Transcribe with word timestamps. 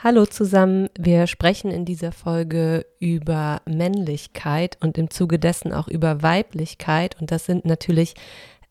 Hallo 0.00 0.26
zusammen, 0.26 0.88
wir 0.96 1.26
sprechen 1.26 1.72
in 1.72 1.84
dieser 1.84 2.12
Folge 2.12 2.86
über 3.00 3.62
Männlichkeit 3.66 4.78
und 4.80 4.96
im 4.96 5.10
Zuge 5.10 5.40
dessen 5.40 5.72
auch 5.72 5.88
über 5.88 6.22
Weiblichkeit 6.22 7.20
und 7.20 7.32
das 7.32 7.46
sind 7.46 7.64
natürlich 7.64 8.14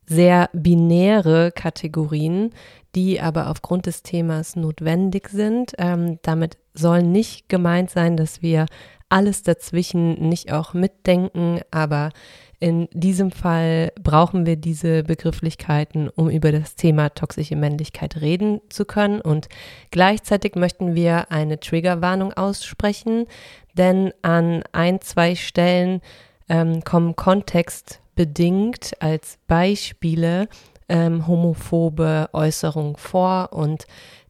sehr 0.05 0.49
binäre 0.53 1.51
Kategorien, 1.51 2.51
die 2.95 3.19
aber 3.19 3.49
aufgrund 3.49 3.87
des 3.87 4.03
Themas 4.03 4.55
notwendig 4.55 5.27
sind. 5.27 5.73
Ähm, 5.77 6.17
damit 6.21 6.57
soll 6.73 7.03
nicht 7.03 7.49
gemeint 7.49 7.89
sein, 7.89 8.15
dass 8.15 8.41
wir 8.41 8.65
alles 9.09 9.43
dazwischen 9.43 10.29
nicht 10.29 10.53
auch 10.53 10.73
mitdenken, 10.73 11.59
aber 11.71 12.11
in 12.59 12.87
diesem 12.91 13.31
Fall 13.31 13.91
brauchen 14.01 14.47
wir 14.47 14.55
diese 14.55 15.03
Begrifflichkeiten, 15.03 16.09
um 16.09 16.29
über 16.29 16.51
das 16.51 16.75
Thema 16.75 17.09
toxische 17.09 17.55
Männlichkeit 17.55 18.19
reden 18.19 18.61
zu 18.69 18.85
können. 18.85 19.21
Und 19.21 19.47
gleichzeitig 19.91 20.55
möchten 20.55 20.95
wir 20.95 21.31
eine 21.31 21.59
Triggerwarnung 21.59 22.33
aussprechen, 22.33 23.27
denn 23.73 24.11
an 24.23 24.63
ein, 24.71 25.01
zwei 25.01 25.35
Stellen 25.35 26.01
ähm, 26.49 26.83
kommen 26.83 27.15
kontextbedingt 27.15 28.93
als 28.99 29.37
Beispiele 29.47 30.49
ähm, 30.89 31.27
homophobe 31.27 32.29
Äußerungen 32.33 32.95
vor 32.95 33.53
und 33.53 33.85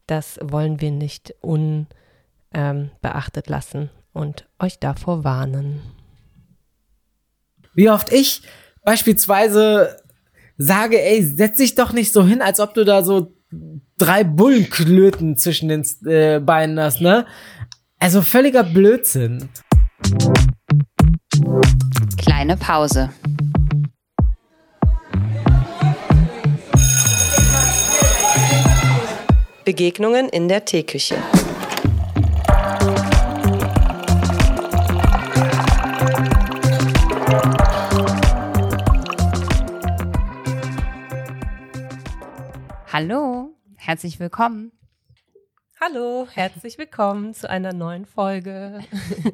das 0.06 0.38
wollen 0.42 0.80
wir 0.80 0.90
nicht 0.90 1.34
unbeachtet 1.40 1.86
ähm, 2.52 3.52
lassen 3.52 3.90
und 4.12 4.46
euch 4.58 4.78
davor 4.78 5.24
warnen. 5.24 5.97
Wie 7.78 7.90
oft 7.90 8.12
ich 8.12 8.42
beispielsweise 8.82 9.98
sage, 10.56 11.00
ey, 11.00 11.22
setz 11.22 11.58
dich 11.58 11.76
doch 11.76 11.92
nicht 11.92 12.12
so 12.12 12.26
hin, 12.26 12.42
als 12.42 12.58
ob 12.58 12.74
du 12.74 12.84
da 12.84 13.04
so 13.04 13.36
drei 13.96 14.24
Bullenklöten 14.24 15.36
zwischen 15.36 15.68
den 15.68 15.86
äh, 16.04 16.40
Beinen 16.40 16.80
hast, 16.80 17.00
ne? 17.00 17.24
Also 18.00 18.22
völliger 18.22 18.64
Blödsinn. 18.64 19.48
Kleine 22.16 22.56
Pause. 22.56 23.10
Begegnungen 29.64 30.28
in 30.30 30.48
der 30.48 30.64
Teeküche. 30.64 31.14
Hallo, 43.00 43.54
herzlich 43.76 44.18
willkommen. 44.18 44.72
Hallo, 45.80 46.26
herzlich 46.34 46.78
willkommen 46.78 47.32
zu 47.32 47.48
einer 47.48 47.72
neuen 47.72 48.06
Folge. 48.06 48.80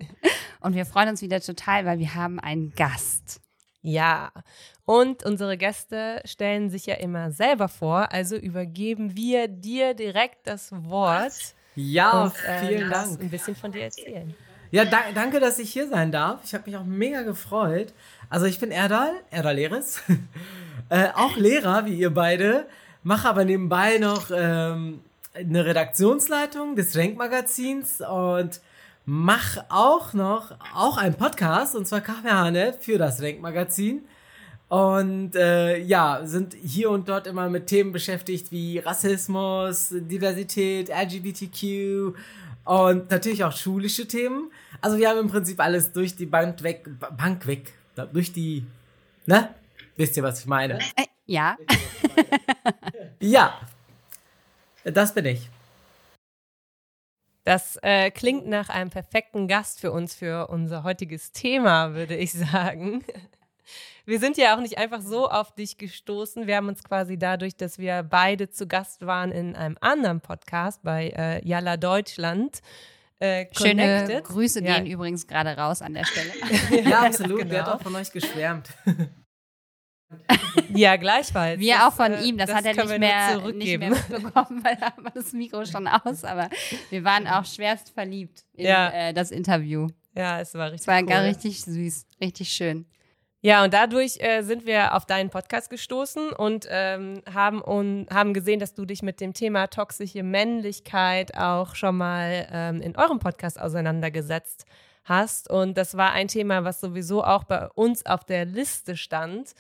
Und 0.61 0.75
wir 0.75 0.85
freuen 0.85 1.09
uns 1.09 1.23
wieder 1.23 1.41
total, 1.41 1.87
weil 1.87 1.99
wir 1.99 2.15
haben 2.15 2.39
einen 2.39 2.75
Gast. 2.75 3.41
Ja, 3.81 4.33
und 4.85 5.25
unsere 5.25 5.57
Gäste 5.57 6.21
stellen 6.27 6.69
sich 6.69 6.85
ja 6.85 6.97
immer 6.97 7.31
selber 7.31 7.69
vor, 7.69 8.13
also 8.13 8.37
übergeben 8.37 9.17
wir 9.17 9.49
dir 9.49 9.95
direkt 9.95 10.47
das 10.47 10.71
Wort. 10.85 11.55
Ja, 11.75 12.25
und, 12.25 12.35
äh, 12.47 12.67
vielen 12.67 12.91
Dank. 12.91 13.19
Ein 13.19 13.31
bisschen 13.31 13.57
von 13.57 13.73
dir 13.73 13.85
erzählen. 13.85 14.35
Ja, 14.73 14.85
da, 14.85 14.99
danke, 15.15 15.41
dass 15.41 15.59
ich 15.59 15.73
hier 15.73 15.89
sein 15.89 16.13
darf. 16.13 16.41
Ich 16.45 16.53
habe 16.53 16.69
mich 16.69 16.77
auch 16.77 16.85
mega 16.85 17.23
gefreut. 17.23 17.95
Also 18.29 18.45
ich 18.45 18.59
bin 18.59 18.71
Erdal, 18.71 19.13
Erdal 19.31 19.55
Leres, 19.55 20.03
äh, 20.91 21.09
auch 21.15 21.37
Lehrer 21.39 21.87
wie 21.87 21.95
ihr 21.95 22.13
beide 22.13 22.67
mache 23.05 23.29
aber 23.29 23.45
nebenbei 23.45 23.99
noch 23.99 24.31
ähm, 24.35 25.01
eine 25.35 25.65
Redaktionsleitung 25.65 26.75
des 26.75 26.97
Renk-Magazins 26.97 28.01
und 28.01 28.61
mache 29.07 29.65
auch 29.69 30.15
noch 30.15 30.57
auch 30.75 30.97
einen 30.97 31.15
Podcast 31.15 31.77
und 31.77 31.87
zwar 31.87 32.01
Kaffeehane 32.01 32.75
für 32.81 32.99
das 32.99 33.21
Renk-Magazin. 33.21 34.05
Und 34.69 35.37
äh, 35.37 35.79
ja, 35.79 36.23
sind 36.25 36.55
hier 36.55 36.91
und 36.91 37.09
dort 37.09 37.27
immer 37.27 37.49
mit 37.51 37.67
Themen 37.67 37.93
beschäftigt 37.93 38.51
wie 38.51 38.79
Rassismus, 38.79 39.91
Diversität, 39.93 40.89
LGBTQ 40.89 42.17
und 42.65 43.11
natürlich 43.11 43.45
auch 43.45 43.53
schulische 43.53 44.09
Themen. 44.09 44.51
Also 44.81 44.97
wir 44.97 45.11
haben 45.11 45.19
im 45.19 45.29
Prinzip 45.29 45.61
alles 45.61 45.93
durch 45.93 46.17
die 46.17 46.27
Bank 46.27 46.63
weg, 46.63 46.89
Bank 47.17 47.47
weg, 47.47 47.75
durch 48.13 48.33
die, 48.33 48.65
ne? 49.27 49.51
Wisst 49.97 50.17
ihr, 50.17 50.23
was 50.23 50.41
ich 50.41 50.47
meine? 50.47 50.79
Äh, 50.97 51.05
ja. 51.27 51.57
ja, 53.25 53.59
das 54.85 55.15
bin 55.15 55.25
ich. 55.25 55.49
Das 57.45 57.79
äh, 57.83 58.11
klingt 58.11 58.47
nach 58.47 58.69
einem 58.69 58.91
perfekten 58.91 59.49
Gast 59.49 59.81
für 59.81 59.93
uns, 59.93 60.15
für 60.15 60.49
unser 60.49 60.83
heutiges 60.83 61.33
Thema, 61.33 61.95
würde 61.95 62.17
ich 62.17 62.33
sagen. 62.53 63.03
Wir 64.05 64.21
sind 64.21 64.37
ja 64.37 64.55
auch 64.55 64.61
nicht 64.61 64.77
einfach 64.77 65.01
so 65.01 65.31
auf 65.31 65.55
dich 65.55 65.79
gestoßen. 65.79 66.47
Wir 66.47 66.57
haben 66.57 66.69
uns 66.69 66.85
quasi 66.85 67.19
dadurch, 67.19 67.57
dass 67.57 67.79
wir 67.79 68.03
beide 68.03 68.51
zu 68.51 68.67
Gast 68.67 69.07
waren 69.07 69.33
in 69.33 69.57
einem 69.57 69.79
anderen 69.81 70.21
Podcast 70.21 70.83
bei 70.83 71.09
äh, 71.17 71.47
Yalla 71.47 71.79
Deutschland. 71.79 72.61
Äh, 73.21 73.47
Schöne 73.57 74.23
Grüße 74.23 74.63
ja. 74.63 74.75
gehen 74.75 74.87
übrigens 74.87 75.27
gerade 75.27 75.57
raus 75.57 75.81
an 75.81 75.95
der 75.95 76.05
Stelle. 76.05 76.33
ja, 76.91 77.05
absolut. 77.05 77.39
Genau. 77.39 77.51
Wer 77.51 77.67
hat 77.67 77.75
auch 77.75 77.83
von 77.83 77.97
euch 77.97 78.13
geschwärmt? 78.13 78.69
Ja, 80.75 80.97
gleichfalls. 80.97 81.61
Wir 81.61 81.75
das, 81.75 81.83
auch 81.85 81.93
von 81.93 82.25
ihm, 82.25 82.37
das, 82.37 82.49
das 82.49 82.57
hat 82.57 82.67
er 82.67 82.75
nicht 82.75 82.99
mehr, 82.99 83.53
nicht 83.53 83.79
mehr 83.79 83.91
mitbekommen, 83.91 84.61
weil 84.65 84.77
da 84.77 84.93
war 84.97 85.13
das 85.15 85.33
Mikro 85.33 85.65
schon 85.65 85.87
aus, 85.87 86.25
aber 86.25 86.49
wir 86.91 87.05
waren 87.05 87.27
auch 87.29 87.45
schwerst 87.45 87.91
verliebt 87.91 88.45
in 88.55 88.67
ja. 88.67 88.91
äh, 88.91 89.13
das 89.13 89.31
Interview. 89.31 89.89
Ja, 90.17 90.41
es 90.41 90.55
war 90.55 90.67
richtig 90.67 90.83
Es 90.83 90.87
war 90.87 91.01
cool. 91.01 91.07
gar 91.07 91.23
richtig 91.25 91.63
süß, 91.63 92.07
richtig 92.21 92.49
schön. 92.49 92.87
Ja, 93.41 93.63
und 93.63 93.75
dadurch 93.75 94.17
äh, 94.21 94.41
sind 94.41 94.65
wir 94.65 94.95
auf 94.95 95.05
deinen 95.05 95.29
Podcast 95.29 95.69
gestoßen 95.69 96.31
und 96.31 96.67
ähm, 96.71 97.21
haben, 97.31 97.63
un, 97.63 98.07
haben 98.11 98.33
gesehen, 98.33 98.59
dass 98.59 98.73
du 98.73 98.87
dich 98.87 99.03
mit 99.03 99.21
dem 99.21 99.35
Thema 99.35 99.67
toxische 99.67 100.23
Männlichkeit 100.23 101.37
auch 101.37 101.75
schon 101.75 101.99
mal 101.99 102.49
ähm, 102.51 102.81
in 102.81 102.97
eurem 102.97 103.19
Podcast 103.19 103.61
auseinandergesetzt 103.61 104.65
hast. 105.05 105.51
Und 105.51 105.77
das 105.77 105.95
war 105.97 106.13
ein 106.13 106.29
Thema, 106.29 106.65
was 106.65 106.81
sowieso 106.81 107.23
auch 107.23 107.45
bei 107.45 107.69
uns 107.75 108.07
auf 108.07 108.25
der 108.25 108.47
Liste 108.47 108.97
stand 108.97 109.55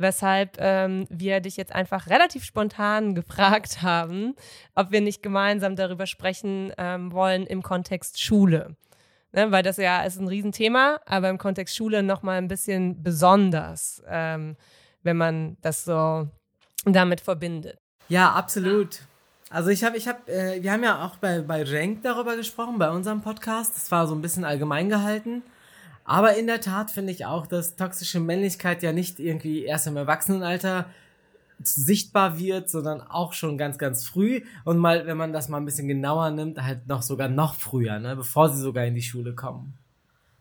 weshalb 0.00 0.56
ähm, 0.58 1.06
wir 1.10 1.40
dich 1.40 1.56
jetzt 1.56 1.74
einfach 1.74 2.08
relativ 2.08 2.44
spontan 2.44 3.14
gefragt 3.14 3.82
haben, 3.82 4.34
ob 4.74 4.90
wir 4.90 5.00
nicht 5.00 5.22
gemeinsam 5.22 5.76
darüber 5.76 6.06
sprechen 6.06 6.72
ähm, 6.78 7.12
wollen 7.12 7.46
im 7.46 7.62
Kontext 7.62 8.20
Schule. 8.20 8.76
Ne, 9.32 9.52
weil 9.52 9.62
das 9.62 9.76
ja 9.76 10.02
ist 10.02 10.18
ein 10.18 10.26
Riesenthema, 10.26 11.00
aber 11.06 11.28
im 11.28 11.38
Kontext 11.38 11.76
Schule 11.76 12.02
nochmal 12.02 12.38
ein 12.38 12.48
bisschen 12.48 13.00
besonders, 13.00 14.02
ähm, 14.08 14.56
wenn 15.04 15.16
man 15.16 15.56
das 15.60 15.84
so 15.84 16.28
damit 16.84 17.20
verbindet. 17.20 17.78
Ja, 18.08 18.32
absolut. 18.32 19.02
Also 19.48 19.70
ich 19.70 19.84
habe, 19.84 19.96
ich 19.96 20.08
habe, 20.08 20.30
äh, 20.32 20.62
wir 20.62 20.72
haben 20.72 20.82
ja 20.82 21.04
auch 21.04 21.16
bei, 21.16 21.42
bei 21.42 21.62
Rank 21.64 22.02
darüber 22.02 22.36
gesprochen, 22.36 22.78
bei 22.78 22.90
unserem 22.90 23.20
Podcast. 23.20 23.76
Das 23.76 23.90
war 23.92 24.08
so 24.08 24.16
ein 24.16 24.22
bisschen 24.22 24.44
allgemein 24.44 24.88
gehalten. 24.88 25.42
Aber 26.10 26.34
in 26.34 26.48
der 26.48 26.60
Tat 26.60 26.90
finde 26.90 27.12
ich 27.12 27.24
auch, 27.24 27.46
dass 27.46 27.76
toxische 27.76 28.18
Männlichkeit 28.18 28.82
ja 28.82 28.92
nicht 28.92 29.20
irgendwie 29.20 29.64
erst 29.64 29.86
im 29.86 29.96
Erwachsenenalter 29.96 30.86
sichtbar 31.62 32.36
wird, 32.36 32.68
sondern 32.68 33.00
auch 33.00 33.32
schon 33.32 33.56
ganz, 33.56 33.78
ganz 33.78 34.04
früh. 34.04 34.42
Und 34.64 34.78
mal, 34.78 35.06
wenn 35.06 35.16
man 35.16 35.32
das 35.32 35.48
mal 35.48 35.58
ein 35.58 35.64
bisschen 35.64 35.86
genauer 35.86 36.32
nimmt, 36.32 36.60
halt 36.60 36.88
noch 36.88 37.02
sogar 37.02 37.28
noch 37.28 37.54
früher, 37.54 38.00
ne, 38.00 38.16
bevor 38.16 38.48
sie 38.48 38.60
sogar 38.60 38.86
in 38.86 38.96
die 38.96 39.02
Schule 39.02 39.36
kommen. 39.36 39.78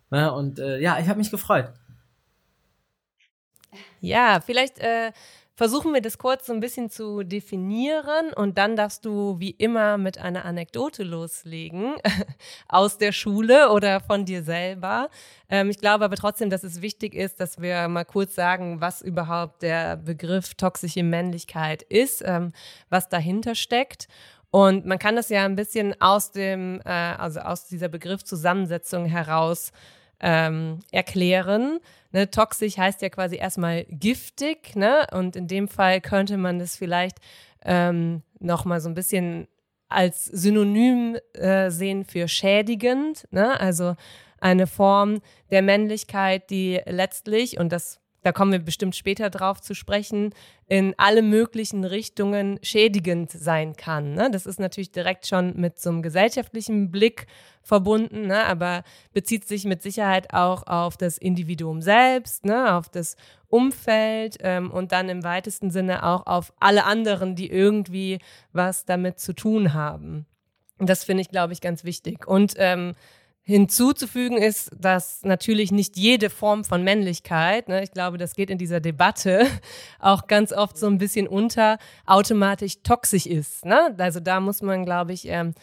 Ne, 0.09 0.33
und 0.33 0.57
äh, 0.57 0.79
ja, 0.79 0.97
ich 0.97 1.07
habe 1.07 1.19
mich 1.19 1.29
gefreut. 1.29 1.71
Ja, 4.01 4.39
vielleicht 4.43 4.79
äh, 4.79 5.11
versuchen 5.59 5.93
wir 5.93 5.99
das 5.99 6.17
kurz 6.17 6.45
so 6.45 6.53
ein 6.53 6.61
bisschen 6.61 6.89
zu 6.89 7.23
definieren 7.23 8.31
und 8.33 8.57
dann 8.57 8.77
darfst 8.77 9.03
du 9.03 9.41
wie 9.41 9.49
immer 9.49 9.97
mit 9.97 10.17
einer 10.17 10.45
Anekdote 10.45 11.03
loslegen 11.03 11.95
aus 12.69 12.97
der 12.97 13.11
Schule 13.11 13.69
oder 13.71 13.99
von 13.99 14.23
dir 14.23 14.41
selber. 14.41 15.09
Ähm, 15.49 15.69
ich 15.69 15.77
glaube 15.77 16.05
aber 16.05 16.15
trotzdem, 16.15 16.49
dass 16.49 16.63
es 16.63 16.81
wichtig 16.81 17.13
ist, 17.13 17.41
dass 17.41 17.59
wir 17.59 17.89
mal 17.89 18.05
kurz 18.05 18.35
sagen, 18.35 18.79
was 18.79 19.01
überhaupt 19.01 19.61
der 19.61 19.97
Begriff 19.97 20.53
toxische 20.53 21.03
Männlichkeit 21.03 21.81
ist, 21.81 22.23
ähm, 22.25 22.53
was 22.89 23.09
dahinter 23.09 23.53
steckt. 23.53 24.07
Und 24.51 24.85
man 24.85 24.97
kann 24.97 25.17
das 25.17 25.27
ja 25.27 25.43
ein 25.43 25.57
bisschen 25.57 25.93
aus 25.99 26.31
dem, 26.31 26.79
äh, 26.85 26.89
also 26.89 27.41
aus 27.41 27.67
dieser 27.67 27.89
Begriffszusammensetzung 27.89 29.07
heraus 29.07 29.73
ähm, 30.21 30.79
erklären. 30.91 31.79
Ne, 32.11 32.29
toxisch 32.31 32.77
heißt 32.77 33.01
ja 33.03 33.09
quasi 33.09 33.35
erstmal 33.37 33.85
giftig, 33.85 34.75
ne? 34.75 35.05
Und 35.11 35.35
in 35.35 35.47
dem 35.47 35.67
Fall 35.67 36.01
könnte 36.01 36.37
man 36.37 36.57
das 36.57 36.75
vielleicht 36.75 37.17
ähm, 37.63 38.23
nochmal 38.39 38.81
so 38.81 38.89
ein 38.89 38.95
bisschen 38.95 39.47
als 39.89 40.25
Synonym 40.25 41.17
äh, 41.33 41.69
sehen 41.69 42.05
für 42.05 42.27
schädigend, 42.27 43.27
ne? 43.31 43.59
Also 43.59 43.95
eine 44.41 44.67
Form 44.67 45.21
der 45.51 45.61
Männlichkeit, 45.61 46.49
die 46.49 46.81
letztlich, 46.85 47.59
und 47.59 47.71
das 47.71 47.99
da 48.23 48.31
kommen 48.31 48.51
wir 48.51 48.59
bestimmt 48.59 48.95
später 48.95 49.29
drauf 49.29 49.61
zu 49.61 49.73
sprechen, 49.73 50.33
in 50.67 50.93
alle 50.97 51.21
möglichen 51.21 51.83
Richtungen 51.83 52.59
schädigend 52.61 53.31
sein 53.31 53.75
kann. 53.75 54.13
Ne? 54.13 54.29
Das 54.31 54.45
ist 54.45 54.59
natürlich 54.59 54.91
direkt 54.91 55.25
schon 55.27 55.55
mit 55.55 55.79
so 55.79 55.89
einem 55.89 56.01
gesellschaftlichen 56.01 56.91
Blick 56.91 57.27
verbunden, 57.63 58.27
ne? 58.27 58.45
aber 58.45 58.83
bezieht 59.13 59.47
sich 59.47 59.65
mit 59.65 59.81
Sicherheit 59.81 60.33
auch 60.33 60.67
auf 60.67 60.97
das 60.97 61.17
Individuum 61.17 61.81
selbst, 61.81 62.45
ne? 62.45 62.75
auf 62.75 62.89
das 62.89 63.15
Umfeld 63.47 64.37
ähm, 64.41 64.69
und 64.69 64.91
dann 64.91 65.09
im 65.09 65.23
weitesten 65.23 65.71
Sinne 65.71 66.03
auch 66.03 66.27
auf 66.27 66.53
alle 66.59 66.85
anderen, 66.85 67.35
die 67.35 67.49
irgendwie 67.49 68.19
was 68.51 68.85
damit 68.85 69.19
zu 69.19 69.33
tun 69.33 69.73
haben. 69.73 70.25
Das 70.77 71.03
finde 71.03 71.21
ich, 71.21 71.29
glaube 71.29 71.53
ich, 71.53 71.61
ganz 71.61 71.83
wichtig. 71.83 72.27
Und 72.27 72.53
ähm, 72.57 72.95
Hinzuzufügen 73.43 74.37
ist, 74.37 74.69
dass 74.77 75.23
natürlich 75.23 75.71
nicht 75.71 75.97
jede 75.97 76.29
Form 76.29 76.63
von 76.63 76.83
Männlichkeit, 76.83 77.67
ne, 77.67 77.81
ich 77.83 77.91
glaube, 77.91 78.19
das 78.19 78.35
geht 78.35 78.49
in 78.51 78.59
dieser 78.59 78.79
Debatte 78.79 79.47
auch 79.99 80.27
ganz 80.27 80.53
oft 80.53 80.77
so 80.77 80.87
ein 80.87 80.99
bisschen 80.99 81.27
unter, 81.27 81.79
automatisch 82.05 82.83
toxisch 82.83 83.25
ist. 83.25 83.65
Ne? 83.65 83.95
Also 83.97 84.19
da 84.19 84.39
muss 84.39 84.61
man, 84.61 84.85
glaube 84.85 85.13
ich, 85.13 85.27
ähm, 85.27 85.55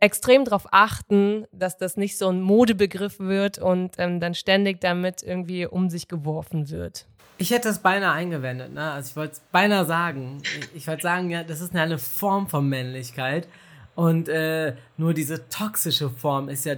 extrem 0.00 0.44
darauf 0.44 0.66
achten, 0.70 1.46
dass 1.52 1.76
das 1.76 1.96
nicht 1.96 2.16
so 2.16 2.28
ein 2.28 2.40
Modebegriff 2.40 3.18
wird 3.18 3.58
und 3.58 3.96
ähm, 3.98 4.20
dann 4.20 4.34
ständig 4.34 4.80
damit 4.80 5.22
irgendwie 5.22 5.66
um 5.66 5.90
sich 5.90 6.08
geworfen 6.08 6.70
wird. 6.70 7.06
Ich 7.40 7.50
hätte 7.50 7.68
das 7.68 7.80
beinahe 7.80 8.12
eingewendet, 8.12 8.72
ne? 8.72 8.90
Also 8.90 9.10
ich 9.10 9.16
wollte 9.16 9.34
es 9.34 9.40
beinahe 9.52 9.84
sagen. 9.84 10.38
Ich, 10.42 10.76
ich 10.76 10.88
wollte 10.88 11.02
sagen, 11.02 11.30
ja, 11.30 11.44
das 11.44 11.60
ist 11.60 11.74
eine 11.74 11.98
Form 11.98 12.48
von 12.48 12.68
Männlichkeit. 12.68 13.48
Und 13.94 14.28
äh, 14.28 14.74
nur 14.96 15.14
diese 15.14 15.48
toxische 15.48 16.10
Form 16.10 16.48
ist 16.48 16.64
ja 16.64 16.76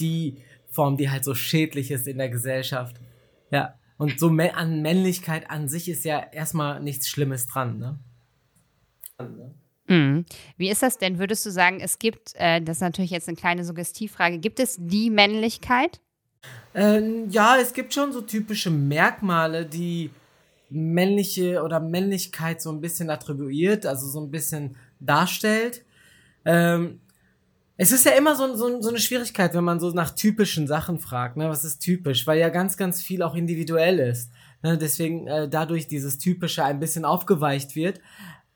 die 0.00 0.38
Form, 0.68 0.96
die 0.96 1.10
halt 1.10 1.24
so 1.24 1.34
schädlich 1.34 1.90
ist 1.90 2.06
in 2.06 2.18
der 2.18 2.28
Gesellschaft. 2.28 2.96
Ja. 3.50 3.74
Und 3.98 4.18
so 4.18 4.28
an 4.28 4.80
Männlichkeit 4.80 5.50
an 5.50 5.68
sich 5.68 5.88
ist 5.88 6.04
ja 6.04 6.20
erstmal 6.32 6.80
nichts 6.80 7.08
Schlimmes 7.08 7.46
dran, 7.46 7.78
ne? 7.78 7.98
Mhm. 9.88 10.24
Wie 10.56 10.70
ist 10.70 10.82
das 10.82 10.98
denn? 10.98 11.18
Würdest 11.18 11.44
du 11.44 11.50
sagen, 11.50 11.80
es 11.80 11.98
gibt, 11.98 12.32
äh, 12.36 12.62
das 12.62 12.78
ist 12.78 12.82
natürlich 12.82 13.10
jetzt 13.10 13.28
eine 13.28 13.36
kleine 13.36 13.64
Suggestivfrage, 13.64 14.38
gibt 14.38 14.60
es 14.60 14.76
die 14.78 15.10
Männlichkeit? 15.10 16.00
Ähm, 16.74 17.28
ja, 17.28 17.56
es 17.60 17.74
gibt 17.74 17.92
schon 17.92 18.12
so 18.12 18.20
typische 18.20 18.70
Merkmale, 18.70 19.66
die 19.66 20.10
männliche 20.70 21.62
oder 21.62 21.80
Männlichkeit 21.80 22.62
so 22.62 22.70
ein 22.70 22.80
bisschen 22.80 23.10
attribuiert, 23.10 23.84
also 23.84 24.06
so 24.06 24.20
ein 24.20 24.30
bisschen 24.30 24.76
darstellt. 25.00 25.84
Ähm, 26.44 27.00
es 27.82 27.92
ist 27.92 28.04
ja 28.04 28.12
immer 28.12 28.36
so, 28.36 28.54
so, 28.56 28.82
so 28.82 28.90
eine 28.90 28.98
Schwierigkeit, 28.98 29.54
wenn 29.54 29.64
man 29.64 29.80
so 29.80 29.88
nach 29.92 30.10
typischen 30.10 30.66
Sachen 30.66 30.98
fragt, 30.98 31.38
ne? 31.38 31.48
Was 31.48 31.64
ist 31.64 31.78
typisch? 31.78 32.26
Weil 32.26 32.38
ja 32.38 32.50
ganz, 32.50 32.76
ganz 32.76 33.00
viel 33.00 33.22
auch 33.22 33.34
individuell 33.34 34.00
ist. 34.00 34.30
Ne? 34.62 34.76
Deswegen 34.76 35.26
äh, 35.26 35.48
dadurch 35.48 35.88
dieses 35.88 36.18
Typische 36.18 36.62
ein 36.62 36.78
bisschen 36.78 37.06
aufgeweicht 37.06 37.74
wird. 37.74 38.02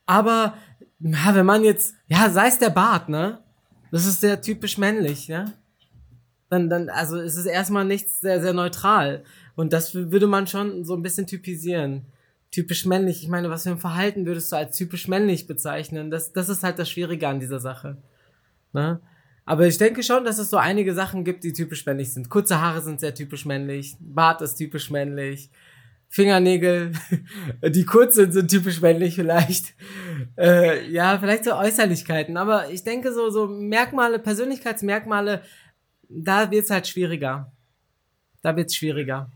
Aber 0.05 0.59
ja, 1.01 1.35
wenn 1.35 1.47
man 1.47 1.65
jetzt, 1.65 1.95
ja, 2.07 2.29
sei 2.29 2.49
es 2.49 2.59
der 2.59 2.69
Bart, 2.69 3.09
ne? 3.09 3.39
Das 3.91 4.05
ist 4.05 4.21
sehr 4.21 4.43
typisch 4.43 4.77
männlich, 4.77 5.31
ne? 5.31 5.55
Dann, 6.51 6.69
dann, 6.69 6.91
also 6.91 7.17
es 7.17 7.37
ist 7.37 7.47
erstmal 7.47 7.87
nichts 7.87 8.21
sehr, 8.21 8.43
sehr 8.43 8.53
neutral. 8.53 9.25
Und 9.57 9.73
das 9.73 9.95
würde 9.95 10.27
man 10.27 10.47
schon 10.47 10.85
so 10.85 10.95
ein 10.95 11.03
bisschen 11.03 11.27
typisieren. 11.27 12.05
Typisch 12.51 12.85
männlich. 12.85 13.23
Ich 13.23 13.31
meine, 13.31 13.49
was 13.49 13.63
für 13.63 13.71
ein 13.71 13.79
Verhalten 13.79 14.27
würdest 14.27 14.53
du 14.53 14.57
als 14.57 14.77
typisch 14.77 15.09
männlich 15.09 15.47
bezeichnen? 15.47 16.11
Das, 16.11 16.35
das 16.35 16.51
ist 16.51 16.63
halt 16.63 16.79
das 16.79 16.91
Schwierige 16.91 17.27
an 17.27 17.41
dieser 17.41 17.59
Sache. 17.59 17.97
Ne? 18.75 19.01
Aber 19.47 19.67
ich 19.67 19.77
denke 19.77 20.03
schon, 20.03 20.25
dass 20.25 20.39
es 20.39 20.51
so 20.51 20.57
einige 20.57 20.95
Sachen 20.95 21.25
gibt, 21.25 21.45
die 21.45 21.53
typisch 21.53 21.85
männlich 21.85 22.13
sind. 22.13 22.31
Kurze 22.31 22.61
Haare 22.61 22.81
sind 22.81 23.01
sehr 23.01 23.15
typisch 23.15 23.45
männlich, 23.45 23.97
Bart 24.01 24.41
ist 24.41 24.55
typisch 24.57 24.91
männlich, 24.91 25.51
Fingernägel, 26.09 26.93
die 27.63 27.85
kurz 27.85 28.15
sind, 28.15 28.33
sind 28.33 28.51
typisch 28.51 28.81
männlich 28.81 29.17
vielleicht. 29.17 29.75
Äh, 30.39 30.89
ja, 30.89 31.19
vielleicht 31.19 31.45
so 31.45 31.55
Äußerlichkeiten. 31.55 32.37
Aber 32.37 32.71
ich 32.71 32.85
denke 32.85 33.13
so, 33.13 33.31
so 33.31 33.47
Merkmale, 33.47 34.19
Persönlichkeitsmerkmale, 34.19 35.43
da 36.09 36.51
wird's 36.51 36.71
halt 36.71 36.87
schwieriger. 36.87 37.53
Da 38.43 38.57
wird's 38.57 38.77
schwieriger. 38.77 39.31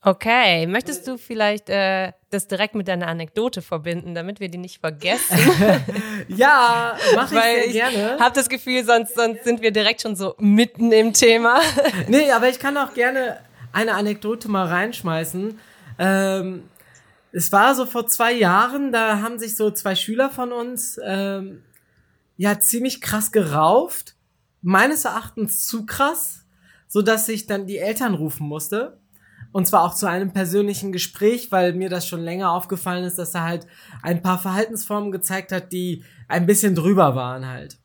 Okay, 0.00 0.68
möchtest 0.68 1.08
du 1.08 1.18
vielleicht 1.18 1.68
äh, 1.68 2.12
das 2.30 2.46
direkt 2.46 2.76
mit 2.76 2.86
deiner 2.86 3.08
Anekdote 3.08 3.62
verbinden, 3.62 4.14
damit 4.14 4.38
wir 4.38 4.48
die 4.48 4.58
nicht 4.58 4.78
vergessen? 4.78 5.36
ja, 6.28 6.96
mache 7.16 7.34
ich 7.34 7.72
sehr 7.72 7.90
gerne. 7.90 8.14
Ich 8.14 8.20
habe 8.20 8.34
das 8.34 8.48
Gefühl, 8.48 8.84
sonst, 8.84 9.16
sonst 9.16 9.42
sind 9.42 9.60
wir 9.60 9.72
direkt 9.72 10.02
schon 10.02 10.14
so 10.14 10.36
mitten 10.38 10.92
im 10.92 11.14
Thema. 11.14 11.60
nee, 12.08 12.30
aber 12.30 12.48
ich 12.48 12.60
kann 12.60 12.76
auch 12.76 12.94
gerne 12.94 13.40
eine 13.72 13.94
Anekdote 13.94 14.48
mal 14.48 14.68
reinschmeißen. 14.68 15.58
Ähm, 15.98 16.68
es 17.32 17.50
war 17.50 17.74
so 17.74 17.84
vor 17.84 18.06
zwei 18.06 18.32
Jahren, 18.32 18.92
da 18.92 19.20
haben 19.20 19.40
sich 19.40 19.56
so 19.56 19.72
zwei 19.72 19.96
Schüler 19.96 20.30
von 20.30 20.52
uns 20.52 21.00
ähm, 21.04 21.64
ja 22.36 22.60
ziemlich 22.60 23.00
krass 23.00 23.32
gerauft. 23.32 24.14
Meines 24.62 25.04
Erachtens 25.04 25.66
zu 25.66 25.86
krass, 25.86 26.44
so 26.86 27.02
dass 27.02 27.28
ich 27.28 27.46
dann 27.46 27.66
die 27.66 27.78
Eltern 27.78 28.14
rufen 28.14 28.46
musste 28.46 28.98
und 29.52 29.66
zwar 29.66 29.82
auch 29.82 29.94
zu 29.94 30.06
einem 30.06 30.32
persönlichen 30.32 30.92
Gespräch, 30.92 31.50
weil 31.50 31.72
mir 31.72 31.88
das 31.88 32.06
schon 32.06 32.20
länger 32.20 32.52
aufgefallen 32.52 33.04
ist, 33.04 33.18
dass 33.18 33.34
er 33.34 33.44
halt 33.44 33.66
ein 34.02 34.22
paar 34.22 34.38
Verhaltensformen 34.38 35.10
gezeigt 35.10 35.52
hat, 35.52 35.72
die 35.72 36.04
ein 36.28 36.46
bisschen 36.46 36.74
drüber 36.74 37.14
waren 37.14 37.46
halt. 37.46 37.78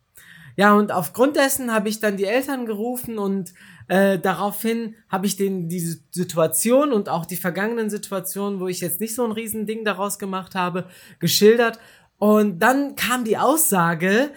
Ja, 0.55 0.75
und 0.75 0.91
aufgrund 0.91 1.35
dessen 1.35 1.73
habe 1.73 1.89
ich 1.89 1.99
dann 1.99 2.17
die 2.17 2.25
Eltern 2.25 2.65
gerufen 2.65 3.17
und 3.17 3.53
äh, 3.87 4.19
daraufhin 4.19 4.95
habe 5.09 5.25
ich 5.25 5.35
denen 5.35 5.67
diese 5.67 5.99
Situation 6.11 6.93
und 6.93 7.09
auch 7.09 7.25
die 7.25 7.37
vergangenen 7.37 7.89
Situationen, 7.89 8.59
wo 8.59 8.67
ich 8.67 8.81
jetzt 8.81 8.99
nicht 8.99 9.15
so 9.15 9.25
ein 9.25 9.31
Riesending 9.31 9.83
daraus 9.83 10.19
gemacht 10.19 10.53
habe, 10.53 10.87
geschildert. 11.19 11.79
Und 12.17 12.59
dann 12.59 12.95
kam 12.95 13.25
die 13.25 13.37
Aussage, 13.37 14.29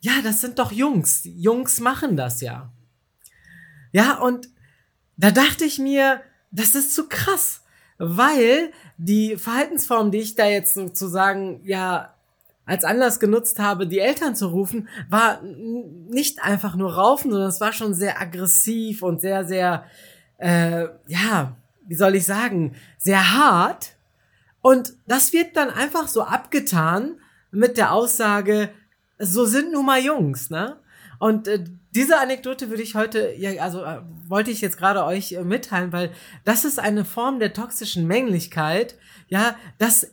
ja, 0.00 0.12
das 0.22 0.40
sind 0.40 0.58
doch 0.58 0.72
Jungs. 0.72 1.22
Jungs 1.24 1.80
machen 1.80 2.16
das 2.16 2.40
ja. 2.40 2.72
Ja, 3.92 4.18
und 4.18 4.48
da 5.16 5.30
dachte 5.30 5.64
ich 5.64 5.78
mir, 5.78 6.20
das 6.52 6.74
ist 6.74 6.94
zu 6.94 7.08
krass, 7.08 7.62
weil 7.98 8.72
die 8.98 9.36
Verhaltensform, 9.36 10.10
die 10.10 10.18
ich 10.18 10.34
da 10.34 10.46
jetzt 10.46 10.74
sozusagen 10.74 11.60
ja 11.64 12.14
als 12.64 12.84
Anlass 12.84 13.18
genutzt 13.18 13.58
habe, 13.58 13.86
die 13.86 13.98
Eltern 13.98 14.36
zu 14.36 14.48
rufen, 14.48 14.88
war 15.08 15.42
nicht 15.42 16.42
einfach 16.42 16.76
nur 16.76 16.94
raufen, 16.94 17.30
sondern 17.30 17.48
es 17.48 17.60
war 17.60 17.72
schon 17.72 17.94
sehr 17.94 18.20
aggressiv 18.20 19.02
und 19.02 19.20
sehr, 19.20 19.44
sehr, 19.44 19.84
äh, 20.38 20.86
ja, 21.06 21.56
wie 21.86 21.94
soll 21.94 22.14
ich 22.14 22.24
sagen, 22.24 22.76
sehr 22.98 23.36
hart. 23.36 23.96
Und 24.60 24.94
das 25.06 25.32
wird 25.32 25.56
dann 25.56 25.70
einfach 25.70 26.06
so 26.06 26.22
abgetan 26.22 27.16
mit 27.50 27.76
der 27.76 27.92
Aussage, 27.92 28.70
so 29.18 29.44
sind 29.44 29.72
nun 29.72 29.86
mal 29.86 30.00
Jungs, 30.00 30.50
ne? 30.50 30.76
Und 31.18 31.48
äh, 31.48 31.64
diese 31.94 32.18
Anekdote 32.18 32.70
würde 32.70 32.82
ich 32.82 32.94
heute, 32.94 33.34
ja, 33.36 33.62
also 33.62 33.84
äh, 33.84 34.00
wollte 34.26 34.50
ich 34.50 34.60
jetzt 34.60 34.78
gerade 34.78 35.04
euch 35.04 35.32
äh, 35.32 35.44
mitteilen, 35.44 35.92
weil 35.92 36.10
das 36.44 36.64
ist 36.64 36.78
eine 36.78 37.04
Form 37.04 37.38
der 37.38 37.52
toxischen 37.52 38.06
Männlichkeit, 38.06 38.96
ja, 39.28 39.56
das 39.78 40.10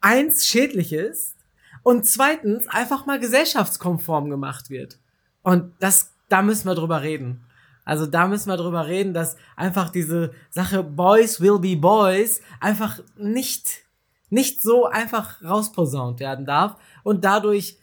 eins 0.00 0.46
schädlich 0.46 0.92
ist 0.92 1.36
und 1.82 2.06
zweitens 2.06 2.66
einfach 2.68 3.06
mal 3.06 3.20
gesellschaftskonform 3.20 4.28
gemacht 4.28 4.70
wird. 4.70 4.98
Und 5.42 5.72
das, 5.78 6.12
da 6.28 6.42
müssen 6.42 6.66
wir 6.66 6.74
drüber 6.74 7.02
reden. 7.02 7.44
Also 7.84 8.06
da 8.06 8.26
müssen 8.26 8.48
wir 8.48 8.56
drüber 8.56 8.86
reden, 8.86 9.14
dass 9.14 9.36
einfach 9.56 9.90
diese 9.90 10.32
Sache 10.50 10.82
Boys 10.82 11.40
will 11.40 11.58
be 11.58 11.76
Boys 11.76 12.40
einfach 12.60 13.00
nicht, 13.16 13.82
nicht 14.30 14.62
so 14.62 14.86
einfach 14.86 15.42
rausposaunt 15.42 16.20
werden 16.20 16.44
darf 16.44 16.76
und 17.04 17.24
dadurch 17.24 17.78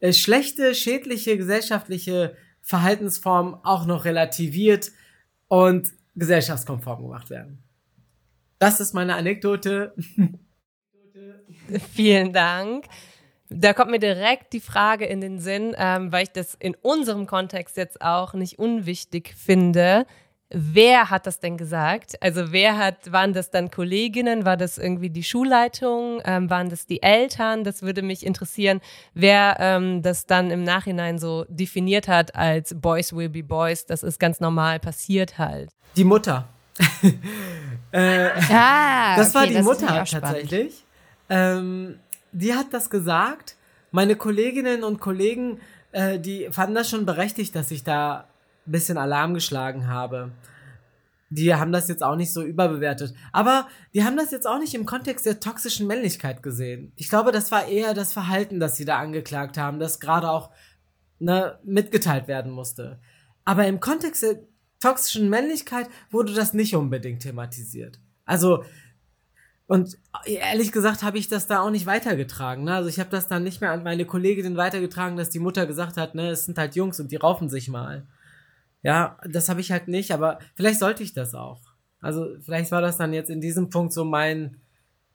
äh, 0.00 0.12
schlechte, 0.12 0.74
schädliche 0.74 1.36
gesellschaftliche 1.36 2.36
Verhaltensformen 2.64 3.54
auch 3.62 3.84
noch 3.84 4.06
relativiert 4.06 4.90
und 5.48 5.92
gesellschaftskonform 6.16 7.02
gemacht 7.02 7.28
werden. 7.28 7.62
Das 8.58 8.80
ist 8.80 8.94
meine 8.94 9.14
Anekdote. 9.14 9.94
Vielen 11.92 12.32
Dank. 12.32 12.86
Da 13.50 13.74
kommt 13.74 13.90
mir 13.90 13.98
direkt 13.98 14.54
die 14.54 14.60
Frage 14.60 15.04
in 15.04 15.20
den 15.20 15.38
Sinn, 15.38 15.76
ähm, 15.76 16.10
weil 16.10 16.22
ich 16.24 16.30
das 16.30 16.54
in 16.54 16.74
unserem 16.74 17.26
Kontext 17.26 17.76
jetzt 17.76 18.00
auch 18.00 18.32
nicht 18.32 18.58
unwichtig 18.58 19.34
finde. 19.36 20.06
Wer 20.56 21.10
hat 21.10 21.26
das 21.26 21.40
denn 21.40 21.56
gesagt? 21.56 22.14
Also 22.22 22.52
wer 22.52 22.78
hat, 22.78 23.10
waren 23.10 23.32
das 23.32 23.50
dann 23.50 23.72
Kolleginnen? 23.72 24.44
War 24.44 24.56
das 24.56 24.78
irgendwie 24.78 25.10
die 25.10 25.24
Schulleitung? 25.24 26.22
Ähm, 26.24 26.48
waren 26.48 26.70
das 26.70 26.86
die 26.86 27.02
Eltern? 27.02 27.64
Das 27.64 27.82
würde 27.82 28.02
mich 28.02 28.24
interessieren, 28.24 28.80
wer 29.14 29.56
ähm, 29.58 30.02
das 30.02 30.26
dann 30.26 30.52
im 30.52 30.62
Nachhinein 30.62 31.18
so 31.18 31.44
definiert 31.48 32.06
hat 32.06 32.36
als 32.36 32.72
Boys 32.80 33.12
will 33.12 33.28
be 33.28 33.42
Boys. 33.42 33.86
Das 33.86 34.04
ist 34.04 34.20
ganz 34.20 34.38
normal 34.38 34.78
passiert 34.78 35.38
halt. 35.38 35.70
Die 35.96 36.04
Mutter. 36.04 36.48
äh, 37.90 38.28
ah, 38.52 39.16
das 39.16 39.30
okay, 39.30 39.34
war 39.34 39.46
die 39.48 39.54
das 39.54 39.64
Mutter 39.64 40.04
tatsächlich. 40.04 40.84
Ähm, 41.28 41.98
die 42.30 42.54
hat 42.54 42.72
das 42.72 42.90
gesagt. 42.90 43.56
Meine 43.90 44.14
Kolleginnen 44.14 44.84
und 44.84 45.00
Kollegen, 45.00 45.58
äh, 45.90 46.20
die 46.20 46.48
fanden 46.52 46.76
das 46.76 46.90
schon 46.90 47.06
berechtigt, 47.06 47.56
dass 47.56 47.72
ich 47.72 47.82
da 47.82 48.28
bisschen 48.66 48.98
Alarm 48.98 49.34
geschlagen 49.34 49.88
habe. 49.88 50.32
die 51.30 51.54
haben 51.54 51.72
das 51.72 51.88
jetzt 51.88 52.02
auch 52.02 52.16
nicht 52.16 52.32
so 52.32 52.42
überbewertet. 52.42 53.14
Aber 53.32 53.66
die 53.92 54.04
haben 54.04 54.16
das 54.16 54.30
jetzt 54.30 54.46
auch 54.46 54.58
nicht 54.58 54.74
im 54.74 54.86
Kontext 54.86 55.26
der 55.26 55.40
toxischen 55.40 55.86
Männlichkeit 55.86 56.42
gesehen. 56.42 56.92
Ich 56.96 57.08
glaube, 57.08 57.32
das 57.32 57.50
war 57.50 57.66
eher 57.66 57.92
das 57.94 58.12
Verhalten, 58.12 58.60
das 58.60 58.76
sie 58.76 58.84
da 58.84 58.98
angeklagt 58.98 59.58
haben, 59.58 59.80
das 59.80 59.98
gerade 59.98 60.30
auch 60.30 60.50
ne, 61.18 61.58
mitgeteilt 61.64 62.28
werden 62.28 62.52
musste. 62.52 63.00
Aber 63.44 63.66
im 63.66 63.80
Kontext 63.80 64.22
der 64.22 64.40
toxischen 64.80 65.28
Männlichkeit 65.28 65.88
wurde 66.10 66.34
das 66.34 66.54
nicht 66.54 66.76
unbedingt 66.76 67.22
thematisiert. 67.22 68.00
Also, 68.26 68.64
und 69.66 69.96
ehrlich 70.26 70.72
gesagt 70.72 71.02
habe 71.02 71.18
ich 71.18 71.28
das 71.28 71.46
da 71.46 71.60
auch 71.60 71.70
nicht 71.70 71.86
weitergetragen. 71.86 72.64
Ne? 72.64 72.74
Also 72.74 72.88
ich 72.88 73.00
habe 73.00 73.10
das 73.10 73.28
dann 73.28 73.42
nicht 73.42 73.60
mehr 73.60 73.72
an 73.72 73.82
meine 73.82 74.04
Kollegin 74.04 74.56
weitergetragen, 74.56 75.16
dass 75.16 75.30
die 75.30 75.38
Mutter 75.38 75.66
gesagt 75.66 75.96
hat, 75.96 76.14
ne, 76.14 76.28
es 76.28 76.44
sind 76.44 76.58
halt 76.58 76.76
Jungs 76.76 77.00
und 77.00 77.10
die 77.10 77.16
raufen 77.16 77.48
sich 77.48 77.68
mal. 77.68 78.06
Ja, 78.84 79.16
das 79.26 79.48
habe 79.48 79.62
ich 79.62 79.72
halt 79.72 79.88
nicht, 79.88 80.12
aber 80.12 80.38
vielleicht 80.54 80.78
sollte 80.78 81.02
ich 81.02 81.14
das 81.14 81.34
auch. 81.34 81.62
Also 82.00 82.36
vielleicht 82.42 82.70
war 82.70 82.82
das 82.82 82.98
dann 82.98 83.14
jetzt 83.14 83.30
in 83.30 83.40
diesem 83.40 83.70
Punkt 83.70 83.94
so 83.94 84.04
mein, 84.04 84.60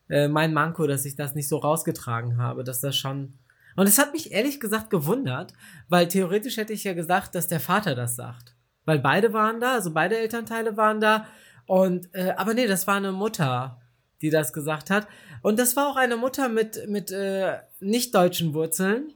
äh, 0.09 0.27
mein 0.27 0.53
Manko, 0.53 0.87
dass 0.87 1.05
ich 1.05 1.15
das 1.15 1.35
nicht 1.35 1.47
so 1.47 1.57
rausgetragen 1.57 2.37
habe, 2.37 2.63
dass 2.63 2.81
das 2.81 2.97
schon. 2.97 3.35
Und 3.75 3.87
es 3.87 3.99
hat 3.99 4.11
mich 4.11 4.31
ehrlich 4.31 4.59
gesagt 4.59 4.89
gewundert, 4.89 5.53
weil 5.87 6.07
theoretisch 6.07 6.57
hätte 6.57 6.73
ich 6.73 6.83
ja 6.83 6.93
gesagt, 6.93 7.35
dass 7.35 7.47
der 7.47 7.59
Vater 7.59 7.93
das 7.93 8.15
sagt. 8.15 8.55
Weil 8.85 8.97
beide 8.97 9.33
waren 9.33 9.59
da, 9.59 9.73
also 9.73 9.93
beide 9.93 10.17
Elternteile 10.17 10.75
waren 10.75 10.99
da. 10.99 11.27
Und, 11.67 12.09
äh, 12.15 12.33
aber 12.37 12.55
nee, 12.55 12.65
das 12.65 12.87
war 12.87 12.95
eine 12.95 13.11
Mutter, 13.11 13.79
die 14.23 14.31
das 14.31 14.51
gesagt 14.51 14.89
hat. 14.89 15.07
Und 15.43 15.59
das 15.59 15.75
war 15.75 15.87
auch 15.87 15.95
eine 15.95 16.17
Mutter 16.17 16.49
mit, 16.49 16.89
mit 16.89 17.11
äh, 17.11 17.59
nicht 17.79 18.15
deutschen 18.15 18.55
Wurzeln. 18.55 19.13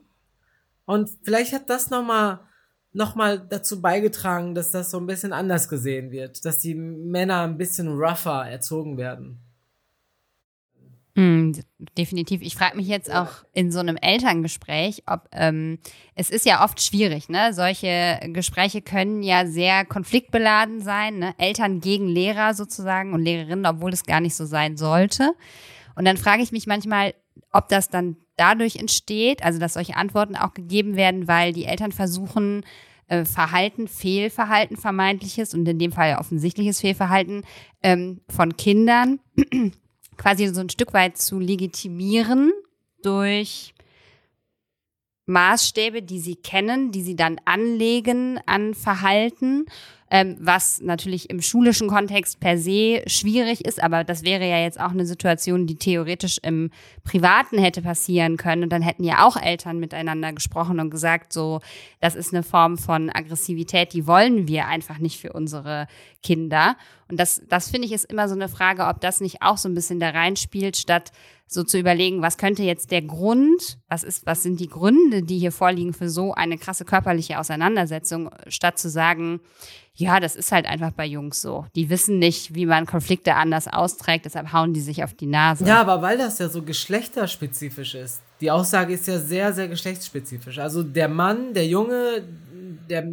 Und 0.84 1.10
vielleicht 1.24 1.52
hat 1.52 1.68
das 1.68 1.90
nochmal 1.90 2.38
nochmal 2.94 3.38
dazu 3.38 3.82
beigetragen, 3.82 4.54
dass 4.54 4.70
das 4.70 4.90
so 4.90 4.98
ein 4.98 5.06
bisschen 5.06 5.32
anders 5.32 5.68
gesehen 5.68 6.10
wird, 6.10 6.44
dass 6.44 6.58
die 6.58 6.74
Männer 6.74 7.42
ein 7.42 7.58
bisschen 7.58 7.88
rougher 7.88 8.48
erzogen 8.48 8.96
werden. 8.96 9.40
Mm, 11.16 11.52
definitiv. 11.96 12.42
Ich 12.42 12.56
frage 12.56 12.76
mich 12.76 12.88
jetzt 12.88 13.12
auch 13.12 13.44
in 13.52 13.70
so 13.70 13.78
einem 13.78 13.96
Elterngespräch, 13.96 15.04
ob 15.06 15.28
ähm, 15.30 15.78
es 16.16 16.28
ist 16.28 16.44
ja 16.44 16.64
oft 16.64 16.82
schwierig, 16.82 17.28
ne? 17.28 17.52
Solche 17.52 18.18
Gespräche 18.32 18.82
können 18.82 19.22
ja 19.22 19.46
sehr 19.46 19.84
konfliktbeladen 19.84 20.80
sein, 20.80 21.18
ne? 21.18 21.34
Eltern 21.38 21.80
gegen 21.80 22.08
Lehrer 22.08 22.54
sozusagen 22.54 23.12
und 23.12 23.22
Lehrerinnen, 23.22 23.66
obwohl 23.66 23.92
es 23.92 24.04
gar 24.04 24.20
nicht 24.20 24.34
so 24.34 24.44
sein 24.44 24.76
sollte. 24.76 25.34
Und 25.94 26.04
dann 26.04 26.16
frage 26.16 26.42
ich 26.42 26.50
mich 26.50 26.66
manchmal, 26.66 27.14
ob 27.52 27.68
das 27.68 27.88
dann 27.88 28.16
dadurch 28.36 28.76
entsteht, 28.76 29.42
also 29.42 29.58
dass 29.58 29.74
solche 29.74 29.96
Antworten 29.96 30.36
auch 30.36 30.54
gegeben 30.54 30.96
werden, 30.96 31.28
weil 31.28 31.52
die 31.52 31.64
Eltern 31.64 31.92
versuchen, 31.92 32.64
äh, 33.06 33.24
Verhalten, 33.24 33.88
Fehlverhalten 33.88 34.76
vermeintliches 34.76 35.54
und 35.54 35.68
in 35.68 35.78
dem 35.78 35.92
Fall 35.92 36.16
offensichtliches 36.18 36.80
Fehlverhalten 36.80 37.44
ähm, 37.82 38.20
von 38.28 38.56
Kindern 38.56 39.20
quasi 40.16 40.46
so 40.48 40.60
ein 40.60 40.70
Stück 40.70 40.92
weit 40.94 41.18
zu 41.18 41.38
legitimieren 41.38 42.52
durch 43.02 43.74
Maßstäbe, 45.26 46.02
die 46.02 46.20
sie 46.20 46.36
kennen, 46.36 46.92
die 46.92 47.02
sie 47.02 47.16
dann 47.16 47.40
anlegen 47.44 48.38
an 48.46 48.74
Verhalten 48.74 49.66
ähm, 50.14 50.36
was 50.38 50.80
natürlich 50.80 51.28
im 51.28 51.42
schulischen 51.42 51.88
Kontext 51.88 52.38
per 52.38 52.56
se 52.56 53.02
schwierig 53.08 53.64
ist, 53.64 53.82
aber 53.82 54.04
das 54.04 54.22
wäre 54.22 54.48
ja 54.48 54.60
jetzt 54.60 54.78
auch 54.78 54.92
eine 54.92 55.06
Situation, 55.06 55.66
die 55.66 55.74
theoretisch 55.74 56.38
im 56.40 56.70
Privaten 57.02 57.58
hätte 57.58 57.82
passieren 57.82 58.36
können. 58.36 58.62
Und 58.62 58.70
dann 58.70 58.80
hätten 58.80 59.02
ja 59.02 59.26
auch 59.26 59.36
Eltern 59.36 59.80
miteinander 59.80 60.32
gesprochen 60.32 60.78
und 60.78 60.90
gesagt, 60.90 61.32
so, 61.32 61.58
das 62.00 62.14
ist 62.14 62.32
eine 62.32 62.44
Form 62.44 62.78
von 62.78 63.10
Aggressivität, 63.10 63.92
die 63.92 64.06
wollen 64.06 64.46
wir 64.46 64.68
einfach 64.68 64.98
nicht 64.98 65.18
für 65.18 65.32
unsere 65.32 65.88
Kinder. 66.22 66.76
Und 67.08 67.18
das, 67.18 67.42
das 67.48 67.70
finde 67.70 67.88
ich 67.88 67.92
ist 67.92 68.04
immer 68.04 68.28
so 68.28 68.36
eine 68.36 68.48
Frage, 68.48 68.86
ob 68.86 69.00
das 69.00 69.20
nicht 69.20 69.42
auch 69.42 69.58
so 69.58 69.68
ein 69.68 69.74
bisschen 69.74 69.98
da 69.98 70.10
reinspielt, 70.10 70.76
statt 70.76 71.10
so 71.46 71.62
zu 71.62 71.78
überlegen, 71.78 72.22
was 72.22 72.38
könnte 72.38 72.62
jetzt 72.62 72.90
der 72.90 73.02
Grund, 73.02 73.78
was 73.88 74.02
ist, 74.02 74.26
was 74.26 74.42
sind 74.42 74.60
die 74.60 74.68
Gründe, 74.68 75.22
die 75.22 75.38
hier 75.38 75.52
vorliegen 75.52 75.92
für 75.92 76.08
so 76.08 76.34
eine 76.34 76.56
krasse 76.56 76.84
körperliche 76.84 77.38
Auseinandersetzung, 77.38 78.30
statt 78.48 78.78
zu 78.78 78.88
sagen, 78.88 79.40
ja, 79.96 80.18
das 80.18 80.34
ist 80.34 80.50
halt 80.50 80.66
einfach 80.66 80.90
bei 80.90 81.06
Jungs 81.06 81.40
so. 81.40 81.66
Die 81.76 81.88
wissen 81.88 82.18
nicht, 82.18 82.54
wie 82.54 82.66
man 82.66 82.84
Konflikte 82.84 83.36
anders 83.36 83.68
austrägt, 83.68 84.24
deshalb 84.24 84.52
hauen 84.52 84.74
die 84.74 84.80
sich 84.80 85.04
auf 85.04 85.14
die 85.14 85.26
Nase. 85.26 85.64
Ja, 85.64 85.80
aber 85.80 86.02
weil 86.02 86.18
das 86.18 86.38
ja 86.40 86.48
so 86.48 86.62
geschlechterspezifisch 86.62 87.94
ist. 87.94 88.20
Die 88.40 88.50
Aussage 88.50 88.94
ist 88.94 89.06
ja 89.06 89.18
sehr, 89.18 89.52
sehr 89.52 89.68
geschlechtsspezifisch. 89.68 90.58
Also 90.58 90.82
der 90.82 91.08
Mann, 91.08 91.54
der 91.54 91.66
Junge, 91.68 92.24
der, 92.90 93.08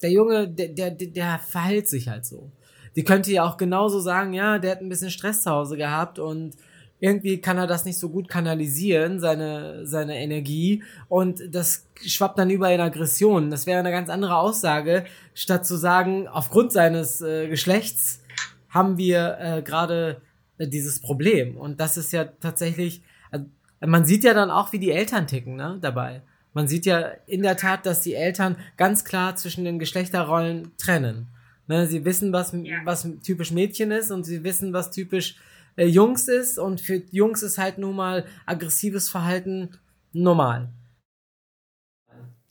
der 0.00 0.10
Junge, 0.10 0.48
der, 0.48 0.68
der, 0.68 0.90
der 0.92 1.40
verhält 1.40 1.88
sich 1.88 2.08
halt 2.08 2.24
so. 2.24 2.52
Die 2.94 3.02
könnte 3.02 3.32
ja 3.32 3.44
auch 3.44 3.56
genauso 3.56 3.98
sagen, 3.98 4.32
ja, 4.32 4.58
der 4.58 4.72
hat 4.72 4.80
ein 4.80 4.88
bisschen 4.88 5.10
Stress 5.10 5.42
zu 5.42 5.50
Hause 5.50 5.76
gehabt 5.76 6.20
und 6.20 6.54
irgendwie 7.00 7.40
kann 7.40 7.58
er 7.58 7.66
das 7.66 7.84
nicht 7.84 7.98
so 7.98 8.10
gut 8.10 8.28
kanalisieren, 8.28 9.20
seine, 9.20 9.86
seine 9.86 10.18
Energie, 10.18 10.82
und 11.08 11.42
das 11.54 11.86
schwappt 12.06 12.38
dann 12.38 12.50
über 12.50 12.72
in 12.72 12.80
Aggression. 12.80 13.50
Das 13.50 13.66
wäre 13.66 13.80
eine 13.80 13.90
ganz 13.90 14.10
andere 14.10 14.36
Aussage, 14.36 15.04
statt 15.34 15.66
zu 15.66 15.76
sagen, 15.76 16.28
aufgrund 16.28 16.72
seines 16.72 17.20
äh, 17.22 17.48
Geschlechts 17.48 18.22
haben 18.68 18.98
wir 18.98 19.38
äh, 19.40 19.62
gerade 19.62 20.20
äh, 20.58 20.68
dieses 20.68 21.00
Problem. 21.00 21.56
Und 21.56 21.80
das 21.80 21.96
ist 21.96 22.12
ja 22.12 22.24
tatsächlich, 22.24 23.02
also, 23.30 23.46
man 23.80 24.04
sieht 24.04 24.24
ja 24.24 24.34
dann 24.34 24.50
auch, 24.50 24.72
wie 24.72 24.78
die 24.78 24.92
Eltern 24.92 25.26
ticken, 25.26 25.56
ne, 25.56 25.78
dabei. 25.80 26.22
Man 26.52 26.68
sieht 26.68 26.84
ja 26.84 27.00
in 27.26 27.42
der 27.42 27.56
Tat, 27.56 27.86
dass 27.86 28.00
die 28.00 28.14
Eltern 28.14 28.56
ganz 28.76 29.04
klar 29.04 29.36
zwischen 29.36 29.64
den 29.64 29.78
Geschlechterrollen 29.78 30.72
trennen. 30.76 31.28
Ne, 31.66 31.86
sie 31.86 32.04
wissen, 32.04 32.32
was, 32.32 32.52
was 32.84 33.08
typisch 33.22 33.52
Mädchen 33.52 33.90
ist 33.90 34.10
und 34.10 34.24
sie 34.24 34.44
wissen, 34.44 34.72
was 34.72 34.90
typisch 34.90 35.36
äh, 35.76 35.86
Jungs 35.86 36.28
ist 36.28 36.58
und 36.58 36.80
für 36.80 37.02
Jungs 37.10 37.42
ist 37.42 37.58
halt 37.58 37.78
nun 37.78 37.96
mal 37.96 38.24
aggressives 38.46 39.08
Verhalten 39.08 39.70
normal. 40.12 40.72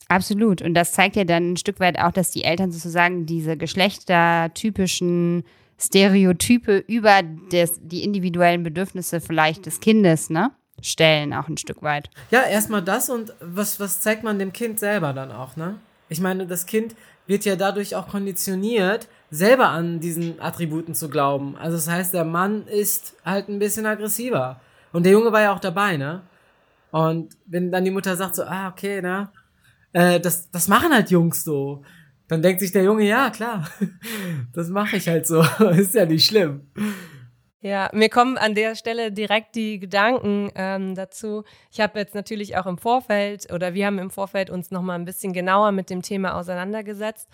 Absolut. 0.07 0.61
Und 0.61 0.73
das 0.73 0.91
zeigt 0.91 1.15
ja 1.15 1.23
dann 1.23 1.53
ein 1.53 1.57
Stück 1.57 1.79
weit 1.79 1.99
auch, 1.99 2.11
dass 2.11 2.31
die 2.31 2.43
Eltern 2.43 2.71
sozusagen 2.71 3.25
diese 3.27 3.55
geschlechtertypischen 3.57 5.43
Stereotype 5.79 6.83
über 6.87 7.21
des, 7.23 7.79
die 7.81 8.03
individuellen 8.03 8.63
Bedürfnisse 8.63 9.21
vielleicht 9.21 9.65
des 9.65 9.79
Kindes, 9.79 10.29
ne? 10.29 10.51
Stellen 10.81 11.33
auch 11.33 11.47
ein 11.47 11.57
Stück 11.57 11.83
weit. 11.83 12.09
Ja, 12.31 12.43
erstmal 12.43 12.81
das 12.81 13.09
und 13.09 13.33
was, 13.39 13.79
was 13.79 14.01
zeigt 14.01 14.23
man 14.23 14.39
dem 14.39 14.51
Kind 14.51 14.79
selber 14.79 15.13
dann 15.13 15.31
auch, 15.31 15.55
ne? 15.55 15.75
Ich 16.09 16.19
meine, 16.19 16.47
das 16.47 16.65
Kind 16.65 16.95
wird 17.27 17.45
ja 17.45 17.55
dadurch 17.55 17.95
auch 17.95 18.07
konditioniert, 18.07 19.07
selber 19.31 19.69
an 19.69 19.99
diesen 19.99 20.41
Attributen 20.41 20.95
zu 20.95 21.09
glauben. 21.09 21.55
Also 21.57 21.77
das 21.77 21.87
heißt, 21.87 22.13
der 22.13 22.25
Mann 22.25 22.67
ist 22.67 23.15
halt 23.23 23.49
ein 23.49 23.59
bisschen 23.59 23.85
aggressiver. 23.85 24.59
Und 24.91 25.03
der 25.03 25.11
Junge 25.11 25.31
war 25.31 25.41
ja 25.41 25.53
auch 25.53 25.59
dabei, 25.59 25.97
ne? 25.97 26.23
Und 26.91 27.35
wenn 27.45 27.71
dann 27.71 27.85
die 27.85 27.91
Mutter 27.91 28.15
sagt 28.15 28.35
so, 28.35 28.43
ah, 28.43 28.69
okay, 28.69 29.01
ne? 29.01 29.29
Äh, 29.93 30.19
das, 30.19 30.49
das 30.49 30.67
machen 30.67 30.91
halt 30.91 31.11
Jungs 31.11 31.43
so. 31.43 31.83
Dann 32.27 32.41
denkt 32.41 32.59
sich 32.59 32.71
der 32.71 32.83
Junge, 32.83 33.07
ja, 33.07 33.29
klar, 33.29 33.67
das 34.53 34.69
mache 34.69 34.97
ich 34.97 35.07
halt 35.07 35.27
so. 35.27 35.41
ist 35.71 35.95
ja 35.95 36.05
nicht 36.05 36.25
schlimm. 36.25 36.67
Ja, 37.61 37.89
mir 37.91 38.07
kommen 38.07 38.37
an 38.37 38.55
der 38.55 38.75
Stelle 38.75 39.11
direkt 39.11 39.55
die 39.55 39.79
Gedanken 39.79 40.49
ähm, 40.55 40.95
dazu. 40.95 41.43
Ich 41.71 41.81
habe 41.81 41.99
jetzt 41.99 42.15
natürlich 42.15 42.55
auch 42.55 42.65
im 42.65 42.77
Vorfeld 42.77 43.51
oder 43.51 43.73
wir 43.73 43.85
haben 43.85 43.99
im 43.99 44.11
Vorfeld 44.11 44.49
uns 44.49 44.71
noch 44.71 44.81
mal 44.81 44.95
ein 44.95 45.03
bisschen 45.03 45.33
genauer 45.33 45.73
mit 45.73 45.89
dem 45.89 46.01
Thema 46.01 46.35
auseinandergesetzt. 46.35 47.27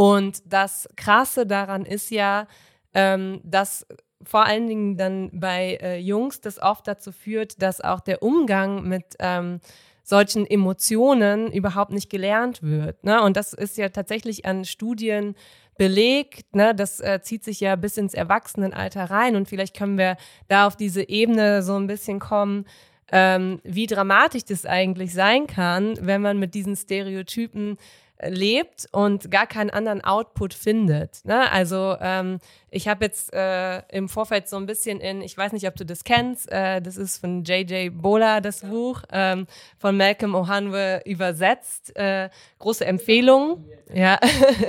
Und 0.00 0.50
das 0.50 0.88
Krasse 0.96 1.46
daran 1.46 1.84
ist 1.84 2.10
ja, 2.10 2.46
ähm, 2.94 3.42
dass 3.44 3.86
vor 4.22 4.46
allen 4.46 4.66
Dingen 4.66 4.96
dann 4.96 5.28
bei 5.30 5.78
äh, 5.82 5.98
Jungs 5.98 6.40
das 6.40 6.58
oft 6.58 6.88
dazu 6.88 7.12
führt, 7.12 7.60
dass 7.60 7.82
auch 7.82 8.00
der 8.00 8.22
Umgang 8.22 8.88
mit 8.88 9.04
ähm, 9.18 9.60
solchen 10.02 10.46
Emotionen 10.46 11.52
überhaupt 11.52 11.92
nicht 11.92 12.08
gelernt 12.08 12.62
wird. 12.62 13.04
Ne? 13.04 13.20
Und 13.22 13.36
das 13.36 13.52
ist 13.52 13.76
ja 13.76 13.90
tatsächlich 13.90 14.46
an 14.46 14.64
Studien 14.64 15.34
belegt. 15.76 16.56
Ne? 16.56 16.74
Das 16.74 17.00
äh, 17.00 17.20
zieht 17.20 17.44
sich 17.44 17.60
ja 17.60 17.76
bis 17.76 17.98
ins 17.98 18.14
Erwachsenenalter 18.14 19.04
rein. 19.04 19.36
Und 19.36 19.50
vielleicht 19.50 19.76
können 19.76 19.98
wir 19.98 20.16
da 20.48 20.66
auf 20.66 20.76
diese 20.76 21.06
Ebene 21.10 21.62
so 21.62 21.76
ein 21.76 21.88
bisschen 21.88 22.20
kommen, 22.20 22.64
ähm, 23.12 23.60
wie 23.64 23.86
dramatisch 23.86 24.46
das 24.46 24.64
eigentlich 24.64 25.12
sein 25.12 25.46
kann, 25.46 25.98
wenn 26.00 26.22
man 26.22 26.38
mit 26.38 26.54
diesen 26.54 26.74
Stereotypen 26.74 27.76
lebt 28.22 28.86
und 28.92 29.30
gar 29.30 29.46
keinen 29.46 29.70
anderen 29.70 30.02
Output 30.02 30.54
findet. 30.54 31.24
Ne? 31.24 31.50
Also 31.50 31.96
ähm, 32.00 32.38
ich 32.70 32.86
habe 32.88 33.04
jetzt 33.04 33.32
äh, 33.32 33.80
im 33.88 34.08
Vorfeld 34.08 34.48
so 34.48 34.56
ein 34.56 34.66
bisschen 34.66 35.00
in, 35.00 35.22
ich 35.22 35.36
weiß 35.36 35.52
nicht, 35.52 35.66
ob 35.66 35.76
du 35.76 35.84
das 35.84 36.04
kennst, 36.04 36.50
äh, 36.52 36.80
das 36.80 36.96
ist 36.96 37.18
von 37.18 37.44
J.J. 37.44 37.90
Bola, 37.92 38.40
das 38.40 38.60
Buch, 38.60 39.02
ähm, 39.10 39.46
von 39.78 39.96
Malcolm 39.96 40.34
Ohanwe 40.34 41.02
übersetzt. 41.04 41.96
Äh, 41.96 42.28
große 42.58 42.84
Empfehlung. 42.84 43.64
Ja, 43.92 44.18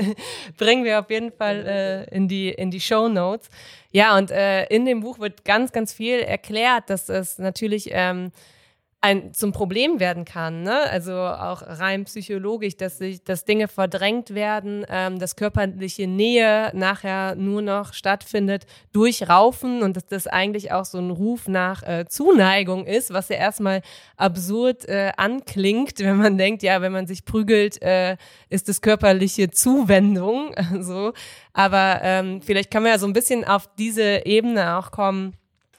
bringen 0.57 0.83
wir 0.83 0.99
auf 0.99 1.09
jeden 1.09 1.31
Fall 1.31 1.65
äh, 1.67 2.15
in 2.15 2.27
die, 2.27 2.49
in 2.49 2.71
die 2.71 2.81
Show 2.81 3.07
Notes. 3.07 3.49
Ja, 3.91 4.17
und 4.17 4.31
äh, 4.31 4.65
in 4.65 4.85
dem 4.85 5.01
Buch 5.01 5.19
wird 5.19 5.45
ganz, 5.45 5.71
ganz 5.71 5.93
viel 5.93 6.19
erklärt, 6.19 6.89
dass 6.89 7.09
es 7.09 7.37
natürlich 7.37 7.89
ähm, 7.91 8.31
ein, 9.03 9.33
zum 9.33 9.51
Problem 9.51 9.99
werden 9.99 10.25
kann, 10.25 10.61
ne? 10.61 10.79
Also 10.91 11.13
auch 11.13 11.63
rein 11.63 12.05
psychologisch, 12.05 12.77
dass 12.77 12.99
sich, 12.99 13.23
dass 13.23 13.45
Dinge 13.45 13.67
verdrängt 13.67 14.35
werden, 14.35 14.85
ähm, 14.87 15.17
dass 15.17 15.35
körperliche 15.35 16.05
Nähe 16.05 16.71
nachher 16.75 17.33
nur 17.35 17.63
noch 17.63 17.93
stattfindet 17.93 18.67
durch 18.93 19.27
Raufen 19.27 19.81
und 19.81 19.97
dass 19.97 20.05
das 20.05 20.27
eigentlich 20.27 20.71
auch 20.71 20.85
so 20.85 20.99
ein 20.99 21.09
Ruf 21.09 21.47
nach 21.47 21.81
äh, 21.81 22.05
Zuneigung 22.07 22.85
ist, 22.85 23.11
was 23.11 23.29
ja 23.29 23.37
erstmal 23.37 23.81
absurd 24.17 24.87
äh, 24.87 25.11
anklingt, 25.17 25.97
wenn 25.97 26.17
man 26.17 26.37
denkt, 26.37 26.61
ja, 26.61 26.81
wenn 26.83 26.91
man 26.91 27.07
sich 27.07 27.25
prügelt, 27.25 27.81
äh, 27.81 28.17
ist 28.49 28.69
es 28.69 28.81
körperliche 28.81 29.49
Zuwendung, 29.49 30.53
so. 30.79 31.13
Aber 31.53 32.01
ähm, 32.03 32.43
vielleicht 32.43 32.69
kann 32.69 32.83
man 32.83 32.91
ja 32.91 32.99
so 32.99 33.07
ein 33.07 33.13
bisschen 33.13 33.45
auf 33.45 33.67
diese 33.77 34.27
Ebene 34.27 34.77
auch 34.77 34.91
kommen 34.91 35.35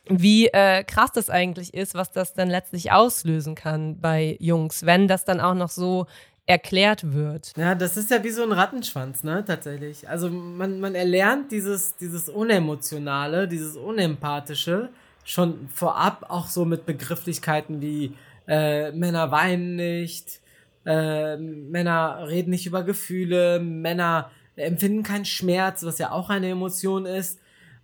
wie 0.08 0.48
äh, 0.48 0.84
krass 0.84 1.12
das 1.12 1.30
eigentlich 1.30 1.74
ist, 1.74 1.94
was 1.94 2.10
das 2.10 2.34
dann 2.34 2.50
letztlich 2.50 2.92
auslösen 2.92 3.54
kann 3.54 4.00
bei 4.00 4.36
Jungs, 4.40 4.84
wenn 4.84 5.08
das 5.08 5.24
dann 5.24 5.40
auch 5.40 5.54
noch 5.54 5.70
so 5.70 6.06
erklärt 6.46 7.12
wird. 7.12 7.52
Ja, 7.56 7.74
das 7.74 7.96
ist 7.96 8.10
ja 8.10 8.22
wie 8.24 8.30
so 8.30 8.42
ein 8.42 8.52
Rattenschwanz, 8.52 9.22
ne, 9.22 9.44
tatsächlich. 9.46 10.08
Also 10.08 10.28
man, 10.28 10.80
man 10.80 10.94
erlernt 10.94 11.52
dieses, 11.52 11.96
dieses 11.96 12.28
Unemotionale, 12.28 13.46
dieses 13.46 13.76
Unempathische 13.76 14.90
schon 15.24 15.68
vorab 15.68 16.26
auch 16.28 16.48
so 16.48 16.64
mit 16.64 16.84
Begrifflichkeiten 16.84 17.80
wie 17.80 18.14
äh, 18.48 18.90
Männer 18.90 19.30
weinen 19.30 19.76
nicht, 19.76 20.40
äh, 20.84 21.36
Männer 21.36 22.26
reden 22.28 22.50
nicht 22.50 22.66
über 22.66 22.82
Gefühle, 22.82 23.60
Männer 23.60 24.30
empfinden 24.56 25.04
keinen 25.04 25.24
Schmerz, 25.24 25.84
was 25.84 25.98
ja 25.98 26.10
auch 26.10 26.28
eine 26.28 26.50
Emotion 26.50 27.06
ist. 27.06 27.38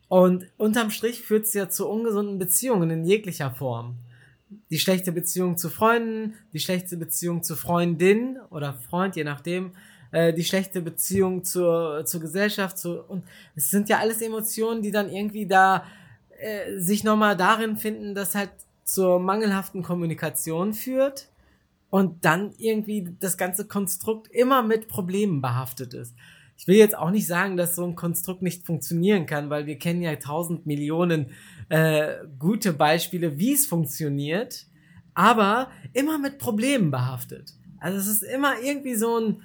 Und 0.09 0.47
unterm 0.57 0.91
Strich 0.91 1.23
führt 1.23 1.45
es 1.45 1.55
ja 1.55 1.69
zu 1.69 1.87
ungesunden 1.87 2.39
Beziehungen 2.39 2.91
in 2.91 3.05
jeglicher 3.05 3.51
Form. 3.51 3.97
Die 4.71 4.79
schlechte 4.79 5.13
Beziehung 5.13 5.59
zu 5.59 5.69
Freunden, 5.69 6.35
die 6.55 6.61
schlechte 6.61 6.97
Beziehung 6.97 7.43
zu 7.43 7.55
Freundin 7.55 8.39
oder 8.51 8.73
Freund, 8.73 9.17
je 9.17 9.25
nachdem, 9.25 9.73
äh, 10.11 10.33
die 10.33 10.45
schlechte 10.45 10.81
Beziehung 10.81 11.45
zur, 11.45 12.07
zur 12.07 12.21
Gesellschaft, 12.21 12.79
zu, 12.79 13.03
und 13.03 13.25
es 13.55 13.71
sind 13.71 13.91
ja 13.91 13.99
alles 13.99 14.23
Emotionen, 14.23 14.81
die 14.81 14.91
dann 14.91 15.11
irgendwie 15.11 15.47
da 15.47 15.85
äh, 16.39 16.79
sich 16.79 17.05
nochmal 17.05 17.37
darin 17.37 17.77
finden, 17.77 18.15
dass 18.15 18.35
halt 18.35 18.51
zur 18.85 19.21
mangelhaften 19.21 19.83
Kommunikation 19.83 20.73
führt 20.73 21.29
und 21.91 22.25
dann 22.25 22.55
irgendwie 22.57 23.15
das 23.21 23.37
ganze 23.37 23.67
Konstrukt 23.67 24.29
immer 24.29 24.63
mit 24.63 24.89
Problemen 24.89 25.43
behaftet 25.43 25.93
ist 25.93 26.15
ich 26.59 26.67
will 26.67 26.77
jetzt 26.77 26.99
auch 26.99 27.11
nicht 27.11 27.29
sagen, 27.29 27.57
dass 27.57 27.77
so 27.77 27.85
ein 27.85 27.95
Konstrukt 27.95 28.43
nicht 28.43 28.67
funktionieren 28.67 29.27
kann, 29.27 29.49
weil 29.49 29.67
wir 29.67 29.79
kennen 29.79 30.03
ja 30.03 30.17
tausend 30.17 30.67
Millionen 30.67 31.27
äh, 31.69 32.15
gute 32.39 32.73
Beispiele, 32.73 33.39
wie 33.39 33.53
es 33.53 33.65
funktioniert, 33.65 34.67
aber 35.15 35.71
immer 35.93 36.19
mit 36.19 36.39
Problemen 36.39 36.91
behaftet. 36.91 37.55
Also 37.79 37.99
es 37.99 38.09
ist 38.09 38.23
immer 38.25 38.61
irgendwie 38.61 38.97
so 38.97 39.19
ein 39.19 39.43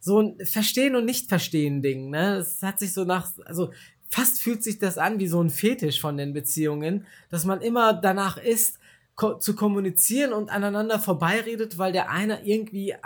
so 0.00 0.20
ein 0.20 0.36
Verstehen 0.44 0.96
und 0.96 1.04
Nicht-Verstehen 1.06 1.80
Ding. 1.80 2.10
Ne, 2.10 2.36
es 2.36 2.60
hat 2.60 2.80
sich 2.80 2.92
so 2.92 3.04
nach, 3.04 3.30
also 3.46 3.70
fast 4.10 4.42
fühlt 4.42 4.62
sich 4.62 4.78
das 4.78 4.98
an 4.98 5.18
wie 5.18 5.28
so 5.28 5.40
ein 5.40 5.48
Fetisch 5.48 6.00
von 6.00 6.16
den 6.16 6.34
Beziehungen, 6.34 7.06
dass 7.30 7.44
man 7.44 7.62
immer 7.62 7.94
danach 7.94 8.36
ist, 8.36 8.80
ko 9.14 9.38
zu 9.38 9.54
kommunizieren 9.54 10.32
und 10.32 10.50
aneinander 10.50 10.98
vorbeiredet, 10.98 11.78
weil 11.78 11.92
der 11.92 12.10
eine 12.10 12.44
irgendwie 12.44 12.90
äh, 12.90 12.98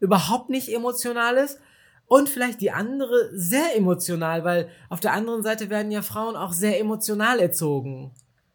überhaupt 0.00 0.48
nicht 0.48 0.68
emotional 0.68 1.36
ist 1.36 1.60
und 2.10 2.28
vielleicht 2.28 2.60
die 2.60 2.72
andere 2.72 3.30
sehr 3.32 3.76
emotional, 3.76 4.42
weil 4.42 4.68
auf 4.88 4.98
der 4.98 5.12
anderen 5.12 5.44
Seite 5.44 5.70
werden 5.70 5.92
ja 5.92 6.02
Frauen 6.02 6.34
auch 6.34 6.52
sehr 6.52 6.80
emotional 6.80 7.38
erzogen. 7.38 8.10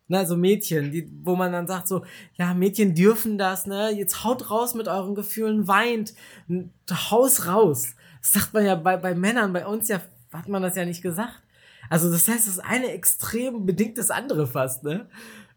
Ne, 0.10 0.18
also 0.18 0.36
Mädchen, 0.36 0.92
die, 0.92 1.10
wo 1.24 1.38
man 1.38 1.54
dann 1.54 1.66
sagt 1.66 1.88
so, 1.88 2.04
ja, 2.34 2.54
Mädchen 2.54 2.94
dürfen 2.96 3.38
das, 3.38 3.66
ne, 3.66 3.92
jetzt 3.92 4.26
haut 4.26 4.52
raus 4.52 4.76
mit 4.76 4.90
euren 4.90 5.16
Gefühlen, 5.16 5.70
weint, 5.70 6.14
haus 6.92 7.48
raus. 7.48 7.96
Das 8.22 8.34
sagt 8.34 8.54
man 8.54 8.66
ja 8.66 8.76
bei, 8.76 8.98
bei 8.98 9.16
Männern, 9.16 9.54
bei 9.54 9.66
uns 9.66 9.88
ja, 9.88 10.02
hat 10.34 10.50
man 10.50 10.62
das 10.62 10.76
ja 10.76 10.84
nicht 10.84 11.02
gesagt. 11.02 11.42
Also 11.90 12.12
das 12.12 12.28
heißt, 12.28 12.50
das 12.50 12.60
eine 12.60 12.92
extrem 12.92 13.66
bedingt 13.66 13.98
das 13.98 14.12
andere 14.12 14.48
fast, 14.48 14.84
ne? 14.84 15.08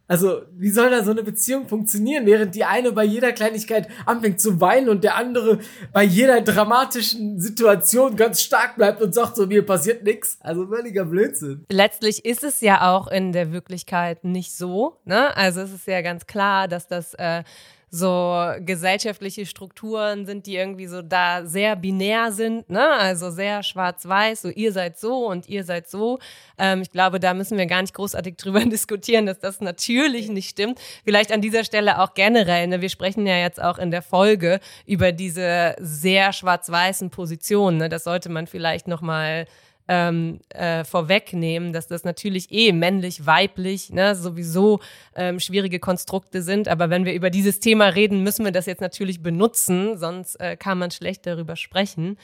Also, 0.08 0.40
wie 0.56 0.70
soll 0.70 0.90
da 0.90 1.04
so 1.04 1.10
eine 1.10 1.22
Beziehung 1.22 1.68
funktionieren, 1.68 2.24
während 2.24 2.54
die 2.54 2.64
eine 2.64 2.92
bei 2.92 3.04
jeder 3.04 3.32
Kleinigkeit 3.32 3.88
anfängt 4.06 4.40
zu 4.40 4.58
weinen 4.58 4.88
und 4.88 5.04
der 5.04 5.16
andere 5.16 5.58
bei 5.92 6.02
jeder 6.02 6.40
dramatischen 6.40 7.38
Situation 7.38 8.16
ganz 8.16 8.40
stark 8.42 8.76
bleibt 8.76 9.02
und 9.02 9.14
sagt 9.14 9.36
so, 9.36 9.46
mir 9.46 9.64
passiert 9.66 10.04
nichts. 10.04 10.38
Also 10.40 10.66
völliger 10.66 11.04
Blödsinn. 11.04 11.66
Letztlich 11.70 12.24
ist 12.24 12.42
es 12.42 12.62
ja 12.62 12.90
auch 12.90 13.08
in 13.08 13.32
der 13.32 13.52
Wirklichkeit 13.52 14.24
nicht 14.24 14.56
so. 14.56 14.96
Ne? 15.04 15.36
Also 15.36 15.60
es 15.60 15.74
ist 15.74 15.86
ja 15.86 16.00
ganz 16.00 16.26
klar, 16.26 16.68
dass 16.68 16.88
das 16.88 17.12
äh, 17.14 17.44
so 17.90 18.52
gesellschaftliche 18.60 19.46
Strukturen 19.46 20.26
sind, 20.26 20.46
die 20.46 20.56
irgendwie 20.56 20.86
so 20.86 21.00
da 21.00 21.46
sehr 21.46 21.74
binär 21.76 22.32
sind, 22.32 22.68
ne? 22.68 22.86
Also 22.92 23.30
sehr 23.30 23.62
schwarz-weiß, 23.62 24.42
so 24.42 24.48
ihr 24.50 24.72
seid 24.72 24.98
so 24.98 25.26
und 25.26 25.48
ihr 25.48 25.64
seid 25.64 25.88
so. 25.88 26.18
Ähm, 26.58 26.82
ich 26.82 26.90
glaube, 26.90 27.18
da 27.18 27.32
müssen 27.32 27.56
wir 27.56 27.66
gar 27.66 27.80
nicht 27.80 27.94
großartig 27.94 28.36
drüber 28.38 28.60
diskutieren, 28.60 29.26
dass 29.26 29.38
das 29.38 29.60
natürlich 29.60 30.28
nicht 30.28 30.50
stimmt. 30.50 30.78
Vielleicht 31.04 31.32
an 31.32 31.40
dieser 31.40 31.64
Stelle 31.64 32.00
auch 32.00 32.14
generell, 32.14 32.66
ne? 32.66 32.80
Wir 32.82 32.90
sprechen 32.90 33.26
ja 33.26 33.36
jetzt 33.38 33.62
auch 33.62 33.78
in 33.78 33.90
der 33.90 34.02
Folge 34.02 34.60
über 34.86 35.12
diese 35.12 35.74
sehr 35.78 36.32
schwarz-weißen 36.32 37.10
Positionen, 37.10 37.78
ne? 37.78 37.88
Das 37.88 38.04
sollte 38.04 38.28
man 38.28 38.46
vielleicht 38.46 38.86
nochmal 38.86 39.46
ähm, 39.88 40.40
äh, 40.50 40.84
vorwegnehmen, 40.84 41.72
dass 41.72 41.88
das 41.88 42.04
natürlich 42.04 42.52
eh 42.52 42.72
männlich, 42.72 43.26
weiblich, 43.26 43.90
ne, 43.90 44.14
sowieso 44.14 44.80
ähm, 45.16 45.40
schwierige 45.40 45.80
Konstrukte 45.80 46.42
sind. 46.42 46.68
Aber 46.68 46.90
wenn 46.90 47.04
wir 47.04 47.14
über 47.14 47.30
dieses 47.30 47.58
Thema 47.58 47.86
reden, 47.86 48.22
müssen 48.22 48.44
wir 48.44 48.52
das 48.52 48.66
jetzt 48.66 48.82
natürlich 48.82 49.22
benutzen, 49.22 49.96
sonst 49.96 50.36
äh, 50.36 50.56
kann 50.56 50.78
man 50.78 50.90
schlecht 50.90 51.26
darüber 51.26 51.56
sprechen. 51.56 52.18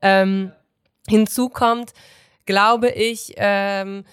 Ähm, 0.00 0.52
hinzu 1.08 1.48
kommt, 1.48 1.92
glaube 2.46 2.88
ich, 2.90 3.34
ähm, 3.36 4.04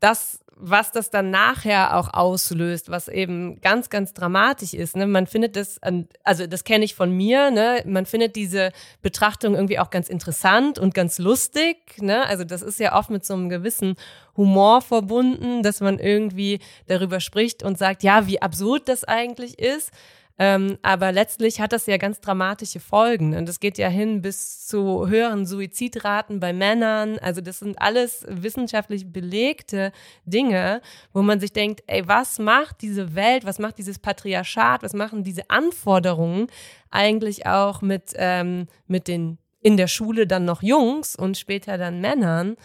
dass 0.00 0.40
was 0.60 0.92
das 0.92 1.10
dann 1.10 1.30
nachher 1.30 1.96
auch 1.96 2.12
auslöst, 2.12 2.90
was 2.90 3.08
eben 3.08 3.60
ganz, 3.60 3.90
ganz 3.90 4.12
dramatisch 4.12 4.74
ist. 4.74 4.96
Ne? 4.96 5.06
Man 5.06 5.26
findet 5.26 5.56
das, 5.56 5.80
also 6.24 6.46
das 6.46 6.64
kenne 6.64 6.84
ich 6.84 6.94
von 6.94 7.16
mir, 7.16 7.50
ne? 7.50 7.82
man 7.86 8.06
findet 8.06 8.36
diese 8.36 8.72
Betrachtung 9.00 9.54
irgendwie 9.54 9.78
auch 9.78 9.90
ganz 9.90 10.08
interessant 10.08 10.78
und 10.78 10.94
ganz 10.94 11.18
lustig. 11.18 11.76
Ne? 12.00 12.26
Also 12.26 12.44
das 12.44 12.62
ist 12.62 12.80
ja 12.80 12.96
oft 12.96 13.10
mit 13.10 13.24
so 13.24 13.34
einem 13.34 13.48
gewissen 13.48 13.94
Humor 14.36 14.82
verbunden, 14.82 15.62
dass 15.62 15.80
man 15.80 15.98
irgendwie 15.98 16.60
darüber 16.86 17.20
spricht 17.20 17.62
und 17.62 17.78
sagt, 17.78 18.02
ja, 18.02 18.26
wie 18.26 18.42
absurd 18.42 18.88
das 18.88 19.04
eigentlich 19.04 19.58
ist. 19.58 19.90
Ähm, 20.40 20.78
aber 20.82 21.10
letztlich 21.10 21.60
hat 21.60 21.72
das 21.72 21.86
ja 21.86 21.96
ganz 21.96 22.20
dramatische 22.20 22.78
Folgen. 22.78 23.36
Und 23.36 23.48
es 23.48 23.58
geht 23.58 23.76
ja 23.76 23.88
hin 23.88 24.22
bis 24.22 24.66
zu 24.66 25.08
höheren 25.08 25.46
Suizidraten 25.46 26.38
bei 26.38 26.52
Männern. 26.52 27.18
Also 27.18 27.40
das 27.40 27.58
sind 27.58 27.80
alles 27.80 28.24
wissenschaftlich 28.28 29.12
belegte 29.12 29.90
Dinge, 30.24 30.80
wo 31.12 31.22
man 31.22 31.40
sich 31.40 31.52
denkt, 31.52 31.82
ey, 31.88 32.06
was 32.06 32.38
macht 32.38 32.82
diese 32.82 33.16
Welt, 33.16 33.44
was 33.44 33.58
macht 33.58 33.78
dieses 33.78 33.98
Patriarchat, 33.98 34.84
was 34.84 34.94
machen 34.94 35.24
diese 35.24 35.50
Anforderungen 35.50 36.46
eigentlich 36.90 37.46
auch 37.46 37.82
mit, 37.82 38.12
ähm, 38.14 38.68
mit 38.86 39.08
den 39.08 39.38
in 39.60 39.76
der 39.76 39.88
Schule 39.88 40.28
dann 40.28 40.44
noch 40.44 40.62
Jungs 40.62 41.16
und 41.16 41.36
später 41.36 41.78
dann 41.78 42.00
Männern? 42.00 42.56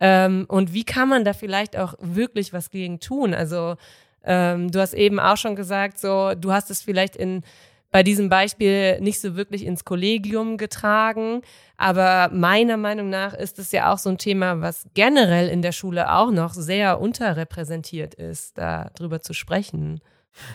Ähm, 0.00 0.46
und 0.48 0.72
wie 0.72 0.84
kann 0.84 1.10
man 1.10 1.24
da 1.24 1.34
vielleicht 1.34 1.76
auch 1.76 1.94
wirklich 1.98 2.54
was 2.54 2.70
gegen 2.70 3.00
tun? 3.00 3.34
Also 3.34 3.76
ähm, 4.24 4.70
du 4.70 4.80
hast 4.80 4.94
eben 4.94 5.20
auch 5.20 5.36
schon 5.36 5.56
gesagt, 5.56 5.98
so, 5.98 6.34
du 6.34 6.52
hast 6.52 6.70
es 6.70 6.82
vielleicht 6.82 7.16
in, 7.16 7.42
bei 7.90 8.02
diesem 8.02 8.28
Beispiel 8.28 9.00
nicht 9.00 9.20
so 9.20 9.36
wirklich 9.36 9.64
ins 9.64 9.84
Kollegium 9.84 10.58
getragen. 10.58 11.42
Aber 11.76 12.30
meiner 12.32 12.76
Meinung 12.76 13.08
nach 13.08 13.34
ist 13.34 13.58
es 13.58 13.72
ja 13.72 13.92
auch 13.92 13.98
so 13.98 14.10
ein 14.10 14.18
Thema, 14.18 14.60
was 14.60 14.86
generell 14.94 15.48
in 15.48 15.62
der 15.62 15.72
Schule 15.72 16.12
auch 16.12 16.30
noch 16.30 16.52
sehr 16.52 17.00
unterrepräsentiert 17.00 18.14
ist, 18.14 18.58
darüber 18.58 19.22
zu 19.22 19.32
sprechen. 19.32 20.00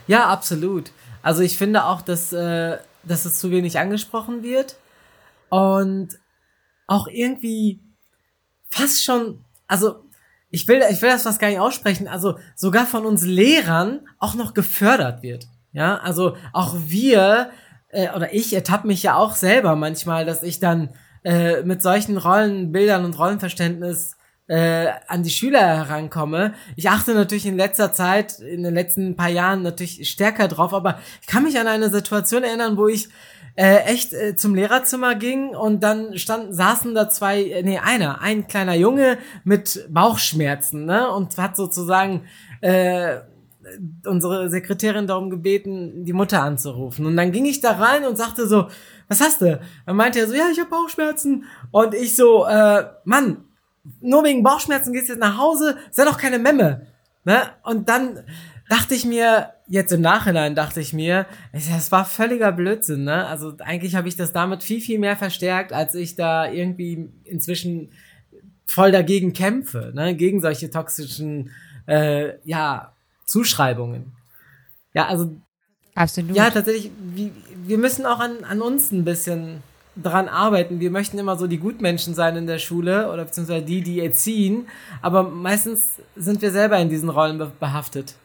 Ja, 0.08 0.28
absolut. 0.28 0.92
Also 1.22 1.42
ich 1.42 1.58
finde 1.58 1.86
auch, 1.86 2.02
dass, 2.02 2.34
äh, 2.34 2.78
dass 3.04 3.26
es 3.26 3.40
zu 3.40 3.52
wenig 3.52 3.80
angesprochen 3.80 4.44
wird 4.44 4.78
und 5.50 6.10
auch 6.88 7.08
irgendwie 7.08 7.80
fast 8.70 9.04
schon, 9.04 9.44
also 9.68 10.03
ich 10.54 10.68
will, 10.68 10.84
ich 10.88 11.02
will 11.02 11.10
das 11.10 11.24
fast 11.24 11.40
gar 11.40 11.48
nicht 11.48 11.60
aussprechen, 11.60 12.08
also 12.08 12.38
sogar 12.56 12.86
von 12.86 13.08
uns 13.08 13.26
Lehrern 13.26 14.02
auch 14.20 14.36
noch 14.36 14.54
gefördert 14.54 15.24
wird. 15.24 15.48
Ja, 15.72 15.98
also 15.98 16.38
auch 16.54 16.76
wir, 16.86 17.50
äh, 17.90 18.10
oder 18.16 18.36
ich 18.36 18.54
ertappe 18.54 18.86
mich 18.86 19.02
ja 19.02 19.16
auch 19.16 19.34
selber 19.36 19.76
manchmal, 19.76 20.26
dass 20.26 20.44
ich 20.44 20.60
dann 20.60 20.90
äh, 21.24 21.64
mit 21.64 21.82
solchen 21.82 22.18
Rollenbildern 22.18 23.04
und 23.04 23.18
Rollenverständnis 23.18 24.16
äh, 24.46 24.90
an 25.08 25.24
die 25.24 25.32
Schüler 25.32 25.60
herankomme. 25.60 26.54
Ich 26.76 26.88
achte 26.88 27.16
natürlich 27.16 27.48
in 27.48 27.58
letzter 27.58 27.92
Zeit, 27.92 28.40
in 28.40 28.62
den 28.62 28.76
letzten 28.76 29.16
paar 29.16 29.30
Jahren 29.30 29.64
natürlich 29.64 30.08
stärker 30.08 30.48
drauf, 30.48 30.72
aber 30.72 31.00
ich 31.22 31.28
kann 31.28 31.42
mich 31.42 31.58
an 31.60 31.66
eine 31.66 31.90
Situation 31.90 32.44
erinnern, 32.44 32.78
wo 32.78 32.88
ich 32.88 33.10
äh, 33.56 33.84
echt 33.84 34.14
äh, 34.14 34.36
zum 34.36 34.56
Lehrerzimmer 34.56 35.16
ging 35.16 35.50
und 35.50 35.84
dann 35.84 36.18
standen, 36.18 36.54
saßen 36.54 36.96
da 36.96 37.10
zwei, 37.10 37.44
äh, 37.44 37.64
nee, 37.64 37.78
einer, 37.78 38.22
ein 38.22 38.48
kleiner 38.48 38.76
Junge 38.76 39.18
mit 39.44 39.88
Bauchschmerzen, 39.90 40.86
ne, 40.86 41.10
und 41.12 41.38
hat 41.38 41.56
sozusagen 41.56 42.24
äh, 42.62 43.18
unsere 44.06 44.50
Sekretärin 44.50 45.08
darum 45.08 45.30
gebeten, 45.30 46.04
die 46.06 46.14
Mutter 46.14 46.42
anzurufen. 46.42 47.06
Und 47.06 47.16
dann 47.16 47.32
ging 47.32 47.46
ich 47.46 47.62
da 47.62 47.72
rein 47.72 48.06
und 48.06 48.18
sagte 48.18 48.48
so, 48.48 48.68
was 49.08 49.22
hast 49.22 49.42
du? 49.42 49.60
Dann 49.86 49.96
meinte 49.96 50.20
er 50.20 50.28
so, 50.28 50.34
ja, 50.34 50.46
ich 50.52 50.60
habe 50.60 50.70
Bauchschmerzen. 50.70 51.46
Und 51.72 51.94
ich 51.94 52.16
so, 52.16 52.46
äh, 52.46 52.86
Mann, 53.06 53.46
nur 54.02 54.24
wegen 54.24 54.44
Bauchschmerzen 54.44 54.94
gehst 54.94 55.08
du 55.08 55.14
jetzt 55.14 55.22
nach 55.22 55.38
Hause, 55.38 55.78
sei 55.92 56.06
doch 56.06 56.18
keine 56.18 56.40
Memme. 56.40 56.88
Ne? 57.26 57.42
Und 57.64 57.90
dann 57.90 58.24
dachte 58.70 58.96
ich 58.96 59.06
mir, 59.06 59.53
jetzt 59.68 59.92
im 59.92 60.02
Nachhinein 60.02 60.56
dachte 60.56 60.82
ich 60.82 60.94
mir, 60.94 61.26
es 61.52 61.92
war 61.92 62.06
völliger 62.06 62.52
Blödsinn, 62.52 63.04
ne? 63.04 63.26
Also 63.28 63.54
eigentlich 63.60 63.96
habe 63.96 64.08
ich 64.08 64.16
das 64.16 64.34
damit 64.34 64.64
viel, 64.64 64.82
viel 64.82 65.00
mehr 65.00 65.16
verstärkt, 65.16 65.74
als 65.74 65.96
ich 65.96 66.16
da 66.16 66.50
irgendwie 66.50 67.10
inzwischen 67.24 67.92
voll 68.66 68.92
dagegen 68.92 69.34
kämpfe, 69.34 69.92
ne? 69.96 70.16
Gegen 70.16 70.42
solche 70.42 70.70
toxischen, 70.70 71.52
äh, 71.88 72.34
ja, 72.44 72.94
Zuschreibungen. 73.26 74.12
Ja, 74.94 75.08
also. 75.08 75.36
Absolut. 75.96 76.36
Ja, 76.36 76.50
tatsächlich, 76.50 76.92
wir, 77.14 77.30
wir 77.66 77.78
müssen 77.78 78.06
auch 78.06 78.20
an, 78.20 78.44
an 78.44 78.62
uns 78.62 78.92
ein 78.92 79.06
bisschen 79.06 79.62
dran 79.96 80.28
arbeiten. 80.28 80.80
Wir 80.80 80.90
möchten 80.90 81.20
immer 81.20 81.38
so 81.38 81.46
die 81.46 81.60
Gutmenschen 81.60 82.16
sein 82.16 82.36
in 82.36 82.48
der 82.48 82.58
Schule 82.58 83.12
oder 83.12 83.26
beziehungsweise 83.26 83.64
die, 83.64 83.82
die 83.82 84.02
erziehen, 84.02 84.68
aber 85.04 85.24
meistens 85.24 86.00
sind 86.16 86.42
wir 86.42 86.52
selber 86.52 86.80
in 86.80 86.90
diesen 86.90 87.10
Rollen 87.10 87.40
behaftet. 87.60 88.16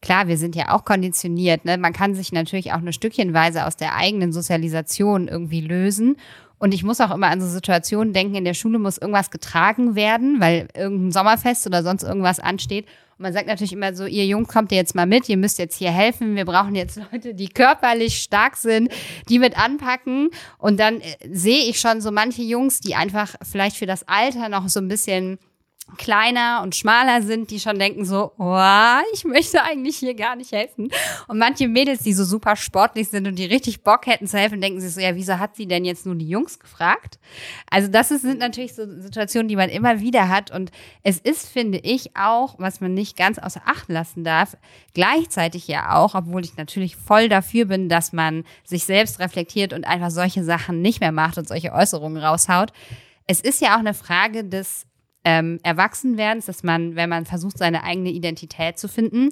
Klar, 0.00 0.28
wir 0.28 0.38
sind 0.38 0.56
ja 0.56 0.70
auch 0.74 0.84
konditioniert. 0.84 1.64
Ne? 1.64 1.78
Man 1.78 1.92
kann 1.92 2.14
sich 2.14 2.32
natürlich 2.32 2.72
auch 2.72 2.78
eine 2.78 2.92
Stückchenweise 2.92 3.66
aus 3.66 3.76
der 3.76 3.96
eigenen 3.96 4.32
Sozialisation 4.32 5.28
irgendwie 5.28 5.60
lösen. 5.60 6.16
Und 6.62 6.72
ich 6.72 6.84
muss 6.84 7.00
auch 7.00 7.12
immer 7.12 7.26
an 7.26 7.40
so 7.40 7.48
Situationen 7.48 8.12
denken, 8.12 8.36
in 8.36 8.44
der 8.44 8.54
Schule 8.54 8.78
muss 8.78 8.96
irgendwas 8.96 9.32
getragen 9.32 9.96
werden, 9.96 10.40
weil 10.40 10.68
irgendein 10.76 11.10
Sommerfest 11.10 11.66
oder 11.66 11.82
sonst 11.82 12.04
irgendwas 12.04 12.38
ansteht. 12.38 12.86
Und 13.18 13.24
man 13.24 13.32
sagt 13.32 13.48
natürlich 13.48 13.72
immer 13.72 13.92
so, 13.94 14.06
ihr 14.06 14.26
Jungs 14.26 14.46
kommt 14.46 14.70
ihr 14.70 14.78
jetzt 14.78 14.94
mal 14.94 15.04
mit, 15.04 15.28
ihr 15.28 15.36
müsst 15.36 15.58
jetzt 15.58 15.76
hier 15.76 15.90
helfen. 15.90 16.36
Wir 16.36 16.44
brauchen 16.44 16.76
jetzt 16.76 17.00
Leute, 17.10 17.34
die 17.34 17.48
körperlich 17.48 18.18
stark 18.18 18.56
sind, 18.56 18.92
die 19.28 19.40
mit 19.40 19.58
anpacken. 19.58 20.30
Und 20.56 20.78
dann 20.78 21.00
äh, 21.00 21.16
sehe 21.32 21.68
ich 21.68 21.80
schon 21.80 22.00
so 22.00 22.12
manche 22.12 22.42
Jungs, 22.42 22.78
die 22.78 22.94
einfach 22.94 23.34
vielleicht 23.42 23.76
für 23.76 23.86
das 23.86 24.06
Alter 24.06 24.48
noch 24.48 24.68
so 24.68 24.78
ein 24.78 24.86
bisschen 24.86 25.38
kleiner 25.96 26.60
und 26.62 26.74
schmaler 26.74 27.22
sind, 27.22 27.50
die 27.50 27.60
schon 27.60 27.78
denken 27.78 28.04
so, 28.04 28.32
oh, 28.38 28.98
ich 29.12 29.24
möchte 29.24 29.62
eigentlich 29.62 29.96
hier 29.96 30.14
gar 30.14 30.36
nicht 30.36 30.52
helfen. 30.52 30.90
Und 31.28 31.38
manche 31.38 31.68
Mädels, 31.68 32.02
die 32.02 32.12
so 32.12 32.24
super 32.24 32.56
sportlich 32.56 33.08
sind 33.08 33.26
und 33.26 33.36
die 33.38 33.44
richtig 33.44 33.82
Bock 33.82 34.06
hätten 34.06 34.26
zu 34.26 34.38
helfen, 34.38 34.60
denken 34.60 34.80
sich 34.80 34.94
so, 34.94 35.00
ja, 35.00 35.14
wieso 35.14 35.38
hat 35.38 35.56
sie 35.56 35.66
denn 35.66 35.84
jetzt 35.84 36.06
nur 36.06 36.14
die 36.14 36.28
Jungs 36.28 36.58
gefragt? 36.58 37.18
Also 37.70 37.88
das 37.88 38.10
ist, 38.10 38.22
sind 38.22 38.38
natürlich 38.38 38.74
so 38.74 38.84
Situationen, 39.00 39.48
die 39.48 39.56
man 39.56 39.68
immer 39.68 40.00
wieder 40.00 40.28
hat. 40.28 40.50
Und 40.50 40.70
es 41.02 41.18
ist, 41.18 41.48
finde 41.48 41.78
ich, 41.78 42.16
auch, 42.16 42.54
was 42.58 42.80
man 42.80 42.94
nicht 42.94 43.16
ganz 43.16 43.38
außer 43.38 43.62
Acht 43.66 43.88
lassen 43.88 44.24
darf, 44.24 44.56
gleichzeitig 44.94 45.68
ja 45.68 45.96
auch, 45.96 46.14
obwohl 46.14 46.44
ich 46.44 46.56
natürlich 46.56 46.96
voll 46.96 47.28
dafür 47.28 47.66
bin, 47.66 47.88
dass 47.88 48.12
man 48.12 48.44
sich 48.64 48.84
selbst 48.84 49.18
reflektiert 49.18 49.72
und 49.72 49.86
einfach 49.86 50.10
solche 50.10 50.44
Sachen 50.44 50.80
nicht 50.80 51.00
mehr 51.00 51.12
macht 51.12 51.38
und 51.38 51.48
solche 51.48 51.72
Äußerungen 51.72 52.22
raushaut. 52.22 52.72
Es 53.26 53.40
ist 53.40 53.60
ja 53.60 53.74
auch 53.74 53.80
eine 53.80 53.94
Frage 53.94 54.44
des 54.44 54.86
ähm, 55.24 55.58
Erwachsenwerdens, 55.62 56.46
dass 56.46 56.62
man, 56.62 56.96
wenn 56.96 57.08
man 57.08 57.26
versucht, 57.26 57.58
seine 57.58 57.84
eigene 57.84 58.10
Identität 58.10 58.78
zu 58.78 58.88
finden, 58.88 59.30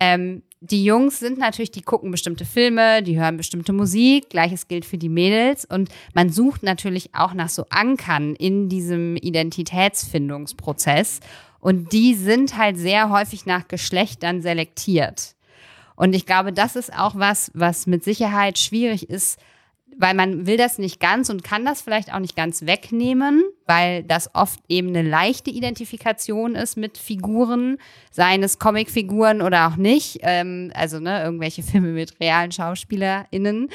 ähm, 0.00 0.42
die 0.60 0.84
Jungs 0.84 1.18
sind 1.18 1.38
natürlich, 1.38 1.72
die 1.72 1.82
gucken 1.82 2.12
bestimmte 2.12 2.44
Filme, 2.44 3.02
die 3.02 3.18
hören 3.18 3.36
bestimmte 3.36 3.72
Musik, 3.72 4.30
gleiches 4.30 4.68
gilt 4.68 4.84
für 4.84 4.98
die 4.98 5.08
Mädels. 5.08 5.64
Und 5.64 5.90
man 6.14 6.30
sucht 6.30 6.62
natürlich 6.62 7.14
auch 7.14 7.34
nach 7.34 7.48
so 7.48 7.66
Ankern 7.70 8.36
in 8.36 8.68
diesem 8.68 9.16
Identitätsfindungsprozess. 9.16 11.20
Und 11.58 11.92
die 11.92 12.14
sind 12.14 12.56
halt 12.56 12.78
sehr 12.78 13.10
häufig 13.10 13.46
nach 13.46 13.68
Geschlechtern 13.68 14.40
selektiert. 14.40 15.34
Und 15.96 16.14
ich 16.14 16.26
glaube, 16.26 16.52
das 16.52 16.76
ist 16.76 16.96
auch 16.96 17.16
was, 17.16 17.50
was 17.54 17.86
mit 17.86 18.02
Sicherheit 18.02 18.58
schwierig 18.58 19.10
ist, 19.10 19.38
weil 19.98 20.14
man 20.14 20.46
will 20.46 20.56
das 20.56 20.78
nicht 20.78 21.00
ganz 21.00 21.30
und 21.30 21.44
kann 21.44 21.64
das 21.64 21.82
vielleicht 21.82 22.12
auch 22.12 22.18
nicht 22.18 22.36
ganz 22.36 22.66
wegnehmen, 22.66 23.44
weil 23.66 24.02
das 24.02 24.34
oft 24.34 24.60
eben 24.68 24.88
eine 24.88 25.02
leichte 25.02 25.50
Identifikation 25.50 26.54
ist 26.54 26.76
mit 26.76 26.98
Figuren, 26.98 27.78
seien 28.10 28.42
es 28.42 28.58
Comicfiguren 28.58 29.42
oder 29.42 29.68
auch 29.68 29.76
nicht, 29.76 30.20
ähm, 30.22 30.72
also 30.74 30.98
ne, 31.00 31.22
irgendwelche 31.22 31.62
Filme 31.62 31.88
mit 31.88 32.18
realen 32.20 32.52
SchauspielerInnen. 32.52 33.68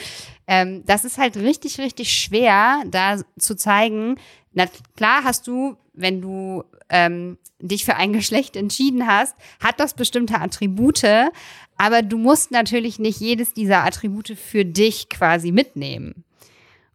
Ähm, 0.47 0.83
das 0.85 1.05
ist 1.05 1.17
halt 1.17 1.37
richtig, 1.37 1.79
richtig 1.79 2.11
schwer, 2.11 2.83
da 2.87 3.21
zu 3.37 3.55
zeigen, 3.55 4.17
na 4.53 4.65
klar 4.95 5.23
hast 5.23 5.47
du, 5.47 5.77
wenn 5.93 6.21
du 6.21 6.63
ähm, 6.89 7.37
dich 7.59 7.85
für 7.85 7.95
ein 7.95 8.13
Geschlecht 8.13 8.55
entschieden 8.55 9.07
hast, 9.07 9.35
hat 9.59 9.79
das 9.79 9.93
bestimmte 9.93 10.39
Attribute, 10.39 11.03
aber 11.77 12.01
du 12.01 12.17
musst 12.17 12.51
natürlich 12.51 12.99
nicht 12.99 13.19
jedes 13.19 13.53
dieser 13.53 13.83
Attribute 13.83 14.29
für 14.37 14.65
dich 14.65 15.09
quasi 15.09 15.51
mitnehmen. 15.51 16.23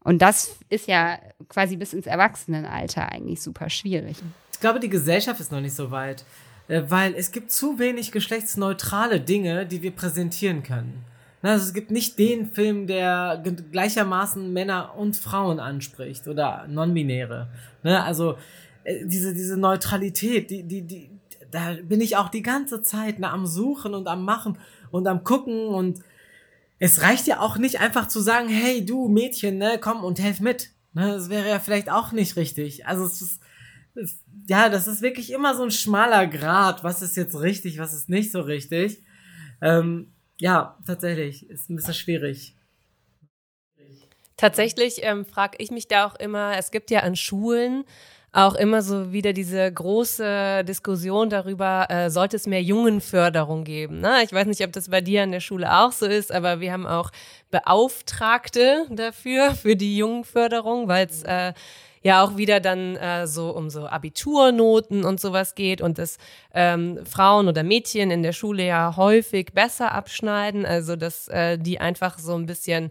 Und 0.05 0.21
das 0.21 0.57
ist 0.69 0.89
ja 0.89 1.19
quasi 1.49 1.77
bis 1.77 1.93
ins 1.93 2.07
Erwachsenenalter 2.07 3.11
eigentlich 3.11 3.41
super 3.41 3.71
schwierig. 3.71 4.17
Ich 4.53 4.61
glaube, 4.61 4.81
die 4.81 4.89
Gesellschaft 4.89 5.41
ist 5.41 5.53
noch 5.53 5.61
nicht 5.61 5.75
so 5.75 5.91
weit, 5.91 6.25
äh, 6.69 6.83
weil 6.89 7.15
es 7.15 7.31
gibt 7.31 7.53
zu 7.53 7.79
wenig 7.79 8.13
geschlechtsneutrale 8.13 9.21
Dinge, 9.21 9.67
die 9.67 9.83
wir 9.83 9.93
präsentieren 9.93 10.63
können. 10.63 11.05
Also 11.43 11.67
es 11.67 11.75
gibt 11.75 11.91
nicht 11.91 12.19
den 12.19 12.53
Film, 12.53 12.87
der 12.87 13.43
gleichermaßen 13.73 14.53
Männer 14.53 14.95
und 14.97 15.17
Frauen 15.17 15.59
anspricht 15.59 16.29
oder 16.29 16.67
non-binäre. 16.69 17.49
Ne? 17.83 18.03
Also 18.03 18.37
äh, 18.85 19.05
diese, 19.05 19.35
diese 19.35 19.57
Neutralität, 19.57 20.51
die, 20.51 20.63
die, 20.63 20.83
die, 20.83 21.11
da 21.53 21.77
bin 21.83 22.01
ich 22.01 22.17
auch 22.17 22.29
die 22.29 22.43
ganze 22.43 22.83
Zeit 22.83 23.21
ne, 23.21 23.31
am 23.31 23.47
Suchen 23.47 23.95
und 23.95 24.09
am 24.09 24.25
Machen 24.25 24.59
und 24.91 25.07
am 25.07 25.23
Gucken 25.23 25.69
und 25.69 26.01
es 26.79 27.03
reicht 27.03 27.29
ja 27.29 27.39
auch 27.39 27.59
nicht 27.59 27.79
einfach 27.79 28.09
zu 28.09 28.21
sagen, 28.21 28.49
hey 28.49 28.85
du 28.85 29.09
Mädchen, 29.09 29.59
ne, 29.59 29.79
komm 29.81 30.03
und 30.03 30.19
helf 30.19 30.41
mit. 30.41 30.71
Ne, 30.95 31.13
das 31.13 31.29
wäre 31.29 31.49
ja 31.49 31.61
vielleicht 31.61 31.91
auch 31.91 32.11
nicht 32.11 32.37
richtig. 32.37 32.87
Also 32.87 33.05
es 33.05 33.23
ist, 33.23 33.41
es, 33.95 34.19
ja, 34.49 34.69
das 34.69 34.89
ist 34.89 35.03
wirklich 35.03 35.31
immer 35.31 35.55
so 35.55 35.63
ein 35.63 35.71
schmaler 35.71 36.27
Grad. 36.27 36.83
Was 36.83 37.03
ist 37.03 37.17
jetzt 37.17 37.39
richtig, 37.39 37.79
was 37.79 37.93
ist 37.93 38.09
nicht 38.09 38.33
so 38.33 38.41
richtig? 38.41 39.03
Ähm, 39.61 40.11
ja, 40.41 40.77
tatsächlich, 40.87 41.49
ist 41.49 41.71
ein 41.71 41.77
bisschen 41.77 41.95
schwierig. 41.95 42.57
Tatsächlich 44.37 45.01
ähm, 45.03 45.25
frage 45.25 45.59
ich 45.61 45.71
mich 45.71 45.87
da 45.87 46.07
auch 46.07 46.17
immer, 46.17 46.57
es 46.57 46.73
gibt 46.73 46.91
ja 46.91 47.01
an 47.01 47.15
Schulen 47.15 47.85
auch 48.33 48.55
immer 48.55 48.81
so 48.81 49.13
wieder 49.13 49.35
diese 49.35 49.71
große 49.71 50.65
Diskussion 50.65 51.29
darüber, 51.29 51.87
äh, 51.91 52.09
sollte 52.09 52.37
es 52.37 52.47
mehr 52.47 52.63
Jungenförderung 52.63 53.65
geben. 53.65 54.01
Ne? 54.01 54.23
Ich 54.25 54.33
weiß 54.33 54.47
nicht, 54.47 54.65
ob 54.65 54.73
das 54.73 54.89
bei 54.89 55.03
dir 55.03 55.23
an 55.23 55.33
der 55.33 55.41
Schule 55.41 55.71
auch 55.71 55.93
so 55.93 56.07
ist, 56.07 56.33
aber 56.33 56.61
wir 56.61 56.73
haben 56.73 56.87
auch 56.87 57.11
Beauftragte 57.51 58.87
dafür, 58.89 59.55
für 59.55 59.77
die 59.77 59.99
Jungenförderung, 59.99 60.89
weil 60.89 61.07
es 61.07 61.23
äh, 61.25 61.53
ja 62.03 62.25
auch 62.25 62.39
wieder 62.39 62.59
dann 62.59 62.97
äh, 62.97 63.27
so 63.27 63.51
um 63.51 63.69
so 63.69 63.87
Abiturnoten 63.87 65.05
und 65.05 65.21
sowas 65.21 65.55
geht 65.55 65.83
und 65.83 65.99
dass 65.99 66.17
ähm, 66.55 67.01
Frauen 67.05 67.49
oder 67.49 67.63
Mädchen 67.63 68.11
in 68.11 68.23
der 68.23 68.33
Schule 68.33 68.67
ja 68.67 68.97
häufig 68.97 69.53
besser 69.53 69.93
abschneiden, 69.93 70.65
also 70.65 70.97
dass 70.97 71.29
äh, 71.29 71.59
die 71.59 71.81
einfach 71.81 72.19
so 72.19 72.35
ein 72.35 72.47
bisschen 72.47 72.91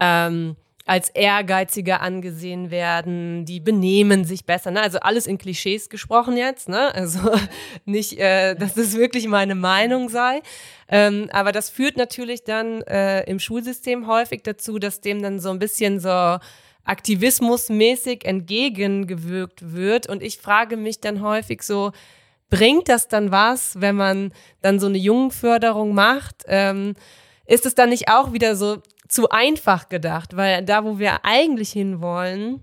ähm, 0.00 0.56
als 0.86 1.08
ehrgeiziger 1.08 2.02
angesehen 2.02 2.70
werden, 2.70 3.46
die 3.46 3.58
benehmen 3.58 4.24
sich 4.24 4.44
besser. 4.44 4.70
Ne? 4.70 4.82
Also 4.82 4.98
alles 5.00 5.26
in 5.26 5.38
Klischees 5.38 5.88
gesprochen 5.88 6.36
jetzt, 6.36 6.68
ne? 6.68 6.94
Also 6.94 7.18
nicht, 7.86 8.18
äh, 8.18 8.54
dass 8.54 8.74
das 8.74 8.94
wirklich 8.94 9.26
meine 9.26 9.54
Meinung 9.54 10.10
sei. 10.10 10.42
Ähm, 10.88 11.30
aber 11.32 11.52
das 11.52 11.70
führt 11.70 11.96
natürlich 11.96 12.44
dann 12.44 12.82
äh, 12.82 13.22
im 13.24 13.40
Schulsystem 13.40 14.06
häufig 14.06 14.42
dazu, 14.42 14.78
dass 14.78 15.00
dem 15.00 15.22
dann 15.22 15.40
so 15.40 15.50
ein 15.50 15.58
bisschen 15.58 16.00
so 16.00 16.38
aktivismusmäßig 16.84 18.26
entgegengewirkt 18.26 19.72
wird. 19.72 20.06
Und 20.06 20.22
ich 20.22 20.36
frage 20.36 20.76
mich 20.76 21.00
dann 21.00 21.22
häufig 21.22 21.62
so, 21.62 21.92
bringt 22.50 22.90
das 22.90 23.08
dann 23.08 23.30
was, 23.30 23.80
wenn 23.80 23.96
man 23.96 24.32
dann 24.60 24.78
so 24.78 24.86
eine 24.86 24.98
Jungenförderung 24.98 25.94
macht? 25.94 26.44
Ähm, 26.46 26.94
ist 27.46 27.64
es 27.66 27.74
dann 27.74 27.88
nicht 27.90 28.08
auch 28.08 28.32
wieder 28.32 28.54
so 28.54 28.82
zu 29.14 29.28
einfach 29.30 29.88
gedacht, 29.88 30.36
weil 30.36 30.64
da, 30.64 30.84
wo 30.84 30.98
wir 30.98 31.24
eigentlich 31.24 31.70
hinwollen, 31.70 32.60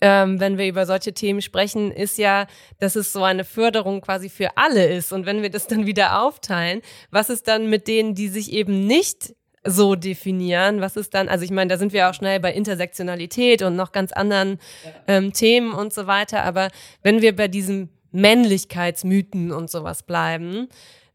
ähm, 0.00 0.40
wenn 0.40 0.56
wir 0.56 0.66
über 0.66 0.86
solche 0.86 1.12
Themen 1.12 1.42
sprechen, 1.42 1.92
ist 1.92 2.16
ja, 2.16 2.46
dass 2.80 2.96
es 2.96 3.12
so 3.12 3.22
eine 3.22 3.44
Förderung 3.44 4.00
quasi 4.00 4.30
für 4.30 4.56
alle 4.56 4.86
ist. 4.86 5.12
Und 5.12 5.26
wenn 5.26 5.42
wir 5.42 5.50
das 5.50 5.66
dann 5.66 5.84
wieder 5.86 6.22
aufteilen, 6.22 6.80
was 7.10 7.28
ist 7.28 7.48
dann 7.48 7.68
mit 7.68 7.86
denen, 7.86 8.14
die 8.14 8.28
sich 8.28 8.50
eben 8.52 8.86
nicht 8.86 9.34
so 9.62 9.94
definieren? 9.94 10.80
Was 10.80 10.96
ist 10.96 11.12
dann, 11.12 11.28
also 11.28 11.44
ich 11.44 11.50
meine, 11.50 11.68
da 11.68 11.76
sind 11.76 11.92
wir 11.92 12.08
auch 12.08 12.14
schnell 12.14 12.40
bei 12.40 12.52
Intersektionalität 12.54 13.60
und 13.60 13.76
noch 13.76 13.92
ganz 13.92 14.10
anderen 14.10 14.60
ähm, 15.06 15.34
Themen 15.34 15.74
und 15.74 15.92
so 15.92 16.06
weiter. 16.06 16.44
Aber 16.44 16.70
wenn 17.02 17.20
wir 17.20 17.36
bei 17.36 17.48
diesen 17.48 17.90
Männlichkeitsmythen 18.10 19.52
und 19.52 19.70
sowas 19.70 20.02
bleiben, 20.02 20.68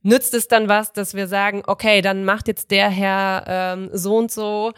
nützt 0.03 0.33
es 0.33 0.47
dann 0.47 0.69
was, 0.69 0.93
dass 0.93 1.13
wir 1.13 1.27
sagen, 1.27 1.63
okay, 1.67 2.01
dann 2.01 2.25
macht 2.25 2.47
jetzt 2.47 2.71
der 2.71 2.89
Herr 2.89 3.43
ähm, 3.47 3.89
so 3.93 4.17
und 4.17 4.31
so 4.31 4.73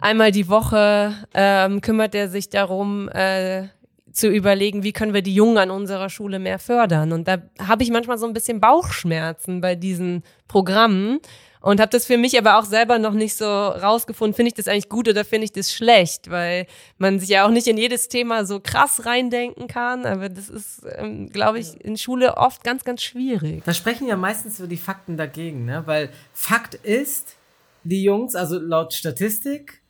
einmal 0.00 0.32
die 0.32 0.48
Woche, 0.48 1.14
ähm, 1.34 1.80
kümmert 1.80 2.14
er 2.14 2.28
sich 2.28 2.48
darum, 2.48 3.08
äh, 3.08 3.68
zu 4.12 4.28
überlegen, 4.28 4.84
wie 4.84 4.92
können 4.92 5.12
wir 5.12 5.22
die 5.22 5.34
Jungen 5.34 5.58
an 5.58 5.70
unserer 5.70 6.08
Schule 6.08 6.38
mehr 6.38 6.60
fördern. 6.60 7.12
Und 7.12 7.26
da 7.26 7.38
habe 7.60 7.82
ich 7.82 7.90
manchmal 7.90 8.16
so 8.16 8.26
ein 8.26 8.32
bisschen 8.32 8.60
Bauchschmerzen 8.60 9.60
bei 9.60 9.74
diesen 9.74 10.22
Programmen 10.46 11.18
und 11.64 11.80
habe 11.80 11.88
das 11.88 12.04
für 12.04 12.18
mich 12.18 12.36
aber 12.36 12.58
auch 12.58 12.66
selber 12.66 12.98
noch 12.98 13.14
nicht 13.14 13.36
so 13.36 13.46
rausgefunden, 13.46 14.36
finde 14.36 14.48
ich 14.48 14.54
das 14.54 14.68
eigentlich 14.68 14.90
gut 14.90 15.08
oder 15.08 15.24
finde 15.24 15.46
ich 15.46 15.52
das 15.52 15.72
schlecht, 15.72 16.30
weil 16.30 16.66
man 16.98 17.18
sich 17.18 17.30
ja 17.30 17.46
auch 17.46 17.50
nicht 17.50 17.66
in 17.66 17.78
jedes 17.78 18.08
Thema 18.08 18.44
so 18.44 18.60
krass 18.60 19.06
reindenken 19.06 19.66
kann, 19.66 20.04
aber 20.04 20.28
das 20.28 20.50
ist, 20.50 20.82
ähm, 20.98 21.30
glaube 21.30 21.60
ich, 21.60 21.82
in 21.82 21.96
Schule 21.96 22.36
oft 22.36 22.64
ganz, 22.64 22.84
ganz 22.84 23.02
schwierig. 23.02 23.62
Da 23.64 23.72
sprechen 23.72 24.06
ja 24.06 24.14
meistens 24.14 24.58
so 24.58 24.66
die 24.66 24.76
Fakten 24.76 25.16
dagegen, 25.16 25.64
ne? 25.64 25.82
weil 25.86 26.10
Fakt 26.34 26.74
ist, 26.74 27.36
die 27.82 28.02
Jungs, 28.02 28.34
also 28.34 28.58
laut 28.58 28.92
Statistik, 28.92 29.80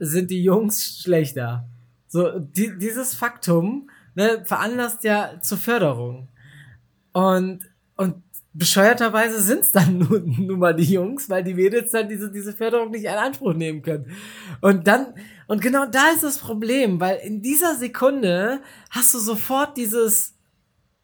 sind 0.00 0.32
die 0.32 0.42
Jungs 0.42 1.00
schlechter. 1.00 1.64
So, 2.08 2.40
die, 2.40 2.76
dieses 2.76 3.14
Faktum 3.14 3.88
ne, 4.16 4.42
veranlasst 4.44 5.04
ja 5.04 5.40
zur 5.40 5.58
Förderung. 5.58 6.26
Und, 7.12 7.60
und 7.94 8.24
bescheuerterweise 8.52 9.40
sind's 9.40 9.72
dann 9.72 9.98
nun, 10.10 10.34
nun 10.38 10.58
mal 10.58 10.74
die 10.74 10.92
Jungs, 10.92 11.28
weil 11.28 11.44
die 11.44 11.54
Mädels 11.54 11.92
dann 11.92 12.08
diese, 12.08 12.30
diese 12.30 12.52
Förderung 12.52 12.90
nicht 12.90 13.04
in 13.04 13.10
Anspruch 13.10 13.54
nehmen 13.54 13.82
können. 13.82 14.10
Und 14.60 14.86
dann, 14.86 15.14
und 15.46 15.62
genau 15.62 15.86
da 15.86 16.10
ist 16.14 16.22
das 16.22 16.38
Problem, 16.38 17.00
weil 17.00 17.18
in 17.18 17.42
dieser 17.42 17.76
Sekunde 17.76 18.60
hast 18.90 19.14
du 19.14 19.18
sofort 19.18 19.76
dieses, 19.76 20.36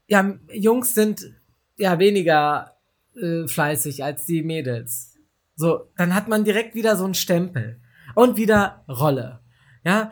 ja, 0.06 0.34
Jungs 0.52 0.94
sind 0.94 1.32
ja 1.76 1.98
weniger 1.98 2.76
äh, 3.14 3.46
fleißig 3.46 4.04
als 4.04 4.26
die 4.26 4.42
Mädels. 4.42 5.14
So, 5.56 5.90
dann 5.96 6.14
hat 6.14 6.28
man 6.28 6.44
direkt 6.44 6.74
wieder 6.74 6.96
so 6.96 7.04
einen 7.04 7.14
Stempel. 7.14 7.80
Und 8.14 8.36
wieder 8.36 8.84
Rolle. 8.88 9.40
Ja, 9.84 10.10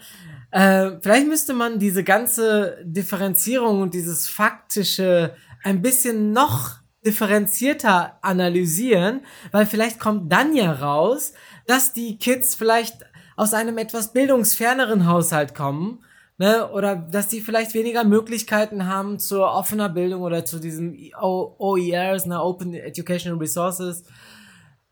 äh, 0.51 0.99
vielleicht 1.01 1.27
müsste 1.27 1.55
man 1.55 1.79
diese 1.79 2.05
ganze 2.05 2.79
Differenzierung 2.85 3.81
und 3.81 3.95
dieses 3.95 4.29
faktische 4.29 5.35
ein 5.63 5.81
bisschen 5.81 6.33
noch 6.33 6.84
differenzierter 7.05 8.19
analysieren, 8.23 9.21
weil 9.53 9.67
vielleicht 9.67 10.01
kommt 10.01 10.33
dann 10.33 10.55
ja 10.55 10.73
raus, 10.73 11.33
dass 11.67 11.93
die 11.93 12.19
Kids 12.19 12.55
vielleicht 12.55 13.05
aus 13.37 13.55
einem 13.55 13.79
etwas 13.79 14.13
bildungsferneren 14.13 15.07
Haushalt 15.07 15.55
kommen, 15.55 16.05
ne, 16.39 16.71
oder 16.71 16.97
dass 16.97 17.29
die 17.29 17.41
vielleicht 17.41 17.75
weniger 17.75 18.05
Möglichkeiten 18.05 18.87
haben 18.87 19.19
zur 19.19 19.53
offener 19.53 19.89
Bildung 19.89 20.23
oder 20.23 20.45
zu 20.45 20.59
diesem 20.59 20.97
OERs, 21.21 22.27
ne, 22.27 22.43
Open 22.43 22.75
Educational 22.75 23.39
Resources 23.39 24.05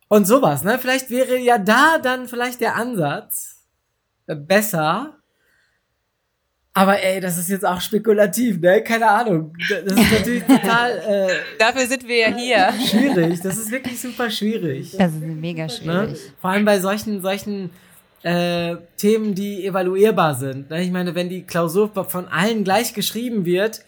und 0.08 0.26
sowas, 0.26 0.62
ne? 0.64 0.78
Vielleicht 0.78 1.10
wäre 1.10 1.38
ja 1.38 1.58
da 1.58 1.98
dann 1.98 2.28
vielleicht 2.28 2.60
der 2.60 2.76
Ansatz 2.76 3.64
besser, 4.26 5.21
aber 6.74 7.02
ey, 7.02 7.20
das 7.20 7.36
ist 7.36 7.50
jetzt 7.50 7.66
auch 7.66 7.80
spekulativ, 7.80 8.58
ne? 8.60 8.82
Keine 8.82 9.08
Ahnung. 9.08 9.54
Das 9.68 9.82
ist 9.82 10.12
natürlich 10.12 10.44
total. 10.44 10.98
Äh, 10.98 11.28
Dafür 11.58 11.86
sind 11.86 12.08
wir 12.08 12.16
ja 12.16 12.34
hier. 12.34 12.72
Schwierig. 12.86 13.40
Das 13.40 13.58
ist 13.58 13.70
wirklich 13.70 14.00
super 14.00 14.30
schwierig. 14.30 14.96
Das 14.96 15.12
ist 15.12 15.20
mega 15.20 15.68
schwierig. 15.68 16.12
Ne? 16.12 16.16
Vor 16.40 16.50
allem 16.50 16.64
bei 16.64 16.80
solchen, 16.80 17.20
solchen 17.20 17.70
äh, 18.22 18.76
Themen, 18.96 19.34
die 19.34 19.66
evaluierbar 19.66 20.34
sind. 20.34 20.70
Ne? 20.70 20.82
Ich 20.82 20.90
meine, 20.90 21.14
wenn 21.14 21.28
die 21.28 21.42
Klausur 21.42 21.90
von 22.08 22.28
allen 22.28 22.64
gleich 22.64 22.94
geschrieben 22.94 23.44
wird 23.44 23.84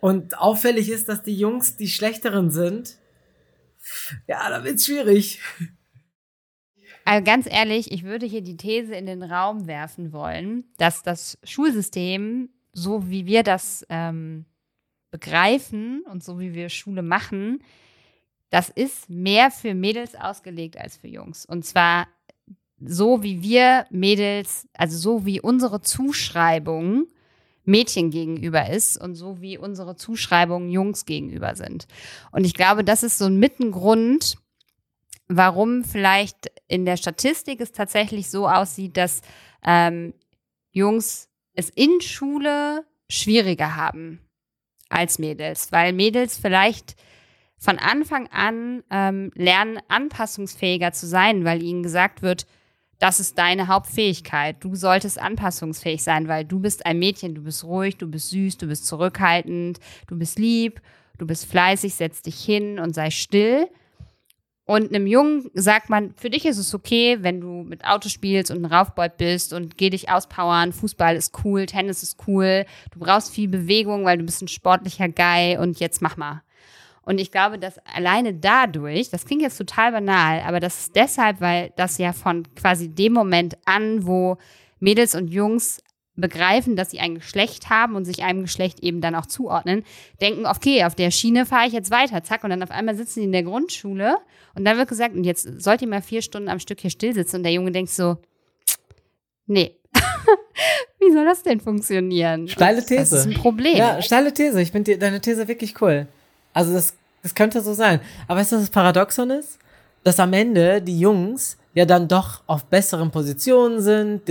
und 0.00 0.38
auffällig 0.38 0.90
ist, 0.90 1.08
dass 1.08 1.22
die 1.22 1.36
Jungs 1.36 1.76
die 1.76 1.88
schlechteren 1.88 2.50
sind, 2.50 2.96
ja, 4.26 4.50
da 4.50 4.64
wird's 4.64 4.84
schwierig. 4.84 5.40
Also 7.08 7.24
ganz 7.24 7.48
ehrlich, 7.50 7.90
ich 7.90 8.04
würde 8.04 8.26
hier 8.26 8.42
die 8.42 8.58
These 8.58 8.94
in 8.94 9.06
den 9.06 9.22
Raum 9.22 9.66
werfen 9.66 10.12
wollen, 10.12 10.64
dass 10.76 11.02
das 11.02 11.38
Schulsystem, 11.42 12.50
so 12.74 13.08
wie 13.08 13.24
wir 13.24 13.42
das 13.42 13.82
ähm, 13.88 14.44
begreifen 15.10 16.02
und 16.02 16.22
so 16.22 16.38
wie 16.38 16.52
wir 16.52 16.68
Schule 16.68 17.00
machen, 17.00 17.62
das 18.50 18.68
ist 18.68 19.08
mehr 19.08 19.50
für 19.50 19.74
Mädels 19.74 20.16
ausgelegt 20.16 20.76
als 20.76 20.98
für 20.98 21.08
Jungs. 21.08 21.46
Und 21.46 21.64
zwar 21.64 22.08
so 22.78 23.22
wie 23.22 23.40
wir 23.40 23.86
Mädels, 23.88 24.68
also 24.74 24.98
so 24.98 25.24
wie 25.24 25.40
unsere 25.40 25.80
Zuschreibung 25.80 27.06
Mädchen 27.64 28.10
gegenüber 28.10 28.68
ist 28.68 29.00
und 29.00 29.14
so 29.14 29.40
wie 29.40 29.56
unsere 29.56 29.96
Zuschreibungen 29.96 30.68
Jungs 30.68 31.06
gegenüber 31.06 31.54
sind. 31.54 31.86
Und 32.32 32.44
ich 32.44 32.52
glaube, 32.52 32.84
das 32.84 33.02
ist 33.02 33.16
so 33.16 33.24
ein 33.24 33.38
Mittengrund, 33.38 34.36
warum 35.28 35.84
vielleicht 35.84 36.50
in 36.66 36.84
der 36.84 36.96
Statistik 36.96 37.60
es 37.60 37.72
tatsächlich 37.72 38.30
so 38.30 38.48
aussieht, 38.48 38.96
dass 38.96 39.20
ähm, 39.64 40.14
Jungs 40.72 41.28
es 41.54 41.70
in 41.70 42.00
Schule 42.00 42.84
schwieriger 43.08 43.76
haben 43.76 44.20
als 44.88 45.18
Mädels, 45.18 45.72
weil 45.72 45.92
Mädels 45.92 46.38
vielleicht 46.38 46.96
von 47.58 47.78
Anfang 47.78 48.28
an 48.28 48.84
ähm, 48.90 49.32
lernen, 49.34 49.80
anpassungsfähiger 49.88 50.92
zu 50.92 51.06
sein, 51.06 51.44
weil 51.44 51.62
ihnen 51.62 51.82
gesagt 51.82 52.22
wird, 52.22 52.46
das 52.98 53.20
ist 53.20 53.38
deine 53.38 53.68
Hauptfähigkeit. 53.68 54.56
Du 54.60 54.74
solltest 54.74 55.20
anpassungsfähig 55.20 56.02
sein, 56.02 56.26
weil 56.28 56.44
du 56.44 56.60
bist 56.60 56.84
ein 56.86 56.98
Mädchen, 56.98 57.34
du 57.34 57.42
bist 57.42 57.64
ruhig, 57.64 57.96
du 57.96 58.08
bist 58.08 58.30
süß, 58.30 58.58
du 58.58 58.66
bist 58.66 58.86
zurückhaltend, 58.86 59.78
du 60.06 60.18
bist 60.18 60.38
lieb, 60.38 60.80
du 61.16 61.26
bist 61.26 61.46
fleißig, 61.46 61.94
setz 61.94 62.22
dich 62.22 62.40
hin 62.40 62.78
und 62.78 62.94
sei 62.94 63.10
still. 63.10 63.68
Und 64.68 64.94
einem 64.94 65.06
Jungen 65.06 65.50
sagt 65.54 65.88
man, 65.88 66.12
für 66.18 66.28
dich 66.28 66.44
ist 66.44 66.58
es 66.58 66.74
okay, 66.74 67.16
wenn 67.22 67.40
du 67.40 67.62
mit 67.62 67.86
Auto 67.86 68.10
spielst 68.10 68.50
und 68.50 68.62
ein 68.62 68.70
Raufbeut 68.70 69.16
bist 69.16 69.54
und 69.54 69.78
geh 69.78 69.88
dich 69.88 70.10
auspowern, 70.10 70.74
Fußball 70.74 71.16
ist 71.16 71.42
cool, 71.42 71.64
Tennis 71.64 72.02
ist 72.02 72.18
cool, 72.26 72.66
du 72.92 72.98
brauchst 72.98 73.32
viel 73.32 73.48
Bewegung, 73.48 74.04
weil 74.04 74.18
du 74.18 74.24
bist 74.24 74.42
ein 74.42 74.48
sportlicher 74.48 75.08
Guy 75.08 75.56
und 75.56 75.80
jetzt 75.80 76.02
mach 76.02 76.18
mal. 76.18 76.42
Und 77.00 77.18
ich 77.18 77.30
glaube, 77.30 77.58
dass 77.58 77.78
alleine 77.86 78.34
dadurch, 78.34 79.08
das 79.08 79.24
klingt 79.24 79.40
jetzt 79.40 79.56
total 79.56 79.92
banal, 79.92 80.42
aber 80.42 80.60
das 80.60 80.80
ist 80.80 80.96
deshalb, 80.96 81.40
weil 81.40 81.72
das 81.76 81.96
ja 81.96 82.12
von 82.12 82.42
quasi 82.54 82.90
dem 82.90 83.14
Moment 83.14 83.56
an, 83.64 84.06
wo 84.06 84.36
Mädels 84.80 85.14
und 85.14 85.28
Jungs 85.28 85.80
begreifen, 86.20 86.76
dass 86.76 86.90
sie 86.90 87.00
ein 87.00 87.16
Geschlecht 87.16 87.70
haben 87.70 87.94
und 87.94 88.04
sich 88.04 88.22
einem 88.22 88.42
Geschlecht 88.42 88.80
eben 88.80 89.00
dann 89.00 89.14
auch 89.14 89.26
zuordnen, 89.26 89.84
denken, 90.20 90.46
okay, 90.46 90.84
auf 90.84 90.94
der 90.94 91.10
Schiene 91.10 91.46
fahre 91.46 91.66
ich 91.66 91.72
jetzt 91.72 91.90
weiter, 91.90 92.22
zack, 92.22 92.44
und 92.44 92.50
dann 92.50 92.62
auf 92.62 92.70
einmal 92.70 92.96
sitzen 92.96 93.20
die 93.20 93.26
in 93.26 93.32
der 93.32 93.42
Grundschule 93.42 94.16
und 94.54 94.64
dann 94.64 94.76
wird 94.76 94.88
gesagt, 94.88 95.14
und 95.14 95.24
jetzt 95.24 95.62
sollt 95.62 95.82
ihr 95.82 95.88
mal 95.88 96.02
vier 96.02 96.22
Stunden 96.22 96.48
am 96.48 96.58
Stück 96.58 96.80
hier 96.80 96.90
still 96.90 97.14
sitzen 97.14 97.36
und 97.36 97.42
der 97.44 97.52
Junge 97.52 97.72
denkt 97.72 97.90
so, 97.90 98.18
nee. 99.46 99.74
Wie 100.98 101.12
soll 101.12 101.24
das 101.24 101.42
denn 101.42 101.60
funktionieren? 101.60 102.48
Steile 102.48 102.84
These. 102.84 102.96
Das 102.98 103.12
ist 103.12 103.26
ein 103.26 103.34
Problem. 103.34 103.76
Ja, 103.76 104.02
steile 104.02 104.34
These. 104.34 104.60
Ich 104.60 104.72
finde 104.72 104.98
deine 104.98 105.20
These 105.20 105.46
wirklich 105.46 105.80
cool. 105.80 106.08
Also 106.52 106.72
das, 106.72 106.94
das 107.22 107.34
könnte 107.34 107.60
so 107.60 107.72
sein. 107.72 108.00
Aber 108.26 108.40
weißt 108.40 108.52
du, 108.52 108.56
was 108.56 108.62
das 108.64 108.70
Paradoxon 108.70 109.30
ist? 109.30 109.58
Dass 110.02 110.18
am 110.18 110.32
Ende 110.32 110.82
die 110.82 110.98
Jungs 110.98 111.56
ja 111.74 111.84
dann 111.84 112.08
doch 112.08 112.42
auf 112.46 112.64
besseren 112.64 113.10
Positionen 113.10 113.80
sind, 113.80 114.22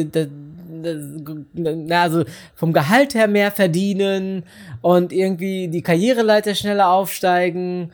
also 1.89 2.23
vom 2.55 2.73
Gehalt 2.73 3.13
her 3.13 3.27
mehr 3.27 3.51
verdienen 3.51 4.43
und 4.81 5.11
irgendwie 5.11 5.67
die 5.67 5.81
Karriereleiter 5.81 6.55
schneller 6.55 6.89
aufsteigen 6.89 7.91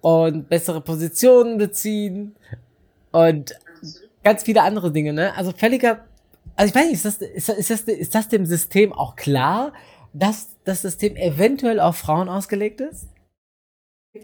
und 0.00 0.48
bessere 0.48 0.80
Positionen 0.80 1.58
beziehen 1.58 2.34
und 3.12 3.54
ganz 4.22 4.42
viele 4.42 4.62
andere 4.62 4.92
Dinge, 4.92 5.12
ne? 5.12 5.36
Also 5.36 5.52
völliger, 5.52 6.04
also 6.56 6.70
ich 6.70 6.74
weiß 6.74 6.86
nicht, 6.90 6.94
ist 6.94 7.04
das, 7.04 7.16
ist, 7.16 7.48
ist 7.48 7.70
das, 7.70 7.80
ist 7.82 8.14
das 8.14 8.28
dem 8.28 8.46
System 8.46 8.92
auch 8.92 9.16
klar, 9.16 9.72
dass 10.12 10.56
das 10.64 10.82
System 10.82 11.16
eventuell 11.16 11.80
auf 11.80 11.96
Frauen 11.96 12.28
ausgelegt 12.28 12.80
ist? 12.80 13.08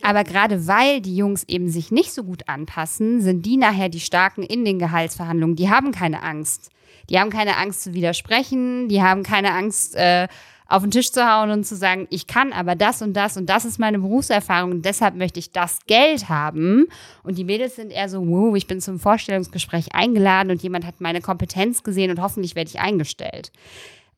Aber 0.00 0.24
gerade 0.24 0.66
weil 0.66 1.00
die 1.00 1.16
Jungs 1.16 1.44
eben 1.44 1.68
sich 1.68 1.90
nicht 1.90 2.12
so 2.12 2.24
gut 2.24 2.48
anpassen, 2.48 3.20
sind 3.20 3.44
die 3.44 3.58
nachher 3.58 3.88
die 3.90 4.00
Starken 4.00 4.42
in 4.42 4.64
den 4.64 4.78
Gehaltsverhandlungen. 4.78 5.56
Die 5.56 5.68
haben 5.68 5.92
keine 5.92 6.22
Angst. 6.22 6.70
Die 7.12 7.20
haben 7.20 7.30
keine 7.30 7.58
Angst 7.58 7.82
zu 7.82 7.92
widersprechen, 7.92 8.88
die 8.88 9.02
haben 9.02 9.22
keine 9.22 9.52
Angst, 9.52 9.94
äh, 9.96 10.28
auf 10.72 10.82
den 10.82 10.90
Tisch 10.90 11.12
zu 11.12 11.30
hauen 11.30 11.50
und 11.50 11.64
zu 11.64 11.76
sagen, 11.76 12.06
ich 12.08 12.26
kann 12.26 12.54
aber 12.54 12.74
das 12.74 13.02
und 13.02 13.12
das 13.12 13.36
und 13.36 13.46
das 13.50 13.66
ist 13.66 13.78
meine 13.78 13.98
Berufserfahrung 13.98 14.70
und 14.70 14.84
deshalb 14.86 15.14
möchte 15.14 15.38
ich 15.38 15.52
das 15.52 15.80
Geld 15.86 16.30
haben. 16.30 16.86
Und 17.22 17.36
die 17.36 17.44
Mädels 17.44 17.76
sind 17.76 17.90
eher 17.90 18.08
so, 18.08 18.26
wow, 18.26 18.56
ich 18.56 18.66
bin 18.66 18.80
zum 18.80 18.98
Vorstellungsgespräch 18.98 19.94
eingeladen 19.94 20.50
und 20.50 20.62
jemand 20.62 20.86
hat 20.86 21.02
meine 21.02 21.20
Kompetenz 21.20 21.82
gesehen 21.82 22.10
und 22.10 22.22
hoffentlich 22.22 22.54
werde 22.54 22.70
ich 22.70 22.80
eingestellt. 22.80 23.52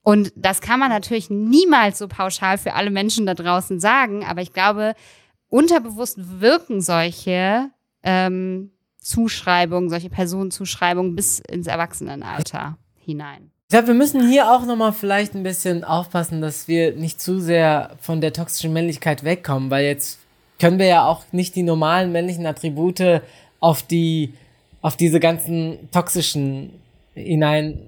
Und 0.03 0.33
das 0.37 0.61
kann 0.61 0.79
man 0.79 0.91
natürlich 0.91 1.29
niemals 1.29 1.99
so 1.99 2.07
pauschal 2.07 2.57
für 2.57 2.75
alle 2.75 2.91
Menschen 2.91 3.27
da 3.27 3.35
draußen 3.35 3.81
sagen, 3.81 4.25
aber 4.25 4.41
ich 4.41 4.53
glaube, 4.53 4.95
unterbewusst 5.49 6.41
wirken 6.41 6.81
solche 6.81 7.71
ähm, 8.05 8.71
Zuschreibungen, 9.01 9.91
solche 9.91 10.11
Personenzuschreibungen 10.11 11.17
bis 11.17 11.41
ins 11.41 11.67
Erwachsenenalter 11.67 12.79
hinein. 13.05 13.51
Ich 13.69 13.71
glaube, 13.71 13.89
wir 13.89 13.95
müssen 13.95 14.29
hier 14.29 14.51
auch 14.51 14.67
nochmal 14.67 14.93
vielleicht 14.93 15.35
ein 15.35 15.43
bisschen 15.43 15.85
aufpassen, 15.85 16.41
dass 16.41 16.69
wir 16.69 16.95
nicht 16.95 17.21
zu 17.21 17.41
sehr 17.41 17.97
von 18.01 18.21
der 18.21 18.33
toxischen 18.33 18.73
Männlichkeit 18.73 19.25
wegkommen, 19.25 19.71
weil 19.71 19.87
jetzt 19.87 20.21
können 20.61 20.79
wir 20.79 20.87
ja 20.87 21.07
auch 21.07 21.25
nicht 21.33 21.57
die 21.57 21.63
normalen 21.63 22.13
männlichen 22.13 22.47
Attribute 22.47 23.23
auf 23.61 23.83
die, 23.83 24.35
auf 24.83 24.97
diese 24.97 25.19
ganzen 25.19 25.91
toxischen 25.91 26.71
hinein, 27.15 27.81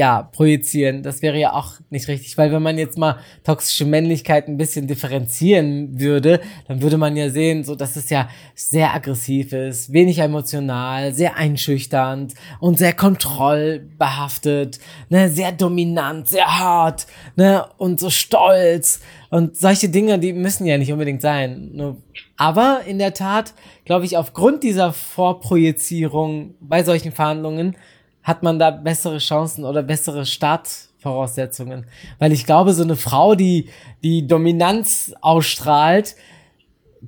ja, 0.00 0.22
projizieren. 0.22 1.02
Das 1.02 1.20
wäre 1.20 1.38
ja 1.38 1.52
auch 1.52 1.74
nicht 1.90 2.08
richtig, 2.08 2.38
weil 2.38 2.50
wenn 2.52 2.62
man 2.62 2.78
jetzt 2.78 2.96
mal 2.96 3.18
toxische 3.44 3.84
Männlichkeit 3.84 4.48
ein 4.48 4.56
bisschen 4.56 4.86
differenzieren 4.86 6.00
würde, 6.00 6.40
dann 6.68 6.80
würde 6.80 6.96
man 6.96 7.18
ja 7.18 7.28
sehen, 7.28 7.64
so 7.64 7.74
dass 7.74 7.96
es 7.96 8.08
ja 8.08 8.30
sehr 8.54 8.94
aggressiv 8.94 9.52
ist, 9.52 9.92
wenig 9.92 10.20
emotional, 10.20 11.12
sehr 11.12 11.36
einschüchternd 11.36 12.32
und 12.60 12.78
sehr 12.78 12.94
kontrollbehaftet, 12.94 14.80
ne, 15.10 15.28
sehr 15.28 15.52
dominant, 15.52 16.30
sehr 16.30 16.46
hart, 16.46 17.06
ne, 17.36 17.66
und 17.76 18.00
so 18.00 18.08
stolz 18.08 19.00
und 19.28 19.58
solche 19.58 19.90
Dinge, 19.90 20.18
die 20.18 20.32
müssen 20.32 20.64
ja 20.64 20.78
nicht 20.78 20.92
unbedingt 20.92 21.20
sein. 21.20 21.98
Aber 22.38 22.80
in 22.86 22.98
der 22.98 23.12
Tat, 23.12 23.52
glaube 23.84 24.06
ich, 24.06 24.16
aufgrund 24.16 24.62
dieser 24.62 24.94
Vorprojizierung 24.94 26.54
bei 26.58 26.84
solchen 26.84 27.12
Verhandlungen 27.12 27.76
hat 28.22 28.42
man 28.42 28.58
da 28.58 28.70
bessere 28.70 29.18
Chancen 29.18 29.64
oder 29.64 29.82
bessere 29.82 30.26
Startvoraussetzungen. 30.26 31.86
Weil 32.18 32.32
ich 32.32 32.46
glaube, 32.46 32.72
so 32.72 32.82
eine 32.82 32.96
Frau, 32.96 33.34
die 33.34 33.68
die 34.02 34.26
Dominanz 34.26 35.14
ausstrahlt, 35.20 36.16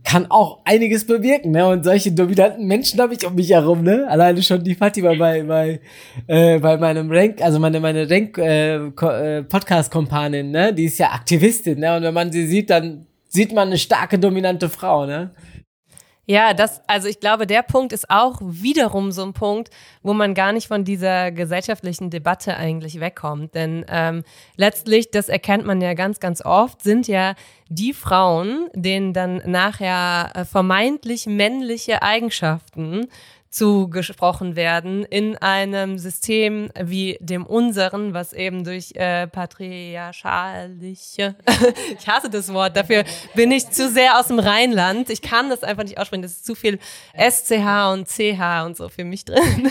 kann 0.04 0.30
auch 0.30 0.60
einiges 0.64 1.06
bewirken, 1.06 1.50
ne? 1.50 1.68
Und 1.68 1.84
solche 1.84 2.12
dominanten 2.12 2.66
Menschen 2.66 2.98
habe 3.00 3.14
ich 3.14 3.26
um 3.26 3.34
mich 3.34 3.50
herum, 3.50 3.82
ne? 3.82 4.06
Alleine 4.08 4.42
schon 4.42 4.64
die 4.64 4.74
Fatima 4.74 5.14
bei 5.14 5.42
bei 5.42 5.80
äh, 6.26 6.58
bei 6.58 6.78
meinem 6.78 7.10
Rank, 7.10 7.42
also 7.42 7.58
meine 7.58 7.78
meine 7.78 8.08
Rank 8.08 8.38
äh, 8.38 8.76
äh, 8.76 9.42
Podcast 9.42 9.90
Kompanin, 9.90 10.50
ne? 10.50 10.72
Die 10.72 10.84
ist 10.84 10.98
ja 10.98 11.10
Aktivistin, 11.10 11.78
ne? 11.80 11.96
Und 11.96 12.04
wenn 12.04 12.14
man 12.14 12.32
sie 12.32 12.46
sieht, 12.46 12.70
dann 12.70 13.06
sieht 13.28 13.52
man 13.52 13.68
eine 13.68 13.78
starke 13.78 14.18
dominante 14.18 14.70
Frau, 14.70 15.04
ne? 15.04 15.30
Ja, 16.24 16.54
das, 16.54 16.80
also 16.86 17.08
ich 17.08 17.18
glaube, 17.18 17.48
der 17.48 17.62
Punkt 17.62 17.92
ist 17.92 18.08
auch 18.08 18.38
wiederum 18.40 19.10
so 19.10 19.24
ein 19.24 19.32
Punkt, 19.32 19.70
wo 20.02 20.12
man 20.12 20.34
gar 20.34 20.52
nicht 20.52 20.68
von 20.68 20.84
dieser 20.84 21.32
gesellschaftlichen 21.32 22.10
Debatte 22.10 22.56
eigentlich 22.56 23.00
wegkommt. 23.00 23.56
Denn 23.56 23.84
ähm, 23.88 24.22
letztlich, 24.56 25.10
das 25.10 25.28
erkennt 25.28 25.66
man 25.66 25.80
ja 25.80 25.94
ganz, 25.94 26.20
ganz 26.20 26.44
oft, 26.44 26.80
sind 26.80 27.08
ja 27.08 27.34
die 27.68 27.92
Frauen, 27.92 28.68
denen 28.72 29.12
dann 29.12 29.42
nachher 29.46 30.30
äh, 30.34 30.44
vermeintlich 30.44 31.26
männliche 31.26 32.02
Eigenschaften 32.02 33.08
zugesprochen 33.52 34.56
werden 34.56 35.04
in 35.04 35.36
einem 35.36 35.98
System 35.98 36.70
wie 36.74 37.18
dem 37.20 37.44
unseren, 37.44 38.14
was 38.14 38.32
eben 38.32 38.64
durch 38.64 38.92
äh, 38.94 39.26
patriarchalische, 39.26 41.34
ich 41.98 42.08
hasse 42.08 42.30
das 42.30 42.50
Wort, 42.54 42.78
dafür 42.78 43.04
bin 43.34 43.52
ich 43.52 43.68
zu 43.68 43.90
sehr 43.90 44.18
aus 44.18 44.28
dem 44.28 44.38
Rheinland. 44.38 45.10
Ich 45.10 45.20
kann 45.20 45.50
das 45.50 45.62
einfach 45.62 45.82
nicht 45.82 45.98
aussprechen, 45.98 46.22
das 46.22 46.32
ist 46.32 46.46
zu 46.46 46.54
viel 46.54 46.78
SCH 47.14 47.92
und 47.92 48.08
CH 48.08 48.64
und 48.64 48.78
so 48.78 48.88
für 48.88 49.04
mich 49.04 49.26
drin. 49.26 49.42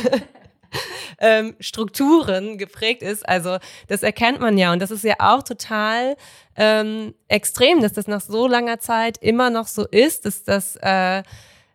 ähm, 1.20 1.56
Strukturen 1.60 2.60
geprägt 2.60 3.02
ist. 3.02 3.28
Also 3.28 3.58
das 3.88 4.04
erkennt 4.04 4.40
man 4.40 4.60
ja 4.60 4.74
und 4.74 4.80
das 4.80 4.92
ist 4.92 5.04
ja 5.04 5.16
auch 5.18 5.42
total 5.42 6.18
ähm, 6.56 7.16
extrem, 7.28 7.82
dass 7.82 7.94
das 7.94 8.08
nach 8.08 8.22
so 8.22 8.48
langer 8.48 8.80
Zeit 8.80 9.18
immer 9.18 9.50
noch 9.50 9.66
so 9.66 9.88
ist, 9.88 10.26
dass 10.26 10.44
das 10.44 10.76
äh, 10.78 11.24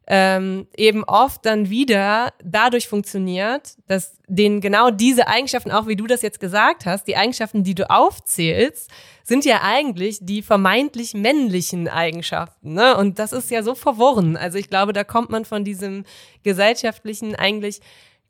ähm, 0.08 0.68
eben 0.76 1.02
oft 1.04 1.44
dann 1.44 1.68
wieder 1.68 2.32
dadurch 2.44 2.86
funktioniert, 2.86 3.76
dass 3.88 4.18
denen 4.28 4.60
genau 4.60 4.90
diese 4.90 5.26
Eigenschaften, 5.26 5.72
auch 5.72 5.88
wie 5.88 5.96
du 5.96 6.06
das 6.06 6.22
jetzt 6.22 6.38
gesagt 6.38 6.86
hast, 6.86 7.08
die 7.08 7.16
Eigenschaften, 7.16 7.64
die 7.64 7.74
du 7.74 7.90
aufzählst, 7.90 8.90
sind 9.24 9.44
ja 9.44 9.62
eigentlich 9.62 10.18
die 10.20 10.42
vermeintlich 10.42 11.14
männlichen 11.14 11.88
Eigenschaften. 11.88 12.74
Ne? 12.74 12.96
Und 12.96 13.18
das 13.18 13.32
ist 13.32 13.50
ja 13.50 13.64
so 13.64 13.74
verworren. 13.74 14.36
Also 14.36 14.58
ich 14.58 14.70
glaube, 14.70 14.92
da 14.92 15.02
kommt 15.02 15.30
man 15.30 15.44
von 15.44 15.64
diesem 15.64 16.04
gesellschaftlichen 16.44 17.34
eigentlich 17.34 17.80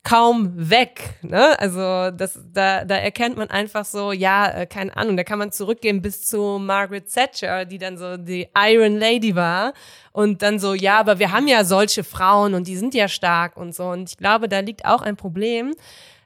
kaum 0.03 0.53
weg. 0.69 1.15
Ne? 1.21 1.59
Also 1.59 2.11
das, 2.11 2.39
da, 2.53 2.85
da 2.85 2.95
erkennt 2.95 3.37
man 3.37 3.49
einfach 3.49 3.83
so, 3.83 4.11
ja, 4.11 4.49
äh, 4.49 4.65
keine 4.65 4.95
Ahnung, 4.95 5.17
da 5.17 5.23
kann 5.23 5.39
man 5.39 5.51
zurückgehen 5.51 6.01
bis 6.01 6.21
zu 6.21 6.59
Margaret 6.59 7.11
Thatcher, 7.13 7.65
die 7.65 7.77
dann 7.77 7.97
so 7.97 8.15
die 8.15 8.47
Iron 8.57 8.97
Lady 8.97 9.35
war 9.35 9.73
und 10.13 10.41
dann 10.41 10.59
so, 10.59 10.73
ja, 10.73 10.99
aber 10.99 11.19
wir 11.19 11.31
haben 11.31 11.47
ja 11.47 11.63
solche 11.65 12.03
Frauen 12.03 12.53
und 12.53 12.67
die 12.67 12.77
sind 12.77 12.93
ja 12.93 13.07
stark 13.07 13.57
und 13.57 13.75
so. 13.75 13.89
Und 13.89 14.09
ich 14.09 14.17
glaube, 14.17 14.47
da 14.47 14.59
liegt 14.59 14.85
auch 14.85 15.01
ein 15.01 15.17
Problem, 15.17 15.75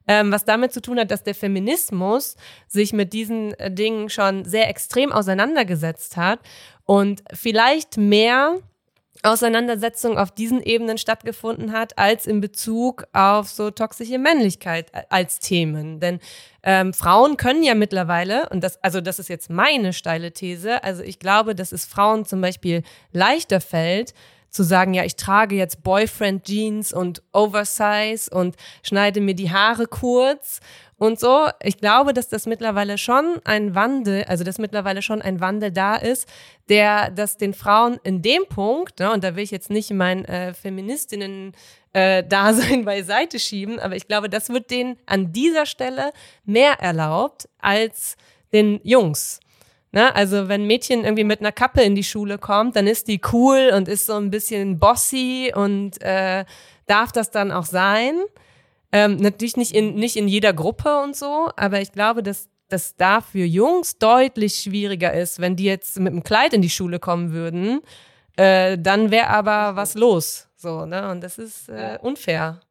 ähm, 0.08 0.32
was 0.32 0.46
damit 0.46 0.74
zu 0.74 0.82
tun 0.82 1.00
hat, 1.00 1.10
dass 1.12 1.24
der 1.24 1.36
Feminismus 1.36 2.36
sich 2.68 2.94
mit 2.94 3.14
diesen 3.14 3.54
äh, 3.56 3.72
Dingen 3.72 4.10
schon 4.10 4.46
sehr 4.46 4.70
extrem 4.70 5.12
auseinandergesetzt 5.12 6.18
hat 6.18 6.40
und 6.86 7.24
vielleicht 7.34 7.98
mehr 7.98 8.58
Auseinandersetzung 9.24 10.18
auf 10.18 10.32
diesen 10.32 10.62
Ebenen 10.62 10.98
stattgefunden 10.98 11.72
hat, 11.72 11.98
als 11.98 12.26
in 12.26 12.42
Bezug 12.42 13.06
auf 13.14 13.50
so 13.50 13.72
toxische 13.72 14.18
Männlichkeit 14.18 14.92
als 15.10 15.40
Themen. 15.40 16.00
Denn 16.00 16.20
ähm, 16.64 16.94
Frauen 16.94 17.38
können 17.38 17.64
ja 17.64 17.76
mittlerweile, 17.76 18.50
und 18.50 18.64
das, 18.64 18.84
also 18.84 19.02
das 19.02 19.20
ist 19.20 19.30
jetzt 19.30 19.50
meine 19.50 19.94
steile 19.94 20.32
These, 20.32 20.84
also 20.84 21.04
ich 21.04 21.20
glaube, 21.20 21.56
dass 21.56 21.72
es 21.72 21.86
Frauen 21.86 22.26
zum 22.26 22.42
Beispiel 22.42 22.84
leichter 23.12 23.62
fällt, 23.62 24.14
zu 24.52 24.64
sagen, 24.64 24.94
ja, 24.94 25.06
ich 25.06 25.16
trage 25.16 25.56
jetzt 25.56 25.82
Boyfriend 25.82 26.44
Jeans 26.44 26.92
und 26.92 27.24
Oversize 27.32 28.30
und 28.30 28.58
schneide 28.84 29.22
mir 29.22 29.34
die 29.34 29.50
Haare 29.50 29.88
kurz 29.88 30.60
und 31.02 31.20
so. 31.20 31.48
Ich 31.64 31.80
glaube, 31.80 32.14
dass 32.14 32.30
das 32.30 32.46
mittlerweile 32.46 33.00
schon 33.00 33.42
ein 33.44 33.74
Wandel, 33.74 34.24
also 34.26 34.44
dass 34.44 34.60
mittlerweile 34.60 35.02
schon 35.02 35.20
ein 35.20 35.40
Wandel 35.40 35.72
da 35.72 35.96
ist, 35.96 36.30
der, 36.70 37.10
dass 37.10 37.38
den 37.38 37.56
Frauen 37.56 38.00
in 38.04 38.22
dem 38.22 38.46
Punkt, 38.48 39.00
ne, 39.00 39.12
und 39.12 39.24
da 39.24 39.36
will 39.36 39.44
ich 39.44 39.50
jetzt 39.50 39.72
nicht 39.72 39.90
mein 39.90 40.26
äh, 40.26 40.54
Feministinnen 40.54 41.54
äh, 41.94 42.24
Dasein 42.24 42.86
beiseite 42.86 43.40
schieben, 43.40 43.80
aber 43.80 43.96
ich 43.96 44.08
glaube, 44.08 44.30
das 44.30 44.50
wird 44.50 44.70
denen 44.70 44.96
an 45.08 45.34
dieser 45.34 45.66
Stelle 45.66 46.12
mehr 46.46 46.74
erlaubt 46.74 47.50
als 47.60 48.16
den 48.54 48.80
Jungs. 48.84 49.40
Ne? 49.92 50.16
Also 50.16 50.50
wenn 50.50 50.68
Mädchen 50.68 51.04
irgendwie 51.04 51.24
mit 51.24 51.40
einer 51.40 51.52
Kappe 51.52 51.82
in 51.82 51.96
die 51.96 52.04
Schule 52.04 52.38
kommt, 52.38 52.76
dann 52.76 52.86
ist 52.86 53.08
die 53.08 53.20
cool 53.34 53.72
und 53.76 53.88
ist 53.88 54.06
so 54.06 54.18
ein 54.18 54.30
bisschen 54.30 54.78
bossy 54.78 55.52
und 55.56 56.00
äh, 56.04 56.46
darf 56.86 57.12
das 57.12 57.32
dann 57.32 57.52
auch 57.52 57.66
sein. 57.66 58.22
Ähm, 58.92 59.18
natürlich 59.18 59.58
nicht 59.58 59.74
in, 59.74 59.96
nicht 59.96 60.18
in 60.18 60.28
jeder 60.28 60.54
Gruppe 60.54 61.02
und 61.02 61.16
so, 61.16 61.50
aber 61.56 61.82
ich 61.82 61.92
glaube, 61.92 62.24
dass 62.24 62.50
das 62.68 62.96
da 62.96 63.22
für 63.22 63.46
Jungs 63.46 63.98
deutlich 63.98 64.56
schwieriger 64.56 65.14
ist, 65.14 65.40
wenn 65.40 65.56
die 65.56 65.66
jetzt 65.66 66.00
mit 66.00 66.12
einem 66.12 66.24
Kleid 66.24 66.54
in 66.54 66.62
die 66.62 66.70
Schule 66.70 67.00
kommen 67.00 67.32
würden, 67.32 67.82
äh, 68.38 68.78
dann 68.78 69.12
wäre 69.12 69.28
aber 69.28 69.76
was 69.76 69.96
los. 69.96 70.48
So, 70.56 70.86
ne? 70.86 71.10
Und 71.10 71.22
das 71.22 71.38
ist 71.38 71.70
äh, 71.70 71.98
unfair. 72.02 72.62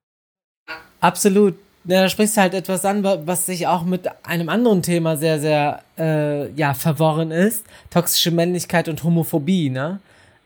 Absolut. 1.00 1.54
Ja, 1.84 2.02
da 2.02 2.08
sprichst 2.08 2.36
du 2.36 2.42
halt 2.42 2.54
etwas 2.54 2.84
an, 2.84 3.02
was 3.02 3.46
sich 3.46 3.66
auch 3.66 3.84
mit 3.84 4.06
einem 4.24 4.50
anderen 4.50 4.82
Thema 4.82 5.16
sehr, 5.16 5.40
sehr 5.40 5.82
äh, 5.98 6.50
ja, 6.52 6.74
verworren 6.74 7.30
ist. 7.30 7.64
Toxische 7.88 8.30
Männlichkeit 8.30 8.88
und 8.88 9.02
Homophobie, 9.02 9.70
ne? 9.70 9.98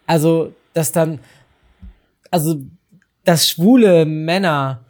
Also, 0.06 0.52
dass 0.74 0.92
dann, 0.92 1.18
also, 2.30 2.56
dass 3.24 3.48
schwule 3.48 4.04
Männer 4.04 4.83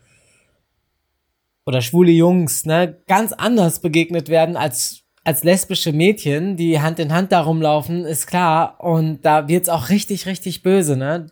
oder 1.67 1.81
schwule 1.81 2.13
Jungs, 2.13 2.67
ne, 2.67 3.03
ganz 3.07 3.33
anders 3.33 3.81
begegnet 3.81 4.29
werden 4.29 4.57
als 4.57 5.05
als 5.25 5.43
lesbische 5.43 5.93
Mädchen, 5.93 6.57
die 6.57 6.81
Hand 6.81 6.99
in 6.99 7.13
Hand 7.13 7.33
darum 7.33 7.63
laufen, 7.63 8.05
ist 8.05 8.27
klar. 8.27 8.79
Und 8.81 9.25
da 9.25 9.49
wird's 9.49 9.71
auch 9.71 9.89
richtig, 9.89 10.27
richtig 10.27 10.63
böse, 10.63 10.97
ne? 10.97 11.29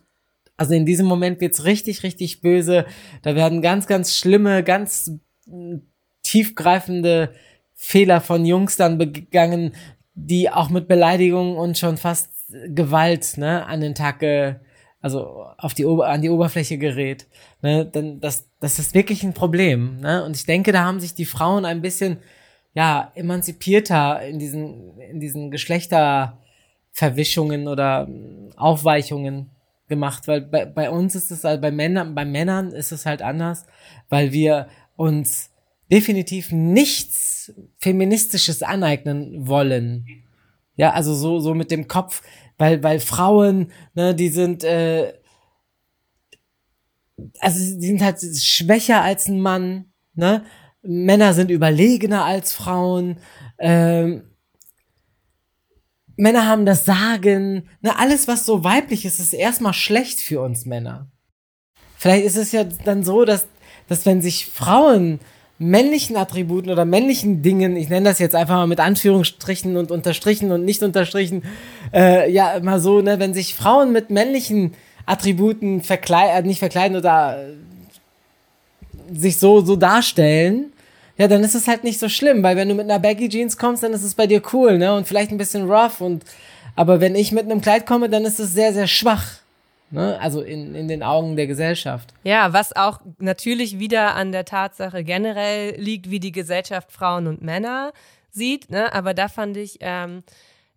Also 0.57 0.73
in 0.73 0.85
diesem 0.85 1.05
Moment 1.05 1.39
wird's 1.41 1.63
richtig, 1.63 2.03
richtig 2.03 2.41
böse. 2.41 2.85
Da 3.21 3.35
werden 3.35 3.61
ganz, 3.61 3.85
ganz 3.85 4.17
schlimme, 4.17 4.63
ganz 4.63 5.11
tiefgreifende 6.23 7.33
Fehler 7.75 8.21
von 8.21 8.45
Jungs 8.45 8.77
dann 8.77 8.97
begangen, 8.97 9.73
die 10.15 10.49
auch 10.49 10.69
mit 10.69 10.87
Beleidigungen 10.87 11.55
und 11.55 11.77
schon 11.77 11.97
fast 11.97 12.31
Gewalt, 12.67 13.37
ne, 13.37 13.65
an 13.65 13.81
den 13.81 13.95
Tag, 13.95 14.23
äh, 14.23 14.55
also 15.03 15.45
auf 15.57 15.73
die, 15.73 15.85
an 15.85 16.21
die 16.21 16.29
Oberfläche 16.29 16.77
gerät. 16.77 17.27
Ne, 17.61 17.85
denn 17.85 18.21
das, 18.21 18.47
das 18.61 18.79
ist 18.79 18.95
wirklich 18.95 19.21
ein 19.23 19.33
Problem. 19.33 19.99
Ne? 19.99 20.23
Und 20.23 20.37
ich 20.37 20.45
denke, 20.45 20.71
da 20.71 20.85
haben 20.85 21.01
sich 21.01 21.13
die 21.13 21.25
Frauen 21.25 21.65
ein 21.65 21.81
bisschen 21.81 22.19
ja 22.73 23.11
emanzipierter 23.13 24.25
in 24.25 24.39
diesen 24.39 24.97
in 24.97 25.19
diesen 25.19 25.51
Geschlechterverwischungen 25.51 27.67
oder 27.67 28.07
Aufweichungen 28.55 29.49
gemacht, 29.89 30.29
weil 30.29 30.39
bei, 30.39 30.63
bei 30.65 30.89
uns 30.89 31.15
ist 31.15 31.31
es 31.31 31.43
halt 31.43 31.59
bei 31.61 31.71
Männern 31.71 32.15
bei 32.15 32.23
Männern 32.23 32.71
ist 32.71 32.93
es 32.93 33.05
halt 33.05 33.21
anders, 33.21 33.65
weil 34.07 34.31
wir 34.31 34.69
uns 34.95 35.51
definitiv 35.91 36.53
nichts 36.53 37.51
feministisches 37.77 38.63
aneignen 38.63 39.49
wollen. 39.49 40.05
Ja, 40.77 40.93
also 40.93 41.13
so 41.13 41.41
so 41.41 41.53
mit 41.53 41.71
dem 41.71 41.89
Kopf, 41.89 42.21
weil 42.63 42.81
weil 42.81 42.99
Frauen, 43.01 43.71
ne, 43.93 44.15
die 44.15 44.29
sind 44.29 44.63
äh, 44.63 45.13
also 47.39 47.59
die 47.59 47.87
sind 47.87 48.01
halt 48.01 48.21
schwächer 48.21 49.01
als 49.01 49.27
ein 49.27 49.41
Mann, 49.41 49.91
ne? 50.13 50.45
Männer 50.81 51.33
sind 51.33 51.51
überlegener 51.51 52.23
als 52.23 52.53
Frauen, 52.53 53.17
ähm, 53.57 54.23
Männer 56.15 56.47
haben 56.47 56.65
das 56.65 56.85
Sagen, 56.85 57.67
ne, 57.81 57.97
alles 57.99 58.29
was 58.29 58.45
so 58.45 58.63
weiblich 58.63 59.03
ist, 59.03 59.19
ist 59.19 59.33
erstmal 59.33 59.73
schlecht 59.73 60.21
für 60.21 60.39
uns 60.41 60.65
Männer. 60.65 61.11
Vielleicht 61.97 62.25
ist 62.25 62.37
es 62.37 62.53
ja 62.53 62.63
dann 62.63 63.03
so, 63.03 63.25
dass, 63.25 63.47
dass 63.89 64.05
wenn 64.05 64.21
sich 64.21 64.45
Frauen 64.45 65.19
männlichen 65.63 66.17
Attributen 66.17 66.71
oder 66.71 66.85
männlichen 66.85 67.41
Dingen, 67.41 67.75
ich 67.75 67.89
nenne 67.89 68.09
das 68.09 68.19
jetzt 68.19 68.35
einfach 68.35 68.55
mal 68.55 68.67
mit 68.67 68.79
Anführungsstrichen 68.79 69.77
und 69.77 69.91
Unterstrichen 69.91 70.51
und 70.51 70.65
nicht 70.65 70.83
Unterstrichen, 70.83 71.43
äh, 71.93 72.29
ja, 72.31 72.53
immer 72.53 72.79
so, 72.79 73.01
ne, 73.01 73.19
wenn 73.19 73.33
sich 73.33 73.55
Frauen 73.55 73.91
mit 73.91 74.09
männlichen 74.09 74.73
Attributen 75.05 75.81
verkleiden, 75.81 76.45
äh, 76.45 76.47
nicht 76.47 76.59
verkleiden 76.59 76.97
oder 76.97 77.37
äh, 77.37 79.17
sich 79.17 79.39
so, 79.39 79.61
so 79.61 79.75
darstellen, 79.75 80.73
ja, 81.17 81.27
dann 81.27 81.43
ist 81.43 81.55
es 81.55 81.67
halt 81.67 81.83
nicht 81.83 81.99
so 81.99 82.09
schlimm, 82.09 82.43
weil 82.43 82.55
wenn 82.55 82.69
du 82.69 82.75
mit 82.75 82.89
einer 82.89 82.99
Baggy 82.99 83.29
Jeans 83.29 83.57
kommst, 83.57 83.83
dann 83.83 83.93
ist 83.93 84.03
es 84.03 84.15
bei 84.15 84.27
dir 84.27 84.41
cool, 84.51 84.77
ne, 84.77 84.93
und 84.95 85.07
vielleicht 85.07 85.31
ein 85.31 85.37
bisschen 85.37 85.69
rough 85.69 86.01
und, 86.01 86.23
aber 86.75 86.99
wenn 87.01 87.15
ich 87.15 87.31
mit 87.31 87.45
einem 87.45 87.61
Kleid 87.61 87.85
komme, 87.85 88.09
dann 88.09 88.25
ist 88.25 88.39
es 88.39 88.53
sehr, 88.53 88.73
sehr 88.73 88.87
schwach. 88.87 89.42
Ne? 89.93 90.19
Also 90.19 90.41
in, 90.41 90.73
in 90.73 90.87
den 90.87 91.03
Augen 91.03 91.35
der 91.35 91.47
Gesellschaft. 91.47 92.13
Ja, 92.23 92.51
was 92.51 92.75
auch 92.75 92.99
natürlich 93.19 93.77
wieder 93.77 94.15
an 94.15 94.31
der 94.31 94.43
Tatsache 94.43 95.03
generell 95.03 95.79
liegt, 95.79 96.09
wie 96.09 96.19
die 96.19 96.31
Gesellschaft 96.31 96.91
Frauen 96.91 97.27
und 97.27 97.43
Männer 97.43 97.93
sieht. 98.31 98.71
Ne? 98.71 98.91
Aber 98.93 99.13
da 99.13 99.27
fand 99.27 99.55
ich 99.55 99.77
ähm, 99.81 100.23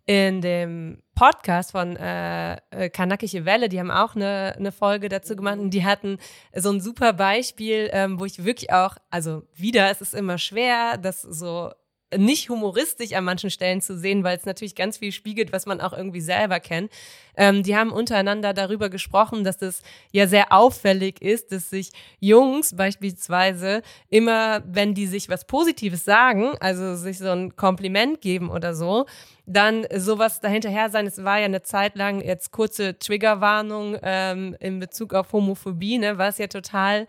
in 0.05 0.41
dem 0.41 1.01
Podcast 1.15 1.71
von 1.71 1.95
äh, 1.97 2.57
äh 2.69 2.89
Kanakische 2.89 3.43
Welle, 3.43 3.69
die 3.69 3.79
haben 3.79 3.91
auch 3.91 4.15
eine, 4.15 4.53
eine 4.55 4.71
Folge 4.71 5.09
dazu 5.09 5.35
gemacht 5.35 5.57
und 5.57 5.71
die 5.71 5.83
hatten 5.83 6.19
so 6.55 6.69
ein 6.69 6.79
super 6.79 7.11
Beispiel, 7.13 7.89
ähm, 7.91 8.19
wo 8.19 8.25
ich 8.25 8.45
wirklich 8.45 8.71
auch, 8.71 8.97
also 9.09 9.43
wieder, 9.55 9.89
es 9.89 9.99
ist 9.99 10.13
immer 10.13 10.37
schwer, 10.37 10.97
das 10.97 11.23
so 11.23 11.71
nicht 12.15 12.49
humoristisch 12.49 13.13
an 13.13 13.25
manchen 13.25 13.49
Stellen 13.49 13.81
zu 13.81 13.97
sehen, 13.97 14.23
weil 14.23 14.37
es 14.37 14.45
natürlich 14.45 14.75
ganz 14.75 14.97
viel 14.97 15.11
spiegelt, 15.11 15.51
was 15.51 15.65
man 15.65 15.81
auch 15.81 15.91
irgendwie 15.91 16.21
selber 16.21 16.59
kennt. 16.59 16.91
Ähm, 17.35 17.63
die 17.63 17.75
haben 17.75 17.91
untereinander 17.91 18.53
darüber 18.53 18.89
gesprochen, 18.89 19.43
dass 19.43 19.61
es 19.61 19.81
ja 20.11 20.25
sehr 20.27 20.53
auffällig 20.53 21.21
ist, 21.21 21.51
dass 21.51 21.69
sich 21.69 21.91
Jungs 22.19 22.75
beispielsweise 22.75 23.81
immer, 24.09 24.63
wenn 24.65 24.93
die 24.93 25.05
sich 25.05 25.27
was 25.27 25.45
Positives 25.45 26.05
sagen, 26.05 26.55
also 26.61 26.95
sich 26.95 27.17
so 27.17 27.29
ein 27.29 27.55
Kompliment 27.57 28.21
geben 28.21 28.49
oder 28.49 28.73
so, 28.73 29.05
dann 29.45 29.85
sowas 29.93 30.39
dahinterher 30.39 30.89
sein. 30.89 31.07
Es 31.07 31.23
war 31.23 31.39
ja 31.39 31.45
eine 31.45 31.61
Zeit 31.61 31.95
lang 31.95 32.21
jetzt 32.21 32.51
kurze 32.51 32.97
Triggerwarnung 32.97 33.97
ähm, 34.01 34.55
in 34.61 34.79
Bezug 34.79 35.13
auf 35.13 35.33
Homophobie, 35.33 35.97
ne, 35.97 36.17
war 36.17 36.29
es 36.29 36.37
ja 36.37 36.47
total 36.47 37.05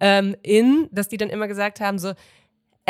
ähm, 0.00 0.34
in, 0.42 0.88
dass 0.90 1.08
die 1.08 1.18
dann 1.18 1.30
immer 1.30 1.46
gesagt 1.46 1.80
haben, 1.80 1.98
so, 1.98 2.14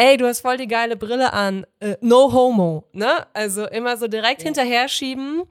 ey, 0.01 0.17
du 0.17 0.27
hast 0.27 0.41
voll 0.41 0.57
die 0.57 0.67
geile 0.67 0.97
Brille 0.97 1.33
an, 1.35 1.67
äh, 1.81 1.97
no 2.01 2.33
homo, 2.33 2.85
ne? 2.93 3.27
Also 3.35 3.67
immer 3.67 3.99
so 3.99 4.09
direkt 4.09 4.41
ja. 4.41 4.47
hinterher 4.47 4.89
schieben. 4.89 5.43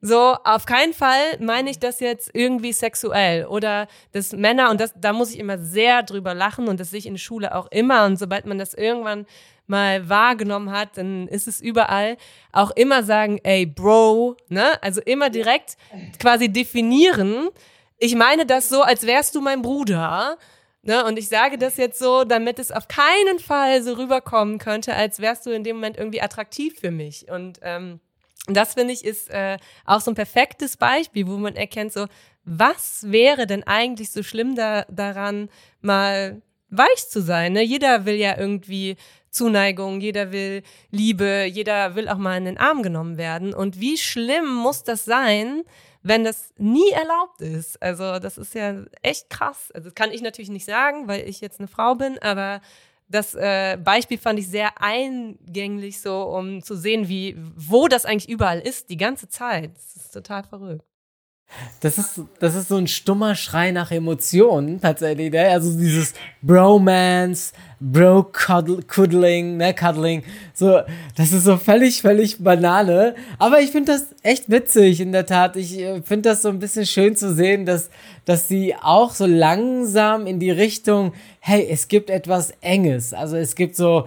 So, 0.00 0.36
auf 0.44 0.66
keinen 0.66 0.92
Fall 0.92 1.38
meine 1.38 1.70
ich 1.70 1.78
das 1.78 2.00
jetzt 2.00 2.28
irgendwie 2.34 2.72
sexuell 2.72 3.46
oder 3.46 3.86
dass 4.12 4.32
Männer, 4.32 4.70
und 4.70 4.80
das, 4.80 4.92
da 4.96 5.12
muss 5.12 5.30
ich 5.30 5.38
immer 5.38 5.58
sehr 5.58 6.02
drüber 6.02 6.34
lachen 6.34 6.68
und 6.68 6.80
das 6.80 6.90
sehe 6.90 6.98
ich 6.98 7.06
in 7.06 7.14
der 7.14 7.20
Schule 7.20 7.54
auch 7.54 7.68
immer 7.70 8.04
und 8.04 8.18
sobald 8.18 8.46
man 8.46 8.58
das 8.58 8.74
irgendwann 8.74 9.26
mal 9.66 10.08
wahrgenommen 10.08 10.72
hat, 10.72 10.98
dann 10.98 11.28
ist 11.28 11.46
es 11.46 11.60
überall 11.60 12.16
auch 12.52 12.72
immer 12.72 13.02
sagen, 13.04 13.38
ey, 13.44 13.64
Bro, 13.64 14.36
ne? 14.48 14.82
Also 14.82 15.00
immer 15.02 15.30
direkt 15.30 15.76
quasi 16.18 16.48
definieren. 16.48 17.48
Ich 17.96 18.16
meine 18.16 18.44
das 18.44 18.68
so, 18.68 18.82
als 18.82 19.06
wärst 19.06 19.36
du 19.36 19.40
mein 19.40 19.62
Bruder 19.62 20.36
Ne? 20.84 21.04
Und 21.04 21.18
ich 21.18 21.28
sage 21.28 21.58
das 21.58 21.76
jetzt 21.76 21.98
so, 21.98 22.24
damit 22.24 22.58
es 22.58 22.70
auf 22.70 22.88
keinen 22.88 23.38
Fall 23.38 23.82
so 23.82 23.94
rüberkommen 23.94 24.58
könnte, 24.58 24.94
als 24.94 25.18
wärst 25.18 25.46
du 25.46 25.50
in 25.50 25.64
dem 25.64 25.76
Moment 25.76 25.96
irgendwie 25.96 26.20
attraktiv 26.20 26.78
für 26.78 26.90
mich. 26.90 27.30
Und 27.30 27.58
ähm, 27.62 28.00
das 28.46 28.74
finde 28.74 28.92
ich 28.92 29.04
ist 29.04 29.30
äh, 29.30 29.56
auch 29.86 30.00
so 30.00 30.10
ein 30.10 30.14
perfektes 30.14 30.76
Beispiel, 30.76 31.26
wo 31.26 31.38
man 31.38 31.56
erkennt, 31.56 31.92
so, 31.92 32.06
was 32.44 33.10
wäre 33.10 33.46
denn 33.46 33.62
eigentlich 33.64 34.10
so 34.10 34.22
schlimm 34.22 34.54
da, 34.54 34.84
daran, 34.90 35.48
mal 35.80 36.42
weich 36.68 37.08
zu 37.08 37.22
sein? 37.22 37.54
Ne? 37.54 37.62
Jeder 37.62 38.04
will 38.04 38.16
ja 38.16 38.36
irgendwie 38.36 38.96
Zuneigung, 39.30 40.00
jeder 40.00 40.32
will 40.32 40.62
Liebe, 40.90 41.44
jeder 41.50 41.94
will 41.94 42.08
auch 42.08 42.18
mal 42.18 42.36
in 42.36 42.44
den 42.44 42.58
Arm 42.58 42.82
genommen 42.82 43.16
werden. 43.16 43.54
Und 43.54 43.80
wie 43.80 43.96
schlimm 43.96 44.54
muss 44.54 44.84
das 44.84 45.06
sein, 45.06 45.64
wenn 46.04 46.22
das 46.22 46.52
nie 46.58 46.90
erlaubt 46.90 47.40
ist. 47.40 47.82
Also 47.82 48.18
das 48.20 48.38
ist 48.38 48.54
ja 48.54 48.84
echt 49.02 49.30
krass. 49.30 49.72
Also 49.72 49.88
das 49.88 49.94
kann 49.94 50.12
ich 50.12 50.22
natürlich 50.22 50.50
nicht 50.50 50.66
sagen, 50.66 51.08
weil 51.08 51.26
ich 51.26 51.40
jetzt 51.40 51.58
eine 51.58 51.66
Frau 51.66 51.94
bin, 51.94 52.18
aber 52.18 52.60
das 53.08 53.34
äh, 53.34 53.78
Beispiel 53.82 54.18
fand 54.18 54.38
ich 54.38 54.48
sehr 54.48 54.80
eingänglich, 54.80 56.00
so 56.00 56.22
um 56.24 56.62
zu 56.62 56.76
sehen, 56.76 57.08
wie 57.08 57.36
wo 57.56 57.88
das 57.88 58.04
eigentlich 58.04 58.28
überall 58.28 58.60
ist, 58.60 58.90
die 58.90 58.96
ganze 58.98 59.28
Zeit. 59.28 59.74
Das 59.74 59.96
ist 59.96 60.12
total 60.12 60.44
verrückt. 60.44 60.84
Das 61.80 61.98
ist, 61.98 62.20
das 62.40 62.54
ist 62.54 62.68
so 62.68 62.76
ein 62.76 62.88
stummer 62.88 63.34
Schrei 63.34 63.70
nach 63.70 63.90
Emotionen, 63.90 64.80
tatsächlich, 64.80 65.30
ne? 65.30 65.48
Also 65.50 65.78
dieses 65.78 66.14
Bromance, 66.42 67.52
Bro-Cuddling, 67.78 69.58
ne, 69.58 69.74
Cuddling, 69.74 70.22
so, 70.54 70.80
das 71.16 71.32
ist 71.32 71.44
so 71.44 71.56
völlig, 71.56 72.00
völlig 72.00 72.42
Banane. 72.42 73.14
Aber 73.38 73.60
ich 73.60 73.70
finde 73.70 73.92
das 73.92 74.14
echt 74.22 74.50
witzig, 74.50 75.00
in 75.00 75.12
der 75.12 75.26
Tat. 75.26 75.56
Ich 75.56 75.78
äh, 75.78 76.02
finde 76.02 76.30
das 76.30 76.42
so 76.42 76.48
ein 76.48 76.58
bisschen 76.58 76.86
schön 76.86 77.14
zu 77.14 77.34
sehen, 77.34 77.66
dass, 77.66 77.90
dass 78.24 78.48
sie 78.48 78.74
auch 78.74 79.14
so 79.14 79.26
langsam 79.26 80.26
in 80.26 80.40
die 80.40 80.50
Richtung, 80.50 81.12
hey, 81.40 81.66
es 81.70 81.88
gibt 81.88 82.10
etwas 82.10 82.52
Enges. 82.62 83.12
Also 83.12 83.36
es 83.36 83.54
gibt 83.54 83.76
so, 83.76 84.06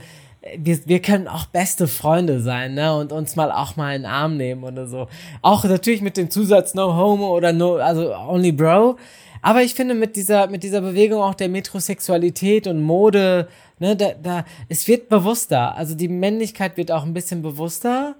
wir, 0.57 0.79
wir 0.85 1.01
können 1.01 1.27
auch 1.27 1.45
beste 1.45 1.87
Freunde 1.87 2.39
sein, 2.39 2.73
ne? 2.73 2.95
Und 2.95 3.11
uns 3.11 3.35
mal 3.35 3.51
auch 3.51 3.75
mal 3.75 3.95
in 3.95 4.03
den 4.03 4.11
Arm 4.11 4.37
nehmen 4.37 4.63
oder 4.63 4.87
so. 4.87 5.07
Auch 5.41 5.63
natürlich 5.63 6.01
mit 6.01 6.17
dem 6.17 6.29
Zusatz 6.29 6.73
No 6.73 6.95
Homo 6.95 7.35
oder 7.35 7.53
No, 7.53 7.75
also 7.75 8.15
Only 8.15 8.51
Bro. 8.51 8.97
Aber 9.41 9.61
ich 9.61 9.75
finde 9.75 9.93
mit 9.93 10.15
dieser, 10.15 10.47
mit 10.47 10.63
dieser 10.63 10.81
Bewegung 10.81 11.21
auch 11.21 11.35
der 11.35 11.49
Metrosexualität 11.49 12.67
und 12.67 12.81
Mode, 12.81 13.47
ne, 13.79 13.95
da, 13.95 14.11
da, 14.21 14.45
es 14.67 14.87
wird 14.87 15.09
bewusster. 15.09 15.75
Also 15.75 15.95
die 15.95 16.07
Männlichkeit 16.07 16.77
wird 16.77 16.91
auch 16.91 17.03
ein 17.03 17.13
bisschen 17.13 17.41
bewusster 17.41 18.15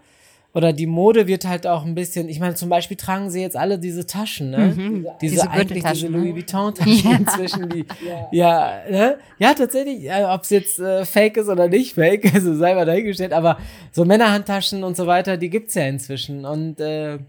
oder 0.53 0.73
die 0.73 0.87
Mode 0.87 1.27
wird 1.27 1.45
halt 1.45 1.67
auch 1.67 1.85
ein 1.85 1.93
bisschen, 1.93 2.29
ich 2.29 2.39
meine, 2.39 2.55
zum 2.55 2.69
Beispiel 2.69 2.97
tragen 2.97 3.29
sie 3.29 3.41
jetzt 3.41 3.55
alle 3.55 3.77
diese 3.77 4.07
Taschen, 4.07 4.49
ne? 4.49 4.73
Mhm. 4.75 5.07
Diese, 5.21 5.35
diese 5.35 5.51
eigentlich 5.51 5.83
diese 5.83 6.07
Louis 6.07 6.29
ne? 6.29 6.35
Vuitton 6.35 6.73
Taschen 6.73 7.11
ja. 7.11 7.17
inzwischen, 7.17 7.69
die, 7.69 7.85
ja, 8.03 8.27
ja, 8.31 8.89
ne? 8.89 9.17
ja 9.37 9.53
tatsächlich, 9.53 10.05
äh, 10.05 10.23
ob 10.23 10.43
es 10.43 10.49
jetzt 10.49 10.79
äh, 10.79 11.05
fake 11.05 11.37
ist 11.37 11.49
oder 11.49 11.67
nicht 11.67 11.93
fake, 11.93 12.31
also 12.33 12.55
sei 12.55 12.73
mal 12.73 12.85
dahingestellt, 12.85 13.33
aber 13.33 13.57
so 13.91 14.05
Männerhandtaschen 14.05 14.83
und 14.83 14.97
so 14.97 15.05
weiter, 15.05 15.37
die 15.37 15.49
gibt's 15.49 15.75
ja 15.75 15.83
inzwischen 15.83 16.45
und 16.45 16.79
äh, 16.79 17.19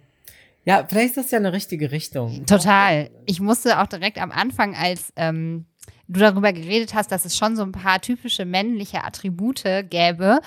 ja, 0.65 0.85
vielleicht 0.87 1.11
ist 1.11 1.17
das 1.17 1.31
ja 1.31 1.39
eine 1.39 1.53
richtige 1.53 1.93
Richtung. 1.93 2.45
Total. 2.45 3.09
Ich 3.25 3.41
musste 3.41 3.81
auch 3.81 3.87
direkt 3.87 4.21
am 4.21 4.31
Anfang, 4.31 4.75
als 4.75 5.13
ähm, 5.17 5.65
du 6.09 6.21
darüber 6.21 6.53
geredet 6.53 6.95
hast, 6.95 7.13
dass 7.13 7.25
es 7.25 7.37
schon 7.37 7.57
so 7.57 7.63
ein 7.63 7.73
paar 7.73 8.01
typische 8.01 8.45
männliche 8.45 9.05
Attribute 9.05 9.65
gäbe, 9.89 10.41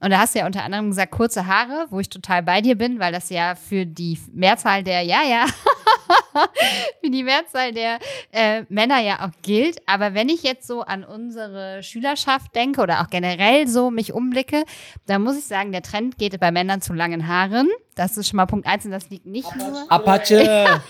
und 0.00 0.10
da 0.10 0.18
hast 0.18 0.34
du 0.34 0.38
ja 0.40 0.46
unter 0.46 0.62
anderem 0.62 0.90
gesagt, 0.90 1.12
kurze 1.12 1.46
Haare, 1.46 1.86
wo 1.90 1.98
ich 1.98 2.08
total 2.08 2.42
bei 2.42 2.60
dir 2.60 2.76
bin, 2.76 3.00
weil 3.00 3.12
das 3.12 3.30
ja 3.30 3.54
für 3.56 3.84
die 3.84 4.18
Mehrzahl 4.32 4.84
der, 4.84 5.02
ja, 5.02 5.22
ja, 5.28 5.46
für 7.02 7.10
die 7.10 7.24
Mehrzahl 7.24 7.72
der 7.72 7.98
äh, 8.30 8.62
Männer 8.68 9.00
ja 9.00 9.26
auch 9.26 9.32
gilt. 9.42 9.80
Aber 9.86 10.14
wenn 10.14 10.28
ich 10.28 10.42
jetzt 10.42 10.66
so 10.66 10.82
an 10.82 11.02
unsere 11.04 11.82
Schülerschaft 11.82 12.54
denke 12.54 12.80
oder 12.80 13.00
auch 13.00 13.10
generell 13.10 13.66
so 13.66 13.90
mich 13.90 14.12
umblicke, 14.12 14.64
dann 15.06 15.22
muss 15.22 15.36
ich 15.36 15.46
sagen, 15.46 15.72
der 15.72 15.82
Trend 15.82 16.16
geht 16.16 16.38
bei 16.38 16.52
Männern 16.52 16.80
zu 16.80 16.92
langen 16.92 17.26
Haaren. 17.26 17.68
Das 17.96 18.16
ist 18.16 18.28
schon 18.28 18.36
mal 18.36 18.46
Punkt 18.46 18.66
eins 18.66 18.84
und 18.84 18.92
das 18.92 19.10
liegt 19.10 19.26
nicht 19.26 19.48
Apache. 19.48 19.70
nur. 19.70 19.92
Apache! 19.92 20.80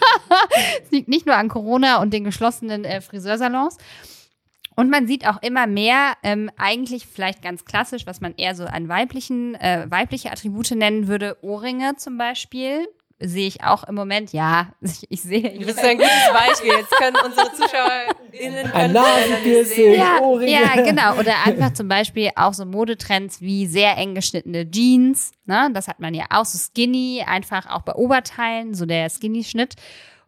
Es 0.84 0.90
liegt 0.90 1.08
nicht 1.08 1.24
nur 1.24 1.36
an 1.36 1.48
Corona 1.48 2.02
und 2.02 2.12
den 2.12 2.24
geschlossenen 2.24 2.84
äh, 2.84 3.00
Friseursalons. 3.00 3.78
Und 4.78 4.90
man 4.90 5.08
sieht 5.08 5.26
auch 5.26 5.42
immer 5.42 5.66
mehr, 5.66 6.12
ähm, 6.22 6.52
eigentlich 6.56 7.04
vielleicht 7.04 7.42
ganz 7.42 7.64
klassisch, 7.64 8.06
was 8.06 8.20
man 8.20 8.36
eher 8.36 8.54
so 8.54 8.64
an 8.64 8.88
weiblichen, 8.88 9.56
äh, 9.56 9.86
weibliche 9.88 10.30
Attribute 10.30 10.70
nennen 10.70 11.08
würde, 11.08 11.36
Ohrringe 11.42 11.96
zum 11.96 12.16
Beispiel. 12.16 12.86
Sehe 13.18 13.48
ich 13.48 13.64
auch 13.64 13.82
im 13.82 13.96
Moment, 13.96 14.32
ja, 14.32 14.68
ich, 14.80 15.04
ich 15.08 15.22
sehe. 15.22 15.58
Du 15.58 15.66
bist 15.66 15.80
ein 15.80 15.98
gutes 15.98 16.30
Beispiel. 16.32 16.70
Jetzt 16.78 16.92
können 16.92 17.16
unsere 17.24 17.52
ZuschauerInnen 17.54 18.72
ein 18.72 18.92
Nasenpiercing, 18.92 19.94
ja, 19.94 20.20
Ohrringe. 20.20 20.52
Ja, 20.52 20.80
genau. 20.80 21.18
Oder 21.18 21.34
einfach 21.44 21.72
zum 21.72 21.88
Beispiel 21.88 22.30
auch 22.36 22.54
so 22.54 22.64
Modetrends 22.64 23.40
wie 23.40 23.66
sehr 23.66 23.96
eng 23.96 24.14
geschnittene 24.14 24.70
Jeans. 24.70 25.32
Ne? 25.44 25.70
Das 25.74 25.88
hat 25.88 25.98
man 25.98 26.14
ja 26.14 26.26
auch 26.30 26.44
so 26.44 26.56
skinny, 26.56 27.24
einfach 27.26 27.68
auch 27.68 27.82
bei 27.82 27.96
Oberteilen, 27.96 28.74
so 28.74 28.86
der 28.86 29.10
Skinny-Schnitt. 29.10 29.74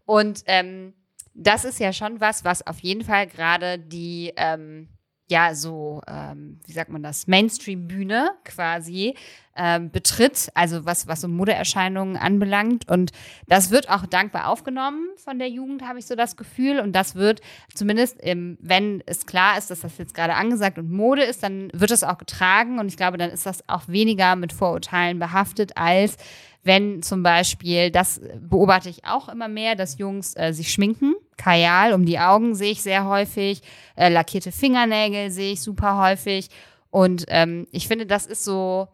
Und 0.06 0.42
ähm, 0.46 0.94
das 1.34 1.64
ist 1.64 1.80
ja 1.80 1.92
schon 1.92 2.20
was, 2.20 2.44
was 2.44 2.66
auf 2.66 2.80
jeden 2.80 3.04
Fall 3.04 3.26
gerade 3.26 3.78
die, 3.78 4.32
ähm, 4.36 4.88
ja, 5.30 5.54
so, 5.54 6.02
ähm, 6.08 6.58
wie 6.66 6.72
sagt 6.72 6.90
man 6.90 7.02
das, 7.02 7.28
Mainstream-Bühne 7.28 8.32
quasi 8.44 9.14
äh, 9.54 9.78
betritt, 9.78 10.50
also 10.54 10.84
was, 10.84 11.06
was 11.06 11.20
so 11.20 11.28
Modeerscheinungen 11.28 12.16
anbelangt. 12.16 12.88
Und 12.88 13.12
das 13.46 13.70
wird 13.70 13.88
auch 13.88 14.06
dankbar 14.06 14.48
aufgenommen 14.48 15.06
von 15.16 15.38
der 15.38 15.48
Jugend, 15.48 15.82
habe 15.86 16.00
ich 16.00 16.06
so 16.06 16.16
das 16.16 16.36
Gefühl. 16.36 16.80
Und 16.80 16.92
das 16.92 17.14
wird 17.14 17.40
zumindest, 17.74 18.16
ähm, 18.20 18.58
wenn 18.60 19.02
es 19.06 19.24
klar 19.24 19.56
ist, 19.56 19.70
dass 19.70 19.80
das 19.80 19.98
jetzt 19.98 20.14
gerade 20.14 20.34
angesagt 20.34 20.78
und 20.78 20.90
Mode 20.90 21.22
ist, 21.22 21.44
dann 21.44 21.70
wird 21.72 21.92
es 21.92 22.02
auch 22.02 22.18
getragen. 22.18 22.80
Und 22.80 22.88
ich 22.88 22.96
glaube, 22.96 23.16
dann 23.16 23.30
ist 23.30 23.46
das 23.46 23.68
auch 23.68 23.86
weniger 23.86 24.34
mit 24.34 24.52
Vorurteilen 24.52 25.20
behaftet, 25.20 25.76
als 25.76 26.16
wenn 26.62 27.02
zum 27.02 27.22
Beispiel, 27.22 27.90
das 27.90 28.20
beobachte 28.38 28.90
ich 28.90 29.04
auch 29.04 29.28
immer 29.28 29.48
mehr, 29.48 29.76
dass 29.76 29.98
Jungs 29.98 30.36
äh, 30.36 30.52
sich 30.52 30.72
schminken. 30.72 31.14
Kajal 31.36 31.94
um 31.94 32.04
die 32.04 32.18
Augen 32.18 32.54
sehe 32.54 32.72
ich 32.72 32.82
sehr 32.82 33.06
häufig, 33.06 33.62
äh, 33.96 34.10
lackierte 34.10 34.52
Fingernägel 34.52 35.30
sehe 35.30 35.54
ich 35.54 35.62
super 35.62 35.98
häufig. 35.98 36.48
Und 36.90 37.24
ähm, 37.28 37.66
ich 37.70 37.88
finde, 37.88 38.04
das 38.04 38.26
ist 38.26 38.44
so, 38.44 38.88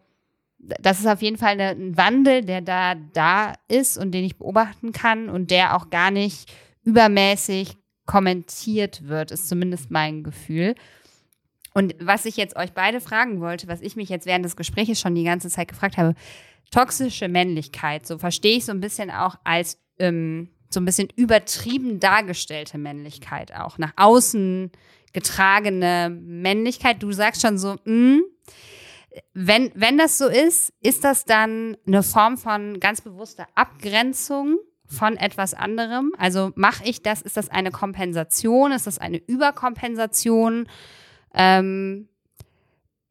das 0.59 0.99
ist 0.99 1.07
auf 1.07 1.21
jeden 1.21 1.37
Fall 1.37 1.59
ein 1.59 1.97
Wandel, 1.97 2.43
der 2.43 2.61
da 2.61 2.95
da 2.95 3.53
ist 3.67 3.97
und 3.97 4.11
den 4.11 4.23
ich 4.23 4.37
beobachten 4.37 4.93
kann 4.93 5.29
und 5.29 5.51
der 5.51 5.75
auch 5.75 5.89
gar 5.89 6.11
nicht 6.11 6.49
übermäßig 6.83 7.75
kommentiert 8.05 9.07
wird, 9.07 9.31
ist 9.31 9.49
zumindest 9.49 9.91
mein 9.91 10.23
Gefühl. 10.23 10.75
Und 11.73 11.95
was 11.99 12.25
ich 12.25 12.37
jetzt 12.37 12.55
euch 12.55 12.71
beide 12.71 13.01
fragen 13.01 13.39
wollte, 13.39 13.67
was 13.67 13.81
ich 13.81 13.95
mich 13.95 14.09
jetzt 14.09 14.25
während 14.25 14.43
des 14.43 14.55
Gesprächs 14.55 14.99
schon 14.99 15.13
die 15.13 15.23
ganze 15.23 15.49
Zeit 15.49 15.67
gefragt 15.67 15.97
habe, 15.97 16.15
toxische 16.71 17.27
Männlichkeit, 17.27 18.05
so 18.05 18.17
verstehe 18.17 18.57
ich 18.57 18.65
so 18.65 18.71
ein 18.71 18.81
bisschen 18.81 19.11
auch 19.11 19.35
als 19.43 19.79
ähm, 19.99 20.49
so 20.69 20.79
ein 20.79 20.85
bisschen 20.85 21.09
übertrieben 21.15 21.99
dargestellte 21.99 22.77
Männlichkeit 22.77 23.53
auch, 23.53 23.77
nach 23.77 23.93
außen 23.95 24.71
getragene 25.13 26.09
Männlichkeit. 26.09 27.01
Du 27.01 27.11
sagst 27.11 27.41
schon 27.41 27.57
so, 27.57 27.77
mh, 27.85 28.17
hm, 28.17 28.23
wenn, 29.33 29.71
wenn 29.73 29.97
das 29.97 30.17
so 30.17 30.27
ist, 30.27 30.73
ist 30.81 31.03
das 31.03 31.25
dann 31.25 31.77
eine 31.87 32.03
Form 32.03 32.37
von 32.37 32.79
ganz 32.79 33.01
bewusster 33.01 33.47
Abgrenzung 33.55 34.57
von 34.85 35.17
etwas 35.17 35.53
anderem? 35.53 36.13
Also 36.17 36.51
mache 36.55 36.83
ich 36.85 37.01
das, 37.01 37.21
ist 37.21 37.37
das 37.37 37.49
eine 37.49 37.71
Kompensation, 37.71 38.71
ist 38.71 38.87
das 38.87 38.99
eine 38.99 39.17
Überkompensation? 39.17 40.67
Ähm, 41.33 42.09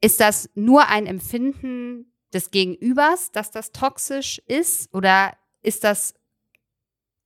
ist 0.00 0.20
das 0.20 0.50
nur 0.54 0.88
ein 0.88 1.06
Empfinden 1.06 2.12
des 2.32 2.50
Gegenübers, 2.50 3.30
dass 3.32 3.50
das 3.50 3.72
toxisch 3.72 4.38
ist? 4.46 4.92
Oder 4.94 5.36
ist 5.62 5.84
das 5.84 6.14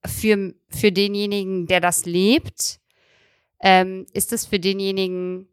für, 0.07 0.55
für 0.69 0.93
denjenigen, 0.93 1.67
der 1.67 1.81
das 1.81 2.07
lebt, 2.07 2.81
ähm, 3.61 4.07
ist 4.13 4.33
das 4.33 4.47
für 4.47 4.59
denjenigen, 4.59 5.49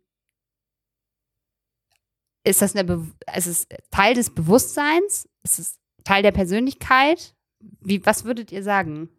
ist 2.44 2.62
das 2.62 2.76
eine, 2.76 2.86
Be 2.86 3.06
ist 3.36 3.48
es 3.48 3.68
Teil 3.92 4.14
des 4.14 4.34
Bewusstseins? 4.34 5.28
Ist 5.44 5.60
es 5.60 5.80
Teil 6.06 6.24
der 6.24 6.32
Persönlichkeit? 6.32 7.36
Wie, 7.60 8.06
was 8.06 8.24
würdet 8.24 8.52
ihr 8.54 8.64
sagen? 8.64 9.10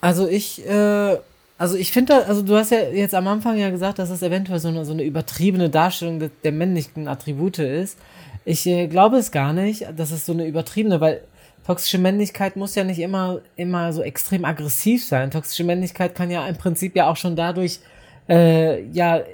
Also 0.00 0.28
ich, 0.28 0.64
äh, 0.66 1.18
also 1.58 1.76
ich 1.76 1.90
finde, 1.90 2.26
also 2.26 2.42
du 2.42 2.54
hast 2.54 2.70
ja 2.70 2.78
jetzt 2.82 3.14
am 3.14 3.26
Anfang 3.26 3.58
ja 3.58 3.70
gesagt, 3.70 3.98
dass 3.98 4.10
es 4.10 4.22
eventuell 4.22 4.60
so 4.60 4.68
eine, 4.68 4.84
so 4.84 4.92
eine 4.92 5.02
übertriebene 5.02 5.68
Darstellung 5.68 6.20
de, 6.20 6.30
der 6.44 6.52
männlichen 6.52 7.08
Attribute 7.08 7.58
ist. 7.58 7.98
Ich 8.44 8.64
äh, 8.66 8.86
glaube 8.86 9.16
es 9.16 9.32
gar 9.32 9.52
nicht, 9.52 9.86
dass 9.96 10.12
es 10.12 10.24
so 10.24 10.32
eine 10.32 10.46
übertriebene, 10.46 11.00
weil 11.00 11.22
toxische 11.66 11.98
Männlichkeit 11.98 12.56
muss 12.56 12.76
ja 12.76 12.84
nicht 12.84 13.00
immer, 13.00 13.40
immer 13.56 13.92
so 13.92 14.02
extrem 14.02 14.44
aggressiv 14.44 15.04
sein. 15.04 15.32
Toxische 15.32 15.64
Männlichkeit 15.64 16.14
kann 16.14 16.30
ja 16.30 16.46
im 16.46 16.56
Prinzip 16.56 16.94
ja 16.94 17.10
auch 17.10 17.16
schon 17.16 17.34
dadurch, 17.34 17.80
äh, 18.28 18.84
ja, 18.92 19.18
äh, 19.18 19.24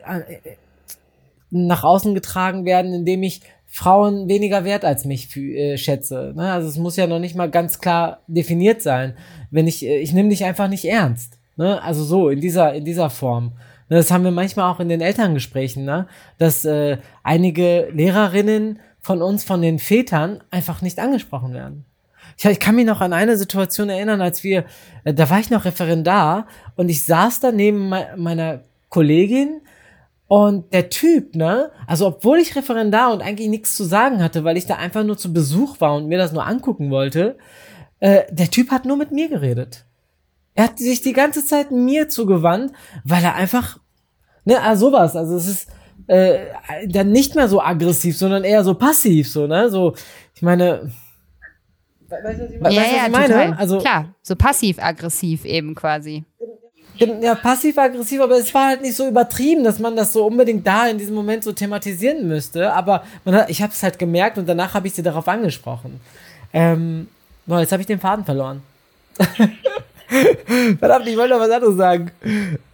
nach 1.50 1.84
außen 1.84 2.14
getragen 2.14 2.64
werden, 2.64 2.92
indem 2.92 3.22
ich 3.22 3.42
Frauen 3.66 4.28
weniger 4.28 4.64
wert 4.64 4.84
als 4.84 5.04
mich 5.04 5.36
äh, 5.36 5.76
schätze. 5.76 6.32
Ne? 6.34 6.50
Also 6.50 6.68
es 6.68 6.76
muss 6.78 6.96
ja 6.96 7.06
noch 7.06 7.18
nicht 7.18 7.36
mal 7.36 7.50
ganz 7.50 7.80
klar 7.80 8.22
definiert 8.28 8.82
sein. 8.82 9.14
Wenn 9.50 9.66
ich, 9.66 9.84
äh, 9.84 9.98
ich 9.98 10.12
nehme 10.12 10.30
dich 10.30 10.44
einfach 10.44 10.68
nicht 10.68 10.86
ernst. 10.86 11.33
Ne? 11.56 11.82
Also 11.82 12.04
so, 12.04 12.28
in 12.28 12.40
dieser, 12.40 12.74
in 12.74 12.84
dieser 12.84 13.10
Form. 13.10 13.52
Ne, 13.88 13.96
das 13.96 14.10
haben 14.10 14.24
wir 14.24 14.30
manchmal 14.30 14.72
auch 14.72 14.80
in 14.80 14.88
den 14.88 15.00
Elterngesprächen, 15.00 15.84
ne? 15.84 16.06
dass 16.38 16.64
äh, 16.64 16.98
einige 17.22 17.88
Lehrerinnen 17.92 18.80
von 19.00 19.20
uns, 19.20 19.44
von 19.44 19.60
den 19.60 19.78
Vätern, 19.78 20.42
einfach 20.50 20.80
nicht 20.80 20.98
angesprochen 20.98 21.52
werden. 21.52 21.84
Ich, 22.38 22.44
ich 22.44 22.60
kann 22.60 22.74
mich 22.74 22.86
noch 22.86 23.00
an 23.00 23.12
eine 23.12 23.36
Situation 23.36 23.90
erinnern, 23.90 24.20
als 24.20 24.42
wir, 24.42 24.64
äh, 25.04 25.12
da 25.12 25.28
war 25.28 25.38
ich 25.38 25.50
noch 25.50 25.64
Referendar 25.64 26.46
und 26.76 26.88
ich 26.88 27.04
saß 27.04 27.40
da 27.40 27.52
neben 27.52 27.88
me 27.88 28.08
meiner 28.16 28.62
Kollegin 28.88 29.60
und 30.26 30.72
der 30.72 30.88
Typ, 30.88 31.34
ne, 31.34 31.70
also 31.86 32.06
obwohl 32.06 32.38
ich 32.38 32.56
Referendar 32.56 33.12
und 33.12 33.22
eigentlich 33.22 33.48
nichts 33.48 33.76
zu 33.76 33.84
sagen 33.84 34.22
hatte, 34.22 34.44
weil 34.44 34.56
ich 34.56 34.66
da 34.66 34.76
einfach 34.76 35.04
nur 35.04 35.18
zu 35.18 35.32
Besuch 35.32 35.80
war 35.80 35.94
und 35.94 36.08
mir 36.08 36.18
das 36.18 36.32
nur 36.32 36.46
angucken 36.46 36.90
wollte, 36.90 37.36
äh, 38.00 38.22
der 38.30 38.50
Typ 38.50 38.70
hat 38.70 38.86
nur 38.86 38.96
mit 38.96 39.12
mir 39.12 39.28
geredet. 39.28 39.84
Er 40.54 40.64
hat 40.64 40.78
sich 40.78 41.00
die 41.02 41.12
ganze 41.12 41.44
Zeit 41.44 41.70
mir 41.70 42.08
zugewandt, 42.08 42.72
weil 43.04 43.24
er 43.24 43.34
einfach, 43.34 43.78
ne, 44.44 44.60
also 44.60 44.90
sowas, 44.90 45.16
also 45.16 45.36
es 45.36 45.48
ist 45.48 45.68
äh, 46.06 46.46
dann 46.86 47.10
nicht 47.10 47.34
mehr 47.34 47.48
so 47.48 47.60
aggressiv, 47.60 48.16
sondern 48.16 48.44
eher 48.44 48.62
so 48.62 48.74
passiv, 48.74 49.28
so, 49.28 49.46
ne, 49.46 49.68
so, 49.70 49.94
ich 50.34 50.42
meine, 50.42 50.92
Weißt 52.08 52.38
du, 52.38 52.60
was 52.60 52.72
ich, 52.72 52.76
ja, 52.76 52.82
weißt, 52.82 52.92
ja, 52.92 53.06
ich 53.06 53.12
meine? 53.12 53.26
Total. 53.26 53.52
Also, 53.54 53.78
Klar, 53.78 54.14
so 54.22 54.36
passiv-aggressiv 54.36 55.44
eben 55.44 55.74
quasi. 55.74 56.24
Ja, 56.96 57.34
passiv-aggressiv, 57.34 58.20
aber 58.20 58.36
es 58.36 58.54
war 58.54 58.68
halt 58.68 58.82
nicht 58.82 58.94
so 58.94 59.08
übertrieben, 59.08 59.64
dass 59.64 59.80
man 59.80 59.96
das 59.96 60.12
so 60.12 60.26
unbedingt 60.26 60.64
da 60.64 60.86
in 60.86 60.98
diesem 60.98 61.14
Moment 61.14 61.42
so 61.42 61.52
thematisieren 61.52 62.28
müsste. 62.28 62.72
Aber 62.72 63.02
hat, 63.26 63.50
ich 63.50 63.62
habe 63.62 63.72
es 63.72 63.82
halt 63.82 63.98
gemerkt 63.98 64.38
und 64.38 64.48
danach 64.48 64.74
habe 64.74 64.86
ich 64.86 64.94
sie 64.94 65.02
darauf 65.02 65.26
angesprochen. 65.26 66.00
Ähm, 66.52 67.08
boah, 67.46 67.60
jetzt 67.60 67.72
habe 67.72 67.80
ich 67.80 67.88
den 67.88 67.98
Faden 67.98 68.24
verloren. 68.24 68.62
Verdammt, 70.78 71.06
ich 71.08 71.16
wollte 71.16 71.34
noch 71.34 71.40
was 71.40 71.50
anderes 71.50 71.76
sagen. 71.76 72.10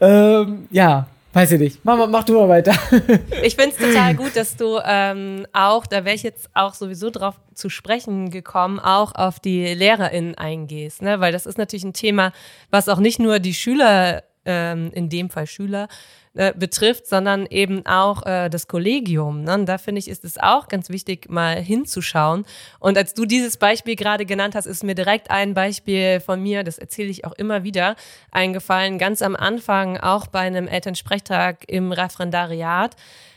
Ähm, 0.00 0.68
ja, 0.70 1.06
Weiß 1.32 1.52
ich 1.52 1.60
nicht. 1.60 1.84
Mach, 1.84 2.08
mach 2.08 2.24
du 2.24 2.34
mal 2.34 2.48
weiter. 2.48 2.72
ich 3.42 3.54
finde 3.54 3.70
es 3.70 3.76
total 3.76 4.16
gut, 4.16 4.34
dass 4.34 4.56
du 4.56 4.80
ähm, 4.84 5.46
auch, 5.52 5.86
da 5.86 6.04
wäre 6.04 6.16
ich 6.16 6.24
jetzt 6.24 6.50
auch 6.54 6.74
sowieso 6.74 7.10
drauf 7.10 7.36
zu 7.54 7.68
sprechen 7.68 8.30
gekommen, 8.30 8.80
auch 8.80 9.14
auf 9.14 9.38
die 9.38 9.74
LehrerInnen 9.74 10.34
eingehst, 10.34 11.02
ne? 11.02 11.20
Weil 11.20 11.30
das 11.30 11.46
ist 11.46 11.56
natürlich 11.56 11.84
ein 11.84 11.92
Thema, 11.92 12.32
was 12.70 12.88
auch 12.88 12.98
nicht 12.98 13.20
nur 13.20 13.38
die 13.38 13.54
Schüler, 13.54 14.24
ähm, 14.44 14.90
in 14.92 15.08
dem 15.08 15.30
Fall 15.30 15.46
Schüler, 15.46 15.88
äh, 16.34 16.52
betrifft, 16.56 17.08
sondern 17.08 17.46
eben 17.46 17.84
auch 17.86 18.24
äh, 18.24 18.48
das 18.48 18.68
Kollegium. 18.68 19.42
Ne? 19.42 19.54
Und 19.54 19.66
da 19.66 19.78
finde 19.78 19.98
ich, 19.98 20.08
ist 20.08 20.24
es 20.24 20.38
auch 20.38 20.68
ganz 20.68 20.88
wichtig, 20.88 21.28
mal 21.28 21.56
hinzuschauen. 21.56 22.46
Und 22.78 22.96
als 22.96 23.14
du 23.14 23.24
dieses 23.24 23.56
Beispiel 23.56 23.96
gerade 23.96 24.24
genannt 24.24 24.54
hast, 24.54 24.66
ist 24.66 24.84
mir 24.84 24.94
direkt 24.94 25.30
ein 25.30 25.54
Beispiel 25.54 26.20
von 26.20 26.40
mir, 26.40 26.62
das 26.62 26.78
erzähle 26.78 27.08
ich 27.08 27.24
auch 27.24 27.32
immer 27.32 27.64
wieder, 27.64 27.96
eingefallen, 28.30 28.98
ganz 28.98 29.22
am 29.22 29.34
Anfang, 29.34 29.96
auch 29.96 30.28
bei 30.28 30.40
einem 30.40 30.68
Elternsprechtag 30.68 31.64
im 31.66 31.90
Referendariat. 31.90 32.94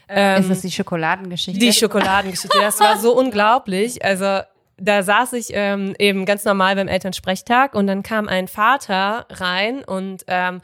Ähm, 0.08 0.42
ist 0.42 0.52
das 0.52 0.62
die 0.62 0.72
Schokoladengeschichte? 0.72 1.60
Die 1.60 1.74
Schokoladengeschichte, 1.74 2.60
das 2.62 2.80
war 2.80 3.00
so 3.00 3.18
unglaublich. 3.18 4.06
Also 4.06 4.42
da 4.78 5.04
saß 5.04 5.34
ich 5.34 5.48
ähm, 5.54 5.96
eben 5.98 6.26
ganz 6.26 6.46
normal 6.46 6.76
beim 6.76 6.88
Elternsprechtag 6.88 7.74
und 7.74 7.88
dann 7.88 8.04
kam 8.04 8.28
ein 8.28 8.48
Vater 8.48 9.26
rein 9.30 9.84
und 9.84 10.24
ähm, 10.28 10.62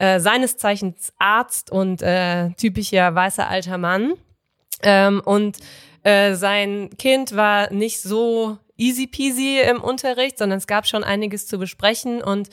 äh, 0.00 0.18
seines 0.18 0.56
Zeichens 0.56 1.12
Arzt 1.18 1.70
und 1.70 2.00
äh, 2.00 2.50
typischer 2.52 3.14
weißer 3.14 3.46
alter 3.48 3.76
Mann. 3.76 4.14
Ähm, 4.82 5.20
und 5.22 5.58
äh, 6.02 6.34
sein 6.34 6.88
Kind 6.98 7.36
war 7.36 7.70
nicht 7.70 8.00
so 8.00 8.56
easy 8.78 9.06
peasy 9.06 9.60
im 9.60 9.82
Unterricht, 9.82 10.38
sondern 10.38 10.58
es 10.58 10.66
gab 10.66 10.86
schon 10.86 11.04
einiges 11.04 11.46
zu 11.46 11.58
besprechen 11.58 12.22
und 12.22 12.48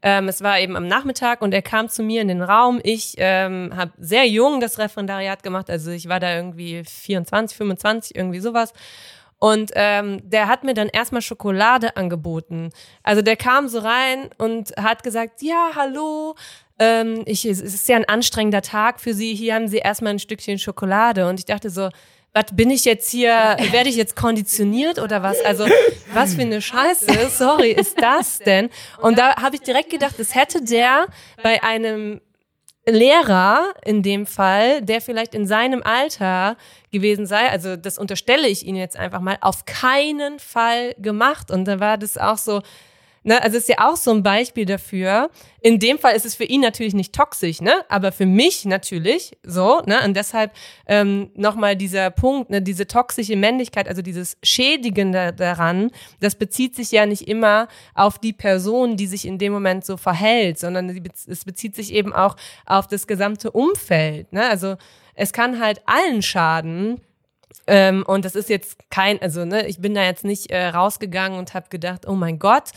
ähm, 0.00 0.28
es 0.28 0.42
war 0.42 0.60
eben 0.60 0.76
am 0.76 0.86
Nachmittag 0.86 1.42
und 1.42 1.52
er 1.52 1.62
kam 1.62 1.88
zu 1.88 2.04
mir 2.04 2.22
in 2.22 2.28
den 2.28 2.42
Raum. 2.42 2.80
Ich 2.84 3.14
ähm, 3.18 3.72
habe 3.74 3.90
sehr 3.98 4.28
jung 4.28 4.60
das 4.60 4.78
Referendariat 4.78 5.42
gemacht, 5.42 5.70
also 5.70 5.90
ich 5.90 6.08
war 6.08 6.20
da 6.20 6.32
irgendwie 6.36 6.84
24, 6.84 7.56
25, 7.56 8.16
irgendwie 8.16 8.40
sowas. 8.40 8.72
Und 9.42 9.72
ähm, 9.74 10.20
der 10.22 10.46
hat 10.46 10.62
mir 10.62 10.72
dann 10.72 10.86
erstmal 10.86 11.20
Schokolade 11.20 11.96
angeboten. 11.96 12.70
Also 13.02 13.22
der 13.22 13.34
kam 13.34 13.66
so 13.66 13.80
rein 13.80 14.30
und 14.38 14.70
hat 14.76 15.02
gesagt, 15.02 15.42
ja, 15.42 15.72
hallo, 15.74 16.36
ähm, 16.82 17.22
ich, 17.26 17.44
es 17.44 17.60
ist 17.60 17.88
ja 17.88 17.96
ein 17.96 18.04
anstrengender 18.04 18.62
Tag 18.62 19.00
für 19.00 19.14
Sie, 19.14 19.34
hier 19.34 19.54
haben 19.54 19.68
Sie 19.68 19.78
erstmal 19.78 20.14
ein 20.14 20.18
Stückchen 20.18 20.58
Schokolade. 20.58 21.28
Und 21.28 21.38
ich 21.38 21.44
dachte 21.44 21.70
so, 21.70 21.88
was 22.34 22.46
bin 22.52 22.70
ich 22.70 22.84
jetzt 22.84 23.10
hier, 23.10 23.30
werde 23.70 23.88
ich 23.88 23.96
jetzt 23.96 24.16
konditioniert 24.16 24.98
oder 24.98 25.22
was? 25.22 25.40
Also, 25.44 25.66
was 26.12 26.34
für 26.34 26.42
eine 26.42 26.62
Scheiße, 26.62 27.28
sorry, 27.30 27.70
ist 27.70 28.00
das 28.00 28.38
denn? 28.38 28.70
Und 29.00 29.18
da 29.18 29.36
habe 29.36 29.56
ich 29.56 29.62
direkt 29.62 29.90
gedacht, 29.90 30.14
das 30.18 30.34
hätte 30.34 30.64
der 30.64 31.06
bei 31.42 31.62
einem 31.62 32.20
Lehrer 32.84 33.74
in 33.84 34.02
dem 34.02 34.26
Fall, 34.26 34.82
der 34.82 35.00
vielleicht 35.00 35.34
in 35.34 35.46
seinem 35.46 35.82
Alter 35.84 36.56
gewesen 36.90 37.26
sei, 37.26 37.48
also 37.48 37.76
das 37.76 37.96
unterstelle 37.96 38.48
ich 38.48 38.66
Ihnen 38.66 38.78
jetzt 38.78 38.96
einfach 38.96 39.20
mal, 39.20 39.38
auf 39.40 39.66
keinen 39.66 40.40
Fall 40.40 40.94
gemacht. 40.98 41.50
Und 41.50 41.66
da 41.66 41.78
war 41.78 41.96
das 41.96 42.18
auch 42.18 42.38
so, 42.38 42.62
Ne, 43.24 43.40
also 43.40 43.56
ist 43.56 43.68
ja 43.68 43.76
auch 43.78 43.96
so 43.96 44.10
ein 44.10 44.24
Beispiel 44.24 44.64
dafür. 44.64 45.30
In 45.60 45.78
dem 45.78 45.98
Fall 45.98 46.16
ist 46.16 46.26
es 46.26 46.34
für 46.34 46.44
ihn 46.44 46.60
natürlich 46.60 46.92
nicht 46.92 47.14
toxisch, 47.14 47.60
ne? 47.60 47.72
Aber 47.88 48.10
für 48.10 48.26
mich 48.26 48.64
natürlich 48.64 49.36
so, 49.44 49.80
ne? 49.86 50.00
Und 50.04 50.16
deshalb 50.16 50.50
ähm, 50.86 51.30
nochmal 51.36 51.76
dieser 51.76 52.10
Punkt, 52.10 52.50
ne, 52.50 52.60
diese 52.60 52.88
toxische 52.88 53.36
Männlichkeit, 53.36 53.86
also 53.88 54.02
dieses 54.02 54.38
Schädigende 54.42 55.32
daran, 55.32 55.92
das 56.18 56.34
bezieht 56.34 56.74
sich 56.74 56.90
ja 56.90 57.06
nicht 57.06 57.28
immer 57.28 57.68
auf 57.94 58.18
die 58.18 58.32
Person, 58.32 58.96
die 58.96 59.06
sich 59.06 59.24
in 59.24 59.38
dem 59.38 59.52
Moment 59.52 59.84
so 59.84 59.96
verhält, 59.96 60.58
sondern 60.58 60.88
es 61.28 61.44
bezieht 61.44 61.76
sich 61.76 61.92
eben 61.92 62.12
auch 62.12 62.34
auf 62.66 62.88
das 62.88 63.06
gesamte 63.06 63.52
Umfeld. 63.52 64.32
Ne? 64.32 64.48
Also 64.48 64.76
es 65.14 65.32
kann 65.32 65.60
halt 65.60 65.80
allen 65.86 66.22
schaden. 66.22 67.00
Ähm, 67.68 68.02
und 68.04 68.24
das 68.24 68.34
ist 68.34 68.48
jetzt 68.48 68.90
kein, 68.90 69.22
also 69.22 69.44
ne, 69.44 69.68
ich 69.68 69.78
bin 69.78 69.94
da 69.94 70.02
jetzt 70.02 70.24
nicht 70.24 70.50
äh, 70.50 70.66
rausgegangen 70.66 71.38
und 71.38 71.54
habe 71.54 71.68
gedacht, 71.68 72.08
oh 72.08 72.14
mein 72.14 72.40
Gott, 72.40 72.70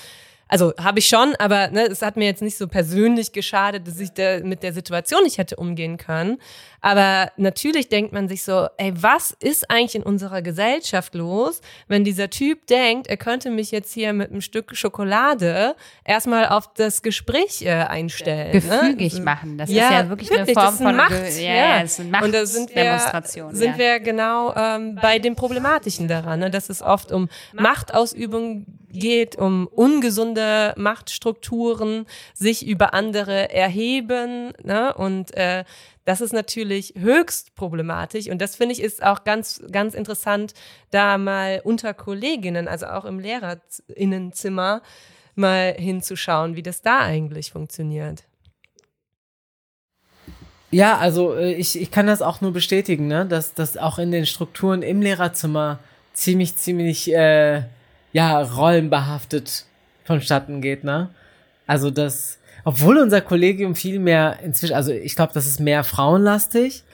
also 0.47 0.73
habe 0.77 0.99
ich 0.99 1.07
schon, 1.07 1.35
aber 1.39 1.69
ne, 1.69 1.87
es 1.87 2.01
hat 2.01 2.17
mir 2.17 2.25
jetzt 2.25 2.41
nicht 2.41 2.57
so 2.57 2.67
persönlich 2.67 3.31
geschadet, 3.31 3.87
dass 3.87 3.99
ich 3.99 4.11
da 4.11 4.39
mit 4.41 4.61
der 4.61 4.73
Situation 4.73 5.23
nicht 5.23 5.37
hätte 5.39 5.55
umgehen 5.55 5.97
können. 5.97 6.37
Aber 6.81 7.31
natürlich 7.35 7.89
denkt 7.89 8.13
man 8.13 8.27
sich 8.27 8.43
so, 8.43 8.67
ey, 8.77 8.93
was 8.95 9.31
ist 9.39 9.71
eigentlich 9.71 9.95
in 9.95 10.03
unserer 10.03 10.43
Gesellschaft 10.43 11.15
los, 11.15 11.61
wenn 11.87 12.03
dieser 12.03 12.29
Typ 12.29 12.67
denkt, 12.67 13.07
er 13.07 13.17
könnte 13.17 13.49
mich 13.49 13.71
jetzt 13.71 13.91
hier 13.91 14.13
mit 14.13 14.29
einem 14.29 14.41
Stück 14.41 14.75
Schokolade 14.75 15.75
erstmal 16.03 16.47
auf 16.47 16.71
das 16.75 17.01
Gespräch 17.01 17.63
äh, 17.63 17.71
einstellen. 17.71 18.51
Ne? 18.51 18.61
Gefügig 18.61 19.15
ne? 19.15 19.21
machen, 19.21 19.57
das 19.57 19.71
ja, 19.71 19.85
ist 19.85 19.91
ja 19.93 20.09
wirklich, 20.09 20.29
wirklich 20.29 20.55
eine 20.55 20.67
Form 20.67 20.77
von 20.77 20.95
Macht. 20.95 21.09
Ge 21.09 21.43
ja, 21.43 21.55
ja, 21.55 21.81
das 21.81 21.95
sind 21.95 22.21
Und 22.21 22.35
da 22.35 22.45
sind 22.45 22.75
wir, 22.75 22.99
sind 23.51 23.65
ja. 23.65 23.77
wir 23.79 23.99
genau 23.99 24.53
ähm, 24.55 24.99
bei 25.01 25.17
dem 25.17 25.35
Problematischen 25.35 26.07
daran, 26.07 26.39
ne? 26.39 26.51
dass 26.51 26.69
es 26.69 26.83
oft 26.83 27.11
um 27.11 27.29
Machtausübung 27.53 28.67
geht, 28.99 29.37
um 29.37 29.67
ungesunde 29.67 30.73
Machtstrukturen, 30.77 32.05
sich 32.33 32.65
über 32.65 32.93
andere 32.93 33.51
erheben. 33.51 34.53
Ne? 34.63 34.93
Und 34.93 35.35
äh, 35.35 35.63
das 36.05 36.21
ist 36.21 36.33
natürlich 36.33 36.93
höchst 36.97 37.55
problematisch. 37.55 38.29
Und 38.29 38.39
das 38.39 38.55
finde 38.55 38.73
ich 38.73 38.81
ist 38.81 39.03
auch 39.03 39.23
ganz, 39.23 39.61
ganz 39.71 39.95
interessant, 39.95 40.53
da 40.91 41.17
mal 41.17 41.61
unter 41.63 41.93
Kolleginnen, 41.93 42.67
also 42.67 42.85
auch 42.87 43.05
im 43.05 43.19
Lehrerinnenzimmer, 43.19 44.81
mal 45.35 45.73
hinzuschauen, 45.77 46.55
wie 46.55 46.63
das 46.63 46.81
da 46.81 46.99
eigentlich 46.99 47.51
funktioniert. 47.51 48.23
Ja, 50.71 50.97
also 50.97 51.35
äh, 51.35 51.53
ich, 51.53 51.79
ich 51.79 51.91
kann 51.91 52.07
das 52.07 52.21
auch 52.21 52.41
nur 52.41 52.51
bestätigen, 52.51 53.07
ne? 53.07 53.25
dass 53.25 53.53
das 53.53 53.77
auch 53.77 53.97
in 53.97 54.11
den 54.11 54.25
Strukturen 54.25 54.81
im 54.81 55.01
Lehrerzimmer 55.01 55.79
ziemlich, 56.13 56.55
ziemlich 56.55 57.13
äh, 57.13 57.63
ja, 58.15 58.39
rollenbehaftet 58.39 59.65
vonstatten 60.05 60.61
geht, 60.61 60.85
ne? 60.85 61.09
Also 61.67 61.91
das, 61.91 62.39
obwohl 62.63 62.97
unser 62.97 63.19
Kollegium 63.19 63.75
viel 63.75 63.99
mehr 63.99 64.39
inzwischen, 64.41 64.73
also 64.73 64.93
ich 64.93 65.17
glaube, 65.17 65.33
das 65.33 65.45
ist 65.45 65.59
mehr 65.59 65.83
frauenlastig, 65.83 66.85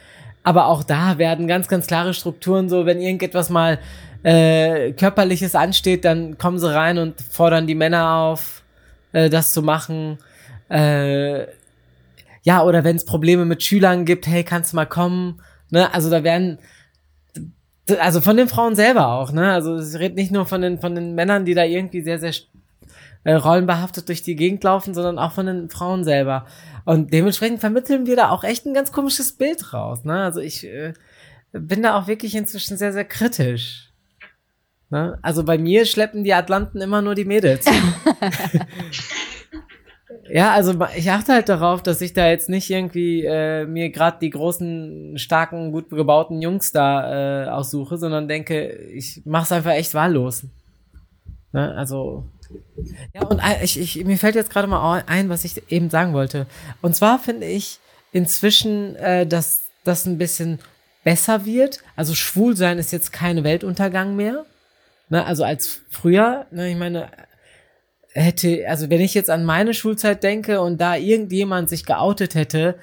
aber 0.41 0.65
auch 0.65 0.83
da 0.83 1.19
werden 1.19 1.45
ganz, 1.45 1.67
ganz 1.67 1.85
klare 1.85 2.15
Strukturen 2.15 2.69
so, 2.69 2.87
wenn 2.87 2.99
irgendetwas 2.99 3.51
mal 3.51 3.77
äh, 4.23 4.93
körperliches 4.93 5.53
ansteht, 5.53 6.05
dann 6.05 6.39
kommen 6.39 6.57
sie 6.57 6.73
rein 6.73 6.97
und 6.97 7.21
fordern 7.21 7.67
die 7.67 7.75
Männer 7.75 8.15
auf, 8.15 8.63
äh, 9.11 9.29
das 9.29 9.53
zu 9.53 9.61
machen. 9.61 10.17
Äh, 10.69 11.41
ja, 12.41 12.63
oder 12.63 12.83
wenn 12.83 12.95
es 12.95 13.05
Probleme 13.05 13.45
mit 13.45 13.61
Schülern 13.61 14.05
gibt, 14.05 14.25
hey, 14.25 14.43
kannst 14.43 14.73
du 14.73 14.75
mal 14.75 14.87
kommen? 14.87 15.39
Ne? 15.69 15.93
Also 15.93 16.09
da 16.09 16.23
werden 16.23 16.57
also 17.99 18.21
von 18.21 18.37
den 18.37 18.47
Frauen 18.47 18.75
selber 18.75 19.07
auch, 19.07 19.31
ne? 19.31 19.51
Also 19.51 19.75
es 19.75 19.97
redet 19.97 20.17
nicht 20.17 20.31
nur 20.31 20.45
von 20.45 20.61
den, 20.61 20.79
von 20.79 20.95
den 20.95 21.15
Männern, 21.15 21.45
die 21.45 21.53
da 21.53 21.63
irgendwie 21.63 22.01
sehr, 22.01 22.19
sehr 22.19 22.33
äh, 23.23 23.33
rollenbehaftet 23.33 24.07
durch 24.07 24.23
die 24.23 24.35
Gegend 24.35 24.63
laufen, 24.63 24.93
sondern 24.93 25.19
auch 25.19 25.31
von 25.31 25.45
den 25.45 25.69
Frauen 25.69 26.03
selber. 26.03 26.45
Und 26.85 27.13
dementsprechend 27.13 27.59
vermitteln 27.59 28.05
wir 28.05 28.15
da 28.15 28.29
auch 28.29 28.43
echt 28.43 28.65
ein 28.65 28.73
ganz 28.73 28.91
komisches 28.91 29.33
Bild 29.33 29.73
raus, 29.73 30.03
ne? 30.03 30.23
Also 30.23 30.39
ich 30.39 30.65
äh, 30.65 30.93
bin 31.51 31.83
da 31.83 31.97
auch 31.97 32.07
wirklich 32.07 32.35
inzwischen 32.35 32.77
sehr, 32.77 32.93
sehr 32.93 33.05
kritisch. 33.05 33.91
Ne? 34.89 35.17
Also 35.21 35.43
bei 35.43 35.57
mir 35.57 35.85
schleppen 35.85 36.23
die 36.23 36.33
Atlanten 36.33 36.81
immer 36.81 37.01
nur 37.01 37.15
die 37.15 37.25
Mädels. 37.25 37.65
Ja, 40.33 40.53
also 40.53 40.73
ich 40.95 41.11
achte 41.11 41.33
halt 41.33 41.49
darauf, 41.49 41.83
dass 41.83 41.99
ich 41.99 42.13
da 42.13 42.29
jetzt 42.29 42.47
nicht 42.47 42.69
irgendwie 42.69 43.25
äh, 43.25 43.65
mir 43.65 43.89
gerade 43.89 44.17
die 44.21 44.29
großen, 44.29 45.17
starken, 45.17 45.73
gut 45.73 45.89
gebauten 45.89 46.41
Jungs 46.41 46.71
da 46.71 47.43
äh, 47.43 47.49
aussuche, 47.49 47.97
sondern 47.97 48.29
denke, 48.29 48.69
ich 48.71 49.21
mach's 49.25 49.51
einfach 49.51 49.71
echt 49.71 49.93
wahllos. 49.93 50.45
Ne? 51.51 51.75
Also 51.75 52.29
ja, 53.13 53.23
und 53.23 53.41
ich, 53.61 53.77
ich, 53.77 54.05
mir 54.05 54.17
fällt 54.17 54.35
jetzt 54.35 54.51
gerade 54.51 54.67
mal 54.67 55.03
ein, 55.05 55.27
was 55.27 55.43
ich 55.43 55.69
eben 55.69 55.89
sagen 55.89 56.13
wollte. 56.13 56.47
Und 56.81 56.95
zwar 56.95 57.19
finde 57.19 57.47
ich 57.47 57.79
inzwischen, 58.13 58.95
äh, 58.95 59.27
dass 59.27 59.63
das 59.83 60.05
ein 60.05 60.17
bisschen 60.17 60.59
besser 61.03 61.45
wird. 61.45 61.79
Also 61.97 62.13
schwul 62.15 62.55
sein 62.55 62.77
ist 62.77 62.91
jetzt 62.91 63.11
kein 63.11 63.43
Weltuntergang 63.43 64.15
mehr. 64.15 64.45
Ne? 65.09 65.25
Also 65.25 65.43
als 65.43 65.81
früher. 65.89 66.45
Ne? 66.51 66.71
Ich 66.71 66.77
meine, 66.77 67.09
hätte, 68.13 68.67
also 68.67 68.89
wenn 68.89 69.01
ich 69.01 69.13
jetzt 69.13 69.29
an 69.29 69.45
meine 69.45 69.73
Schulzeit 69.73 70.23
denke 70.23 70.61
und 70.61 70.79
da 70.79 70.95
irgendjemand 70.95 71.69
sich 71.69 71.85
geoutet 71.85 72.35
hätte, 72.35 72.75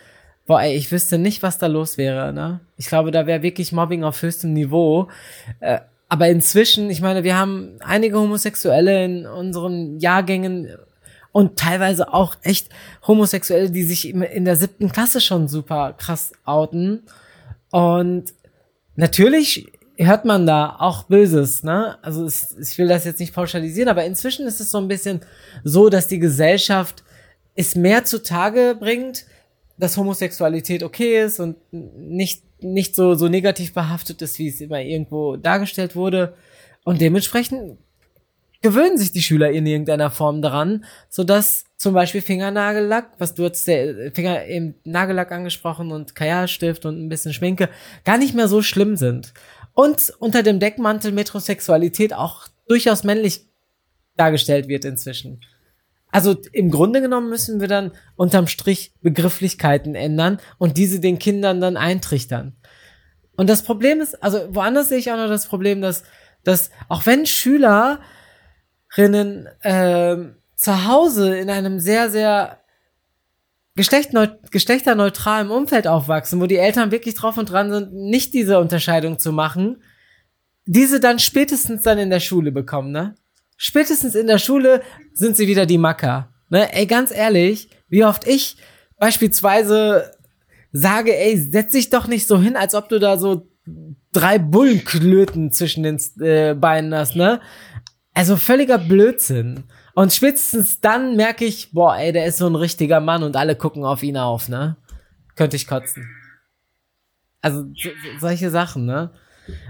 boah, 0.47 0.63
ey, 0.63 0.75
ich 0.75 0.91
wüsste 0.91 1.19
nicht, 1.19 1.43
was 1.43 1.59
da 1.59 1.67
los 1.67 1.99
wäre, 1.99 2.33
ne? 2.33 2.61
Ich 2.77 2.87
glaube, 2.87 3.11
da 3.11 3.27
wäre 3.27 3.43
wirklich 3.43 3.73
Mobbing 3.73 4.03
auf 4.03 4.23
höchstem 4.23 4.55
Niveau. 4.55 5.09
Äh, 5.61 5.81
aber 6.09 6.29
inzwischen, 6.29 6.89
ich 6.89 7.03
meine, 7.03 7.23
wir 7.23 7.37
haben 7.37 7.77
einige 7.81 8.19
Homosexuelle 8.19 9.05
in 9.05 9.27
unseren 9.27 9.99
Jahrgängen 9.99 10.69
und 11.33 11.59
teilweise 11.59 12.15
auch 12.15 12.37
echt 12.43 12.71
Homosexuelle, 13.07 13.71
die 13.71 13.85
sich 13.85 14.09
in 14.09 14.45
der 14.47 14.57
siebten 14.57 14.91
Klasse 14.91 15.21
schon 15.21 15.49
super 15.49 15.93
krass 15.93 16.33
outen. 16.47 17.03
Und 17.71 18.33
natürlich 18.97 19.67
hört 19.99 20.25
man 20.25 20.47
da 20.47 20.77
auch 20.79 21.05
Böses, 21.05 21.63
ne? 21.63 21.99
Also 22.03 22.25
es, 22.25 22.57
ich 22.59 22.79
will 22.79 22.89
das 22.89 23.05
jetzt 23.05 23.21
nicht 23.21 23.35
pauschalisieren, 23.35 23.89
aber 23.89 24.05
inzwischen 24.05 24.47
ist 24.47 24.61
es 24.61 24.71
so 24.71 24.79
ein 24.79 24.89
bisschen 24.89 25.21
so, 25.65 25.89
dass 25.89 26.07
die 26.07 26.21
Gesellschaft 26.21 27.03
es 27.57 27.75
mehr 27.75 28.05
zutage 28.05 28.77
bringt, 28.79 29.27
dass 29.77 29.97
Homosexualität 29.97 30.83
okay 30.83 31.25
ist 31.25 31.41
und 31.41 31.57
nicht, 31.73 32.43
nicht 32.63 32.95
so, 32.95 33.15
so 33.15 33.29
negativ 33.29 33.75
behaftet 33.75 34.23
ist, 34.23 34.39
wie 34.39 34.49
es 34.49 34.61
immer 34.61 34.81
irgendwo 34.81 35.37
dargestellt 35.37 35.97
wurde. 35.97 36.35
Und 36.85 37.01
dementsprechend 37.01 37.79
gewöhnen 38.61 38.99
sich 38.99 39.13
die 39.13 39.23
Schüler 39.23 39.51
in 39.51 39.67
irgendeiner 39.67 40.11
Form 40.11 40.43
daran, 40.43 40.85
so 41.09 41.23
dass 41.23 41.65
zum 41.77 41.95
Beispiel 41.95 42.23
Fingernagellack, 42.23 43.13
was 43.19 43.35
du 43.35 43.49
hast 43.49 43.69
der 43.69 44.13
Finger 44.13 44.45
im 44.47 44.75
Nagellack 44.85 45.31
angesprochen 45.31 45.93
und 45.93 46.17
Kajalstift 46.17 46.85
und 46.85 47.01
ein 47.01 47.09
bisschen 47.09 47.33
Schminke, 47.33 47.69
gar 48.05 48.19
nicht 48.19 48.35
mehr 48.35 48.49
so 48.49 48.63
schlimm 48.63 48.97
sind 48.97 49.33
und 49.79 50.13
unter 50.19 50.43
dem 50.43 50.59
Deckmantel 50.59 51.13
Metrosexualität 51.13 52.13
auch 52.13 52.49
durchaus 52.67 53.05
männlich 53.05 53.47
dargestellt 54.17 54.67
wird 54.67 54.85
inzwischen. 54.85 55.41
Also 56.11 56.35
im 56.51 56.73
Grunde 56.73 57.01
genommen 57.01 57.29
müssen 57.29 57.61
wir 57.61 57.69
dann 57.69 57.93
unterm 58.17 58.49
Strich 58.49 58.93
Begrifflichkeiten 59.03 59.95
ändern 59.95 60.41
und 60.59 60.79
diese 60.79 60.99
den 60.99 61.21
Kindern 61.21 61.61
dann 61.61 61.77
eintrichtern. 61.77 62.57
Und 63.37 63.49
das 63.49 63.63
Problem 63.63 64.01
ist, 64.01 64.21
also 64.21 64.53
woanders 64.53 64.89
sehe 64.89 64.99
ich 64.99 65.13
auch 65.13 65.17
noch 65.17 65.29
das 65.29 65.47
Problem, 65.47 65.81
dass, 65.81 66.03
dass 66.43 66.73
auch 66.89 67.07
wenn 67.07 67.25
Schülerinnen 67.25 68.01
äh, 69.61 70.17
zu 70.57 70.89
Hause 70.89 71.39
in 71.39 71.51
einem 71.51 71.79
sehr, 71.79 72.11
sehr 72.11 72.58
geschlechterneutralem 73.79 75.51
Umfeld 75.51 75.87
aufwachsen, 75.87 76.41
wo 76.41 76.47
die 76.47 76.57
Eltern 76.57 76.91
wirklich 76.91 77.15
drauf 77.15 77.39
und 77.39 77.51
dran 77.51 77.71
sind, 77.71 77.95
nicht 77.95 78.35
diese 78.35 78.59
Unterscheidung 78.59 79.19
zu 79.19 79.33
machen, 79.33 79.83
diese 80.67 81.01
dann 81.01 81.19
spätestens 81.19 81.83
dann 81.83 81.99
in 81.99 82.11
der 82.11 82.21
Schule 82.21 82.53
bekommen, 82.53 82.93
ne? 82.93 83.15
Spätestens 83.57 84.15
in 84.15 84.27
der 84.27 84.39
Schule 84.39 84.83
sind 85.13 85.37
sie 85.37 85.49
wieder 85.49 85.67
die 85.67 85.79
Macker. 85.79 86.33
Ne? 86.49 86.73
Ey, 86.73 86.87
ganz 86.87 87.11
ehrlich, 87.11 87.71
wie 87.89 88.05
oft 88.05 88.27
ich 88.27 88.57
beispielsweise 88.99 90.13
sage, 90.71 91.17
ey, 91.17 91.37
setz 91.37 91.73
dich 91.73 91.91
doch 91.91 92.07
nicht 92.07 92.29
so 92.29 92.39
hin, 92.41 92.57
als 92.57 92.75
ob 92.75 92.89
du 92.89 92.99
da 92.99 93.19
so 93.19 93.49
drei 94.13 94.39
Bullenklöten 94.39 95.51
zwischen 95.53 95.83
den 95.83 96.01
äh, 96.21 96.55
Beinen 96.55 96.95
hast, 96.95 97.17
ne? 97.17 97.41
Also 98.15 98.37
völliger 98.37 98.79
Blödsinn. 98.79 99.65
Und 99.99 100.13
spätestens 100.13 100.81
dann 100.81 101.17
merke 101.17 101.45
ich, 101.45 101.73
boah, 101.73 101.97
ey, 101.97 102.13
der 102.13 102.27
ist 102.27 102.39
so 102.39 102.47
ein 102.47 102.55
richtiger 102.55 103.01
Mann 103.01 103.25
und 103.25 103.35
alle 103.35 103.57
gucken 103.57 103.85
auf 103.85 104.05
ihn 104.05 104.17
auf, 104.17 104.49
ne? 104.49 104.77
Könnte 105.35 105.57
ich 105.57 105.67
kotzen. 105.67 106.09
Also, 107.41 107.65
so, 107.75 107.89
solche 108.21 108.51
Sachen, 108.51 108.87
ne? 108.87 109.11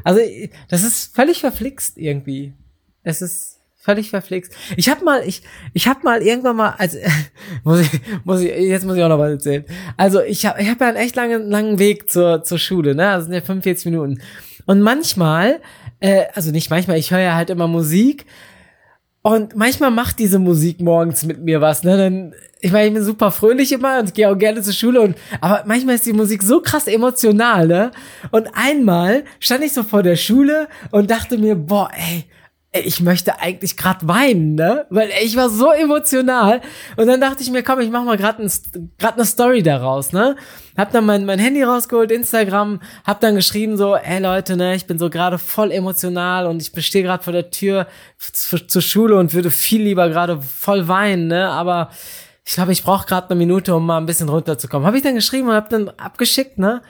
Also, 0.04 0.20
das 0.68 0.84
ist 0.84 1.16
völlig 1.16 1.40
verflixt 1.40 1.96
irgendwie. 1.96 2.52
Es 3.02 3.22
ist 3.22 3.60
völlig 3.76 4.10
verflixt. 4.10 4.54
Ich 4.76 4.90
hab 4.90 5.02
mal, 5.02 5.26
ich, 5.26 5.40
ich 5.72 5.88
hab 5.88 6.04
mal 6.04 6.20
irgendwann 6.20 6.56
mal, 6.56 6.74
also, 6.76 6.98
muss 7.64 7.80
ich, 7.80 8.00
muss 8.24 8.42
ich, 8.42 8.50
jetzt 8.50 8.84
muss 8.84 8.98
ich 8.98 9.02
auch 9.02 9.08
noch 9.08 9.18
was 9.18 9.30
erzählen. 9.30 9.64
Also, 9.96 10.20
ich 10.20 10.44
hab, 10.44 10.60
ich 10.60 10.68
hab 10.68 10.78
ja 10.78 10.88
einen 10.88 10.98
echt 10.98 11.16
langen, 11.16 11.48
langen 11.48 11.78
Weg 11.78 12.10
zur, 12.10 12.42
zur 12.44 12.58
Schule, 12.58 12.94
ne? 12.94 13.04
Das 13.04 13.24
sind 13.24 13.32
ja 13.32 13.40
45 13.40 13.86
Minuten. 13.86 14.20
Und 14.66 14.82
manchmal, 14.82 15.62
äh, 16.00 16.26
also 16.34 16.50
nicht 16.50 16.68
manchmal, 16.68 16.98
ich 16.98 17.12
höre 17.12 17.20
ja 17.20 17.34
halt 17.34 17.48
immer 17.48 17.66
Musik 17.66 18.26
Und 19.22 19.56
manchmal 19.56 19.90
macht 19.90 20.18
diese 20.20 20.38
Musik 20.38 20.80
morgens 20.80 21.24
mit 21.24 21.40
mir 21.40 21.60
was, 21.60 21.82
ne? 21.82 21.96
Dann, 21.96 22.34
ich 22.60 22.72
meine, 22.72 22.86
ich 22.88 22.94
bin 22.94 23.02
super 23.02 23.30
fröhlich 23.30 23.72
immer 23.72 23.98
und 23.98 24.14
gehe 24.14 24.30
auch 24.30 24.38
gerne 24.38 24.62
zur 24.62 24.72
Schule 24.72 25.00
und, 25.00 25.16
aber 25.40 25.64
manchmal 25.66 25.96
ist 25.96 26.06
die 26.06 26.12
Musik 26.12 26.42
so 26.42 26.60
krass 26.60 26.86
emotional, 26.86 27.66
ne? 27.66 27.90
Und 28.30 28.48
einmal 28.54 29.24
stand 29.40 29.64
ich 29.64 29.72
so 29.72 29.82
vor 29.82 30.02
der 30.02 30.16
Schule 30.16 30.68
und 30.92 31.10
dachte 31.10 31.36
mir, 31.36 31.56
boah, 31.56 31.90
ey, 31.94 32.24
ich 32.72 33.00
möchte 33.00 33.40
eigentlich 33.40 33.78
gerade 33.78 34.06
weinen, 34.06 34.54
ne? 34.54 34.86
Weil 34.90 35.10
ich 35.22 35.36
war 35.36 35.48
so 35.48 35.72
emotional. 35.72 36.60
Und 36.96 37.06
dann 37.06 37.20
dachte 37.20 37.42
ich 37.42 37.50
mir, 37.50 37.62
komm, 37.62 37.80
ich 37.80 37.90
mach 37.90 38.04
mal 38.04 38.18
gerade 38.18 38.42
ein, 38.42 38.50
grad 38.98 39.14
eine 39.14 39.24
Story 39.24 39.62
daraus, 39.62 40.12
ne? 40.12 40.36
Hab 40.76 40.92
dann 40.92 41.06
mein, 41.06 41.24
mein 41.24 41.38
Handy 41.38 41.62
rausgeholt, 41.62 42.12
Instagram, 42.12 42.80
hab 43.04 43.20
dann 43.20 43.36
geschrieben 43.36 43.78
so, 43.78 43.96
ey 43.96 44.20
Leute, 44.20 44.56
ne, 44.56 44.74
ich 44.74 44.86
bin 44.86 44.98
so 44.98 45.08
gerade 45.08 45.38
voll 45.38 45.72
emotional 45.72 46.46
und 46.46 46.60
ich 46.60 46.86
stehe 46.86 47.02
gerade 47.02 47.24
vor 47.24 47.32
der 47.32 47.50
Tür 47.50 47.86
zur 48.18 48.82
Schule 48.82 49.18
und 49.18 49.32
würde 49.32 49.50
viel 49.50 49.82
lieber 49.82 50.08
gerade 50.10 50.40
voll 50.40 50.88
weinen, 50.88 51.28
ne? 51.28 51.48
Aber 51.48 51.90
ich 52.44 52.54
glaube, 52.54 52.72
ich 52.72 52.82
brauche 52.82 53.06
gerade 53.06 53.30
eine 53.30 53.38
Minute, 53.38 53.74
um 53.74 53.86
mal 53.86 53.98
ein 53.98 54.06
bisschen 54.06 54.28
runterzukommen. 54.28 54.86
Habe 54.86 54.98
ich 54.98 55.02
dann 55.02 55.14
geschrieben 55.14 55.48
und 55.48 55.54
hab 55.54 55.70
dann 55.70 55.88
abgeschickt, 55.88 56.58
ne? 56.58 56.82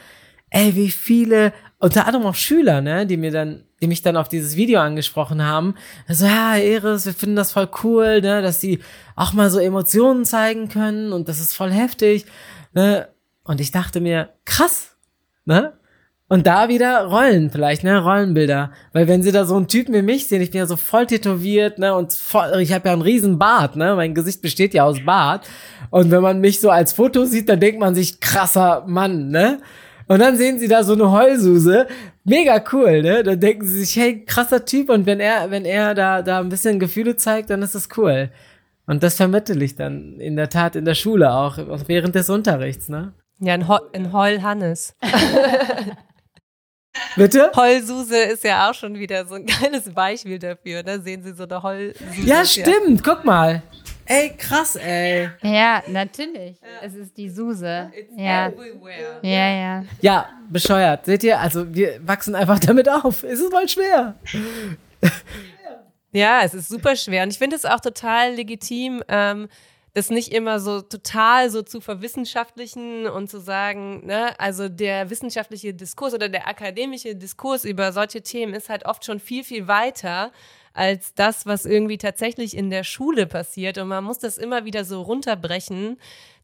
Ey, 0.50 0.74
wie 0.74 0.90
viele, 0.90 1.52
unter 1.78 2.06
anderem 2.06 2.26
auch 2.26 2.34
Schüler, 2.34 2.80
ne, 2.80 3.06
die 3.06 3.16
mir 3.16 3.30
dann 3.30 3.64
die 3.80 3.86
mich 3.86 4.02
dann 4.02 4.16
auf 4.16 4.28
dieses 4.28 4.56
Video 4.56 4.80
angesprochen 4.80 5.44
haben. 5.44 5.74
Also, 6.08 6.26
ja, 6.26 6.56
Eris, 6.56 7.06
wir 7.06 7.14
finden 7.14 7.36
das 7.36 7.52
voll 7.52 7.68
cool, 7.84 8.20
ne, 8.20 8.42
dass 8.42 8.60
sie 8.60 8.80
auch 9.14 9.32
mal 9.32 9.50
so 9.50 9.58
Emotionen 9.58 10.24
zeigen 10.24 10.68
können 10.68 11.12
und 11.12 11.28
das 11.28 11.40
ist 11.40 11.54
voll 11.54 11.70
heftig, 11.70 12.26
ne. 12.72 13.08
Und 13.44 13.60
ich 13.60 13.70
dachte 13.70 14.00
mir, 14.00 14.30
krass, 14.44 14.96
ne? 15.44 15.72
Und 16.30 16.46
da 16.46 16.68
wieder 16.68 17.06
Rollen 17.06 17.50
vielleicht, 17.50 17.84
ne, 17.84 18.02
Rollenbilder. 18.02 18.72
Weil 18.92 19.08
wenn 19.08 19.22
sie 19.22 19.32
da 19.32 19.46
so 19.46 19.56
einen 19.56 19.68
Typen 19.68 19.94
wie 19.94 20.02
mich 20.02 20.28
sehen, 20.28 20.42
ich 20.42 20.50
bin 20.50 20.58
ja 20.58 20.66
so 20.66 20.76
voll 20.76 21.06
tätowiert, 21.06 21.78
ne, 21.78 21.94
und 21.94 22.12
voll, 22.12 22.60
ich 22.60 22.72
habe 22.72 22.88
ja 22.88 22.92
einen 22.92 23.02
riesen 23.02 23.38
Bart, 23.38 23.76
ne, 23.76 23.94
mein 23.94 24.14
Gesicht 24.14 24.42
besteht 24.42 24.74
ja 24.74 24.84
aus 24.84 25.04
Bart. 25.04 25.48
Und 25.90 26.10
wenn 26.10 26.20
man 26.20 26.40
mich 26.40 26.60
so 26.60 26.68
als 26.68 26.92
Foto 26.92 27.24
sieht, 27.24 27.48
dann 27.48 27.60
denkt 27.60 27.80
man 27.80 27.94
sich, 27.94 28.20
krasser 28.20 28.84
Mann, 28.86 29.28
ne? 29.28 29.60
Und 30.08 30.20
dann 30.20 30.36
sehen 30.36 30.58
sie 30.58 30.68
da 30.68 30.82
so 30.82 30.94
eine 30.94 31.10
Heulsuse. 31.10 31.86
Mega 32.24 32.62
cool, 32.72 33.02
ne? 33.02 33.22
Dann 33.22 33.38
denken 33.38 33.66
sie 33.66 33.80
sich, 33.80 33.94
hey, 33.96 34.24
krasser 34.24 34.64
Typ. 34.64 34.88
Und 34.90 35.06
wenn 35.06 35.20
er, 35.20 35.50
wenn 35.50 35.64
er 35.64 35.94
da, 35.94 36.22
da 36.22 36.40
ein 36.40 36.48
bisschen 36.48 36.80
Gefühle 36.80 37.16
zeigt, 37.16 37.50
dann 37.50 37.62
ist 37.62 37.74
das 37.74 37.88
cool. 37.96 38.30
Und 38.86 39.02
das 39.02 39.16
vermittle 39.16 39.62
ich 39.62 39.76
dann 39.76 40.18
in 40.18 40.36
der 40.36 40.48
Tat 40.48 40.74
in 40.74 40.86
der 40.86 40.94
Schule 40.94 41.30
auch, 41.32 41.58
während 41.86 42.14
des 42.14 42.30
Unterrichts, 42.30 42.88
ne? 42.88 43.12
Ja, 43.38 43.52
ein, 43.52 43.68
Ho 43.68 43.78
ein 43.92 44.12
Heul 44.12 44.42
Hannes. 44.42 44.96
Bitte? 47.16 47.52
Heulsuse 47.54 48.16
ist 48.16 48.44
ja 48.44 48.68
auch 48.68 48.74
schon 48.74 48.98
wieder 48.98 49.26
so 49.26 49.34
ein 49.34 49.46
geiles 49.46 49.90
Beispiel 49.90 50.38
dafür. 50.38 50.82
Da 50.82 50.96
ne? 50.96 51.02
sehen 51.02 51.22
Sie 51.22 51.34
so 51.34 51.44
eine 51.44 51.62
Heulsuse. 51.62 52.22
Ja, 52.24 52.44
stimmt. 52.44 53.04
Guck 53.04 53.24
mal. 53.24 53.62
Ey, 54.10 54.30
krass, 54.38 54.76
ey. 54.76 55.28
Ja, 55.42 55.82
natürlich. 55.86 56.58
Ja. 56.60 56.68
Es 56.82 56.94
ist 56.94 57.16
die 57.16 57.28
Suse. 57.28 57.92
It's 57.94 58.12
ja. 58.16 58.48
Everywhere. 58.48 59.20
Ja, 59.22 59.50
ja. 59.50 59.84
Ja, 60.00 60.28
bescheuert. 60.48 61.04
Seht 61.04 61.24
ihr? 61.24 61.38
Also, 61.38 61.72
wir 61.74 62.00
wachsen 62.06 62.34
einfach 62.34 62.58
damit 62.58 62.88
auf. 62.88 63.22
Es 63.22 63.38
ist 63.38 63.52
voll 63.52 63.68
schwer. 63.68 64.14
Ja, 66.12 66.40
es 66.42 66.54
ist 66.54 66.68
super 66.68 66.96
schwer. 66.96 67.22
Und 67.22 67.32
ich 67.32 67.38
finde 67.38 67.56
es 67.56 67.66
auch 67.66 67.80
total 67.80 68.34
legitim, 68.34 69.02
ähm, 69.08 69.48
das 69.92 70.10
nicht 70.10 70.32
immer 70.32 70.58
so 70.58 70.80
total 70.80 71.50
so 71.50 71.60
zu 71.62 71.80
verwissenschaftlichen 71.80 73.06
und 73.06 73.28
zu 73.28 73.40
sagen, 73.40 74.06
ne, 74.06 74.38
also 74.40 74.68
der 74.68 75.10
wissenschaftliche 75.10 75.74
Diskurs 75.74 76.14
oder 76.14 76.28
der 76.28 76.48
akademische 76.48 77.14
Diskurs 77.14 77.64
über 77.64 77.92
solche 77.92 78.22
Themen 78.22 78.54
ist 78.54 78.68
halt 78.70 78.86
oft 78.86 79.04
schon 79.04 79.20
viel, 79.20 79.44
viel 79.44 79.68
weiter 79.68 80.32
als 80.78 81.12
das, 81.14 81.44
was 81.44 81.66
irgendwie 81.66 81.98
tatsächlich 81.98 82.56
in 82.56 82.70
der 82.70 82.84
Schule 82.84 83.26
passiert. 83.26 83.78
Und 83.78 83.88
man 83.88 84.04
muss 84.04 84.18
das 84.18 84.38
immer 84.38 84.64
wieder 84.64 84.84
so 84.84 85.02
runterbrechen. 85.02 85.98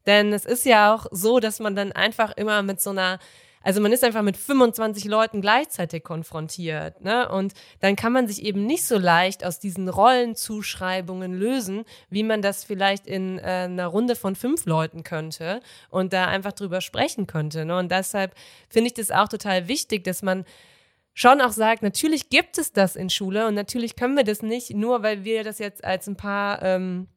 Denn 0.05 0.33
es 0.33 0.45
ist 0.45 0.65
ja 0.65 0.93
auch 0.93 1.07
so, 1.11 1.39
dass 1.39 1.59
man 1.59 1.75
dann 1.75 1.93
einfach 1.93 2.35
immer 2.35 2.61
mit 2.61 2.81
so 2.81 2.89
einer 2.89 3.19
also 3.65 3.81
man 3.81 3.91
ist 3.91 4.03
einfach 4.03 4.21
mit 4.21 4.37
25 4.37 5.05
Leuten 5.05 5.41
gleichzeitig 5.41 6.03
konfrontiert. 6.03 7.01
Ne? 7.01 7.27
Und 7.27 7.53
dann 7.79 7.95
kann 7.95 8.13
man 8.13 8.27
sich 8.27 8.43
eben 8.43 8.67
nicht 8.67 8.85
so 8.85 8.99
leicht 8.99 9.43
aus 9.43 9.57
diesen 9.59 9.89
Rollenzuschreibungen 9.89 11.33
lösen, 11.33 11.83
wie 12.11 12.21
man 12.21 12.43
das 12.43 12.63
vielleicht 12.63 13.07
in 13.07 13.39
äh, 13.39 13.41
einer 13.41 13.87
Runde 13.87 14.15
von 14.15 14.35
fünf 14.35 14.67
Leuten 14.67 15.03
könnte 15.03 15.61
und 15.89 16.13
da 16.13 16.27
einfach 16.27 16.51
drüber 16.51 16.79
sprechen 16.79 17.25
könnte. 17.25 17.65
Ne? 17.65 17.75
Und 17.75 17.91
deshalb 17.91 18.35
finde 18.69 18.89
ich 18.89 18.93
das 18.93 19.09
auch 19.09 19.29
total 19.29 19.67
wichtig, 19.67 20.03
dass 20.03 20.21
man 20.21 20.45
schon 21.15 21.41
auch 21.41 21.53
sagt, 21.53 21.81
natürlich 21.81 22.29
gibt 22.29 22.59
es 22.59 22.71
das 22.71 22.95
in 22.95 23.09
Schule 23.09 23.47
und 23.47 23.55
natürlich 23.55 23.95
können 23.95 24.15
wir 24.15 24.23
das 24.23 24.43
nicht, 24.43 24.75
nur 24.75 25.01
weil 25.01 25.23
wir 25.23 25.43
das 25.43 25.57
jetzt 25.57 25.83
als 25.83 26.07
ein 26.07 26.17
paar 26.17 26.61
ähm, 26.61 27.07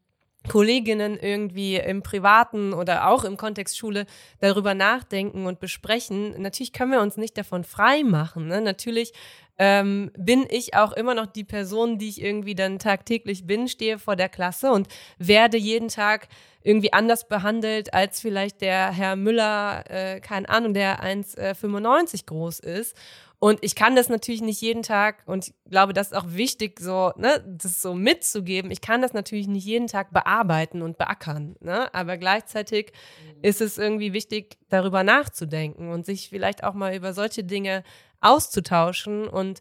Kolleginnen 0.48 1.18
irgendwie 1.18 1.76
im 1.76 2.02
privaten 2.02 2.72
oder 2.72 3.08
auch 3.08 3.24
im 3.24 3.36
Kontext 3.36 3.76
Schule 3.76 4.06
darüber 4.40 4.72
nachdenken 4.72 5.46
und 5.46 5.60
besprechen. 5.60 6.40
Natürlich 6.40 6.72
können 6.72 6.92
wir 6.92 7.02
uns 7.02 7.16
nicht 7.16 7.36
davon 7.36 7.64
frei 7.64 8.04
machen. 8.04 8.46
Ne? 8.46 8.60
Natürlich 8.60 9.12
ähm, 9.58 10.12
bin 10.16 10.46
ich 10.48 10.74
auch 10.74 10.92
immer 10.92 11.14
noch 11.14 11.26
die 11.26 11.44
Person, 11.44 11.98
die 11.98 12.08
ich 12.08 12.22
irgendwie 12.22 12.54
dann 12.54 12.78
tagtäglich 12.78 13.46
bin, 13.46 13.66
stehe 13.66 13.98
vor 13.98 14.14
der 14.14 14.28
Klasse 14.28 14.70
und 14.70 14.86
werde 15.18 15.58
jeden 15.58 15.88
Tag 15.88 16.28
irgendwie 16.62 16.92
anders 16.92 17.28
behandelt 17.28 17.92
als 17.92 18.20
vielleicht 18.20 18.60
der 18.60 18.92
Herr 18.92 19.16
Müller, 19.16 19.84
äh, 19.88 20.20
keine 20.20 20.48
Ahnung, 20.48 20.74
der 20.74 21.02
1,95 21.02 22.14
äh, 22.14 22.24
groß 22.26 22.60
ist. 22.60 22.96
Und 23.40 23.60
ich 23.62 23.76
kann 23.76 23.94
das 23.94 24.08
natürlich 24.08 24.40
nicht 24.40 24.60
jeden 24.60 24.82
Tag, 24.82 25.22
und 25.26 25.48
ich 25.48 25.54
glaube, 25.70 25.92
das 25.92 26.08
ist 26.08 26.16
auch 26.16 26.26
wichtig, 26.26 26.80
so, 26.80 27.12
ne, 27.16 27.44
das 27.46 27.80
so 27.80 27.94
mitzugeben. 27.94 28.72
Ich 28.72 28.80
kann 28.80 29.00
das 29.00 29.12
natürlich 29.12 29.46
nicht 29.46 29.64
jeden 29.64 29.86
Tag 29.86 30.12
bearbeiten 30.12 30.82
und 30.82 30.98
beackern, 30.98 31.54
ne? 31.60 31.92
Aber 31.94 32.16
gleichzeitig 32.16 32.90
mhm. 33.24 33.38
ist 33.42 33.60
es 33.60 33.78
irgendwie 33.78 34.12
wichtig, 34.12 34.58
darüber 34.68 35.04
nachzudenken 35.04 35.90
und 35.92 36.04
sich 36.04 36.28
vielleicht 36.28 36.64
auch 36.64 36.74
mal 36.74 36.96
über 36.96 37.12
solche 37.12 37.44
Dinge 37.44 37.84
auszutauschen 38.20 39.28
und 39.28 39.60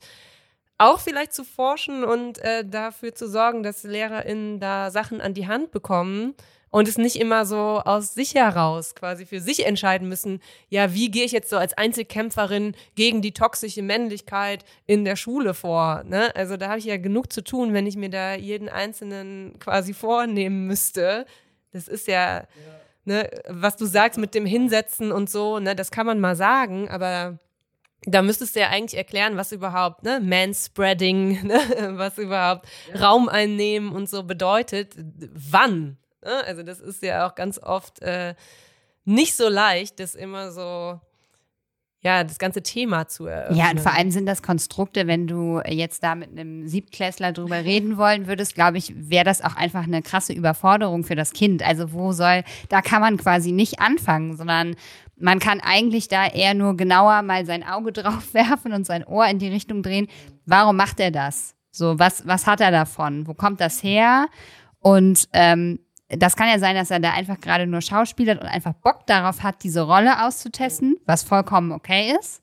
auch 0.79 0.99
vielleicht 0.99 1.33
zu 1.33 1.43
forschen 1.43 2.03
und 2.03 2.39
äh, 2.39 2.65
dafür 2.65 3.13
zu 3.13 3.29
sorgen, 3.29 3.61
dass 3.61 3.83
LehrerInnen 3.83 4.59
da 4.59 4.89
Sachen 4.89 5.21
an 5.21 5.35
die 5.35 5.47
Hand 5.47 5.69
bekommen, 5.69 6.33
und 6.69 6.87
es 6.87 6.97
nicht 6.97 7.15
immer 7.15 7.45
so 7.45 7.81
aus 7.83 8.13
sich 8.13 8.35
heraus 8.35 8.95
quasi 8.95 9.25
für 9.25 9.39
sich 9.39 9.65
entscheiden 9.65 10.09
müssen, 10.09 10.41
ja, 10.69 10.93
wie 10.93 11.09
gehe 11.09 11.25
ich 11.25 11.31
jetzt 11.31 11.49
so 11.49 11.57
als 11.57 11.73
Einzelkämpferin 11.73 12.75
gegen 12.95 13.21
die 13.21 13.33
toxische 13.33 13.81
Männlichkeit 13.81 14.65
in 14.85 15.05
der 15.05 15.15
Schule 15.15 15.53
vor? 15.53 16.03
Ne? 16.05 16.35
Also 16.35 16.57
da 16.57 16.69
habe 16.69 16.79
ich 16.79 16.85
ja 16.85 16.97
genug 16.97 17.31
zu 17.31 17.43
tun, 17.43 17.73
wenn 17.73 17.87
ich 17.87 17.95
mir 17.95 18.09
da 18.09 18.35
jeden 18.35 18.69
Einzelnen 18.69 19.57
quasi 19.59 19.93
vornehmen 19.93 20.67
müsste. 20.67 21.25
Das 21.71 21.87
ist 21.87 22.07
ja, 22.07 22.39
ja. 22.39 22.45
Ne, 23.05 23.29
was 23.47 23.77
du 23.77 23.85
sagst 23.85 24.19
mit 24.19 24.35
dem 24.35 24.45
Hinsetzen 24.45 25.13
und 25.13 25.29
so, 25.29 25.59
ne, 25.59 25.75
das 25.75 25.91
kann 25.91 26.05
man 26.05 26.19
mal 26.19 26.35
sagen, 26.35 26.89
aber 26.89 27.39
da 28.01 28.21
müsstest 28.21 28.55
du 28.55 28.59
ja 28.59 28.67
eigentlich 28.67 28.97
erklären, 28.97 29.37
was 29.37 29.53
überhaupt 29.53 30.03
ne, 30.03 30.19
Manspreading, 30.19 31.43
ne, 31.47 31.59
was 31.93 32.17
überhaupt 32.17 32.67
ja. 32.93 32.99
Raum 33.07 33.29
einnehmen 33.29 33.91
und 33.91 34.09
so 34.09 34.23
bedeutet. 34.23 34.93
Wann? 34.97 35.97
Ne? 36.23 36.43
Also 36.45 36.63
das 36.63 36.79
ist 36.79 37.01
ja 37.01 37.27
auch 37.27 37.35
ganz 37.35 37.59
oft 37.59 38.01
äh, 38.01 38.35
nicht 39.05 39.35
so 39.35 39.47
leicht, 39.47 39.99
das 39.99 40.15
immer 40.15 40.51
so 40.51 40.99
ja, 42.01 42.23
das 42.23 42.37
ganze 42.37 42.61
Thema 42.61 43.07
zu 43.07 43.25
eröffnen. 43.25 43.57
Ja, 43.57 43.71
und 43.71 43.79
vor 43.79 43.93
allem 43.93 44.11
sind 44.11 44.27
das 44.27 44.43
Konstrukte, 44.43 45.07
wenn 45.07 45.25
du 45.25 45.61
jetzt 45.67 46.03
da 46.03 46.15
mit 46.15 46.29
einem 46.29 46.67
Siebtklässler 46.67 47.33
drüber 47.33 47.63
reden 47.63 47.97
wollen 47.97 48.27
würdest, 48.27 48.53
glaube 48.53 48.77
ich, 48.77 48.93
wäre 48.95 49.25
das 49.25 49.41
auch 49.41 49.55
einfach 49.55 49.83
eine 49.83 50.01
krasse 50.01 50.31
Überforderung 50.31 51.03
für 51.03 51.15
das 51.15 51.33
Kind. 51.33 51.63
Also 51.63 51.91
wo 51.93 52.11
soll, 52.11 52.43
da 52.69 52.81
kann 52.81 53.01
man 53.01 53.17
quasi 53.17 53.51
nicht 53.51 53.79
anfangen, 53.79 54.37
sondern 54.37 54.75
man 55.17 55.39
kann 55.39 55.59
eigentlich 55.59 56.07
da 56.07 56.27
eher 56.27 56.53
nur 56.53 56.77
genauer 56.77 57.23
mal 57.23 57.45
sein 57.45 57.63
Auge 57.63 57.91
drauf 57.93 58.33
werfen 58.33 58.73
und 58.73 58.85
sein 58.85 59.03
Ohr 59.03 59.25
in 59.25 59.39
die 59.39 59.49
Richtung 59.49 59.81
drehen. 59.81 60.07
Warum 60.45 60.77
macht 60.77 60.99
er 60.99 61.11
das? 61.11 61.55
So, 61.71 61.97
was, 61.99 62.27
was 62.27 62.45
hat 62.45 62.61
er 62.61 62.71
davon? 62.71 63.27
Wo 63.27 63.33
kommt 63.33 63.59
das 63.59 63.81
her? 63.81 64.27
Und 64.79 65.27
ähm, 65.33 65.79
das 66.09 66.35
kann 66.35 66.47
ja 66.47 66.59
sein, 66.59 66.75
dass 66.75 66.91
er 66.91 66.99
da 66.99 67.11
einfach 67.11 67.39
gerade 67.39 67.67
nur 67.67 67.81
schauspielert 67.81 68.41
und 68.41 68.47
einfach 68.47 68.73
Bock 68.73 69.05
darauf 69.07 69.43
hat, 69.43 69.63
diese 69.63 69.81
Rolle 69.81 70.25
auszutesten, 70.25 70.95
was 71.05 71.23
vollkommen 71.23 71.71
okay 71.71 72.13
ist. 72.19 72.41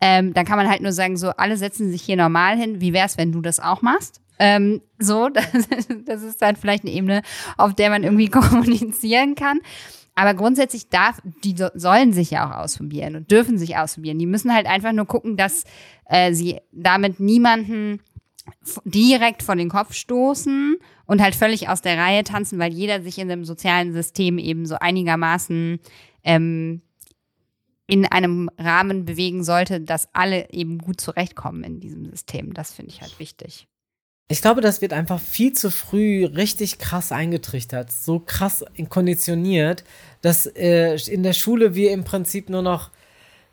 Ähm, 0.00 0.32
dann 0.32 0.44
kann 0.44 0.56
man 0.56 0.68
halt 0.68 0.80
nur 0.80 0.92
sagen, 0.92 1.16
so, 1.16 1.30
alle 1.30 1.56
setzen 1.56 1.90
sich 1.90 2.02
hier 2.02 2.16
normal 2.16 2.56
hin. 2.56 2.80
Wie 2.80 2.92
wär's, 2.92 3.18
wenn 3.18 3.32
du 3.32 3.40
das 3.40 3.60
auch 3.60 3.82
machst? 3.82 4.20
Ähm, 4.38 4.80
so, 4.98 5.28
das, 5.32 5.46
das 6.06 6.22
ist 6.22 6.42
dann 6.42 6.56
vielleicht 6.56 6.84
eine 6.84 6.92
Ebene, 6.92 7.22
auf 7.56 7.74
der 7.74 7.90
man 7.90 8.04
irgendwie 8.04 8.28
kommunizieren 8.30 9.34
kann. 9.34 9.60
Aber 10.14 10.34
grundsätzlich 10.34 10.88
darf, 10.88 11.20
die 11.44 11.54
sollen 11.74 12.12
sich 12.12 12.32
ja 12.32 12.48
auch 12.48 12.64
ausprobieren 12.64 13.14
und 13.14 13.30
dürfen 13.30 13.56
sich 13.56 13.76
ausprobieren. 13.76 14.18
Die 14.18 14.26
müssen 14.26 14.52
halt 14.52 14.66
einfach 14.66 14.90
nur 14.90 15.06
gucken, 15.06 15.36
dass 15.36 15.62
äh, 16.06 16.32
sie 16.32 16.58
damit 16.72 17.20
niemanden 17.20 18.00
direkt 18.84 19.44
vor 19.44 19.54
den 19.54 19.68
Kopf 19.68 19.94
stoßen 19.94 20.76
und 21.08 21.22
halt 21.22 21.34
völlig 21.34 21.68
aus 21.68 21.82
der 21.82 21.98
Reihe 21.98 22.22
tanzen, 22.22 22.58
weil 22.60 22.72
jeder 22.72 23.02
sich 23.02 23.18
in 23.18 23.30
einem 23.30 23.44
sozialen 23.44 23.92
System 23.92 24.38
eben 24.38 24.66
so 24.66 24.76
einigermaßen 24.76 25.80
ähm, 26.22 26.82
in 27.86 28.04
einem 28.04 28.50
Rahmen 28.58 29.06
bewegen 29.06 29.42
sollte, 29.42 29.80
dass 29.80 30.08
alle 30.12 30.50
eben 30.50 30.78
gut 30.78 31.00
zurechtkommen 31.00 31.64
in 31.64 31.80
diesem 31.80 32.04
System. 32.04 32.52
Das 32.52 32.72
finde 32.72 32.92
ich 32.92 33.00
halt 33.00 33.18
wichtig. 33.18 33.66
Ich 34.30 34.42
glaube, 34.42 34.60
das 34.60 34.82
wird 34.82 34.92
einfach 34.92 35.18
viel 35.18 35.54
zu 35.54 35.70
früh 35.70 36.26
richtig 36.26 36.78
krass 36.78 37.10
eingetrichtert, 37.10 37.90
so 37.90 38.20
krass 38.20 38.62
konditioniert, 38.90 39.84
dass 40.20 40.44
äh, 40.44 40.96
in 41.10 41.22
der 41.22 41.32
Schule 41.32 41.74
wir 41.74 41.92
im 41.92 42.04
Prinzip 42.04 42.50
nur 42.50 42.60
noch 42.60 42.90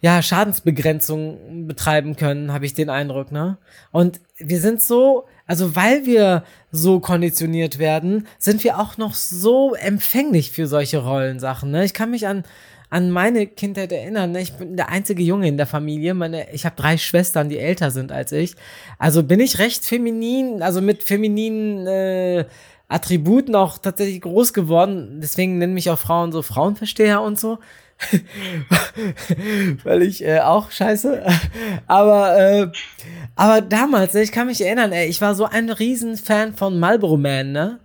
ja, 0.02 0.22
Schadensbegrenzung 0.22 1.68
betreiben 1.68 2.18
können, 2.18 2.52
habe 2.52 2.66
ich 2.66 2.74
den 2.74 2.90
Eindruck, 2.90 3.32
ne? 3.32 3.58
Und 3.92 4.20
wir 4.38 4.60
sind 4.60 4.82
so, 4.82 5.26
also 5.46 5.76
weil 5.76 6.06
wir 6.06 6.44
so 6.72 7.00
konditioniert 7.00 7.80
werden, 7.80 8.28
sind 8.40 8.64
wir 8.64 8.80
auch 8.80 8.98
noch 8.98 9.14
so 9.14 9.76
empfänglich 9.76 10.52
für 10.52 10.68
solche 10.68 11.00
Rollensachen, 11.00 11.72
ne? 11.72 11.86
Ich 11.86 11.94
kann 11.94 12.12
mich 12.12 12.28
an 12.28 12.44
an 12.90 13.12
meine 13.12 13.48
Kindheit 13.48 13.92
erinnern. 13.92 14.32
Ne? 14.32 14.42
Ich 14.42 14.54
bin 14.54 14.78
der 14.78 14.90
einzige 14.90 15.24
Junge 15.24 15.48
in 15.48 15.58
der 15.58 15.66
Familie. 15.66 16.14
Meine, 16.14 16.52
ich 16.54 16.66
habe 16.66 16.76
drei 16.76 16.98
Schwestern, 16.98 17.50
die 17.50 17.58
älter 17.58 17.92
sind 17.92 18.12
als 18.12 18.32
ich. 18.32 18.56
Also 19.00 19.24
bin 19.24 19.40
ich 19.40 19.60
recht 19.60 19.84
feminin, 19.84 20.62
also 20.62 20.82
mit 20.82 21.04
femininen 21.04 21.88
äh, 21.88 22.46
Attributen 22.88 23.56
auch 23.56 23.80
tatsächlich 23.80 24.22
groß 24.22 24.54
geworden. 24.54 25.20
Deswegen 25.22 25.58
nennen 25.58 25.74
mich 25.74 25.90
auch 25.90 26.00
Frauen 26.00 26.32
so 26.32 26.42
Frauenversteher 26.42 27.22
und 27.22 27.40
so. 27.40 27.58
Weil 29.84 30.02
ich 30.04 30.24
äh, 30.24 30.40
auch 30.40 30.72
scheiße. 30.72 31.26
Aber, 31.88 32.38
äh, 32.38 32.68
aber 33.36 33.62
damals, 33.62 34.14
ne, 34.14 34.22
ich 34.22 34.32
kann 34.32 34.48
mich 34.48 34.62
erinnern, 34.62 34.92
ey, 34.92 35.08
ich 35.08 35.22
war 35.22 35.36
so 35.36 35.46
ein 35.46 35.70
Riesenfan 35.70 36.56
von 36.56 36.80
Marlboro 36.80 37.18
Man, 37.18 37.52
ne? 37.52 37.80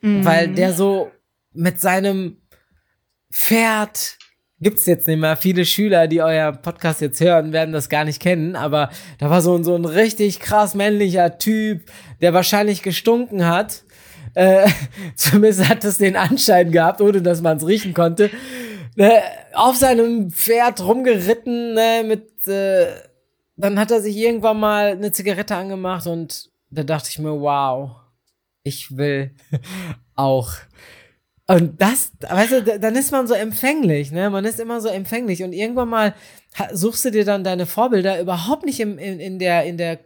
Mhm. 0.00 0.24
Weil 0.24 0.48
der 0.48 0.72
so 0.72 1.10
mit 1.52 1.80
seinem 1.80 2.38
Pferd 3.32 4.18
gibt's 4.60 4.86
jetzt 4.86 5.06
nicht 5.06 5.18
mehr. 5.18 5.36
Viele 5.36 5.64
Schüler, 5.64 6.08
die 6.08 6.22
euer 6.22 6.52
Podcast 6.52 7.00
jetzt 7.00 7.20
hören, 7.20 7.52
werden 7.52 7.72
das 7.72 7.88
gar 7.88 8.04
nicht 8.04 8.20
kennen, 8.20 8.56
aber 8.56 8.90
da 9.18 9.30
war 9.30 9.42
so 9.42 9.56
ein, 9.56 9.64
so 9.64 9.74
ein 9.74 9.84
richtig 9.84 10.40
krass 10.40 10.74
männlicher 10.74 11.38
Typ, 11.38 11.82
der 12.20 12.34
wahrscheinlich 12.34 12.82
gestunken 12.82 13.46
hat. 13.46 13.84
Äh, 14.34 14.66
zumindest 15.16 15.68
hat 15.68 15.84
es 15.84 15.98
den 15.98 16.16
Anschein 16.16 16.72
gehabt, 16.72 17.00
ohne 17.00 17.22
dass 17.22 17.40
man 17.40 17.58
es 17.58 17.66
riechen 17.66 17.94
konnte. 17.94 18.30
Ne, 18.96 19.22
auf 19.54 19.76
seinem 19.76 20.30
Pferd 20.30 20.80
rumgeritten, 20.84 21.74
ne, 21.74 22.04
mit, 22.06 22.46
äh, 22.46 22.86
dann 23.56 23.78
hat 23.78 23.90
er 23.90 24.00
sich 24.00 24.16
irgendwann 24.16 24.60
mal 24.60 24.92
eine 24.92 25.10
Zigarette 25.10 25.56
angemacht 25.56 26.06
und 26.06 26.50
da 26.70 26.82
dachte 26.82 27.08
ich 27.10 27.18
mir, 27.18 27.40
wow, 27.40 27.90
ich 28.62 28.96
will 28.96 29.34
auch. 30.14 30.52
Und 31.46 31.80
das, 31.80 32.12
weißt 32.20 32.52
du, 32.52 32.78
dann 32.78 32.96
ist 32.96 33.12
man 33.12 33.26
so 33.26 33.34
empfänglich, 33.34 34.10
ne? 34.10 34.30
Man 34.30 34.46
ist 34.46 34.58
immer 34.58 34.80
so 34.80 34.88
empfänglich. 34.88 35.42
Und 35.42 35.52
irgendwann 35.52 35.90
mal 35.90 36.14
suchst 36.72 37.04
du 37.04 37.10
dir 37.10 37.24
dann 37.26 37.44
deine 37.44 37.66
Vorbilder 37.66 38.18
überhaupt 38.18 38.64
nicht 38.64 38.80
im, 38.80 38.96
in, 38.98 39.20
in 39.20 39.38
der, 39.38 39.64
in 39.64 39.76
der, 39.76 40.00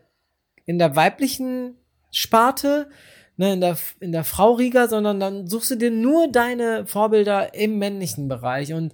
in 0.66 0.78
der 0.78 0.96
weiblichen 0.96 1.76
Sparte, 2.10 2.90
ne, 3.38 3.54
in 3.54 3.60
der, 3.60 3.78
in 4.00 4.12
der 4.12 4.24
Frau 4.24 4.52
Riga, 4.52 4.88
sondern 4.88 5.18
dann 5.18 5.46
suchst 5.46 5.70
du 5.70 5.76
dir 5.76 5.90
nur 5.90 6.30
deine 6.30 6.86
Vorbilder 6.86 7.54
im 7.54 7.78
männlichen 7.78 8.28
Bereich 8.28 8.74
und 8.74 8.92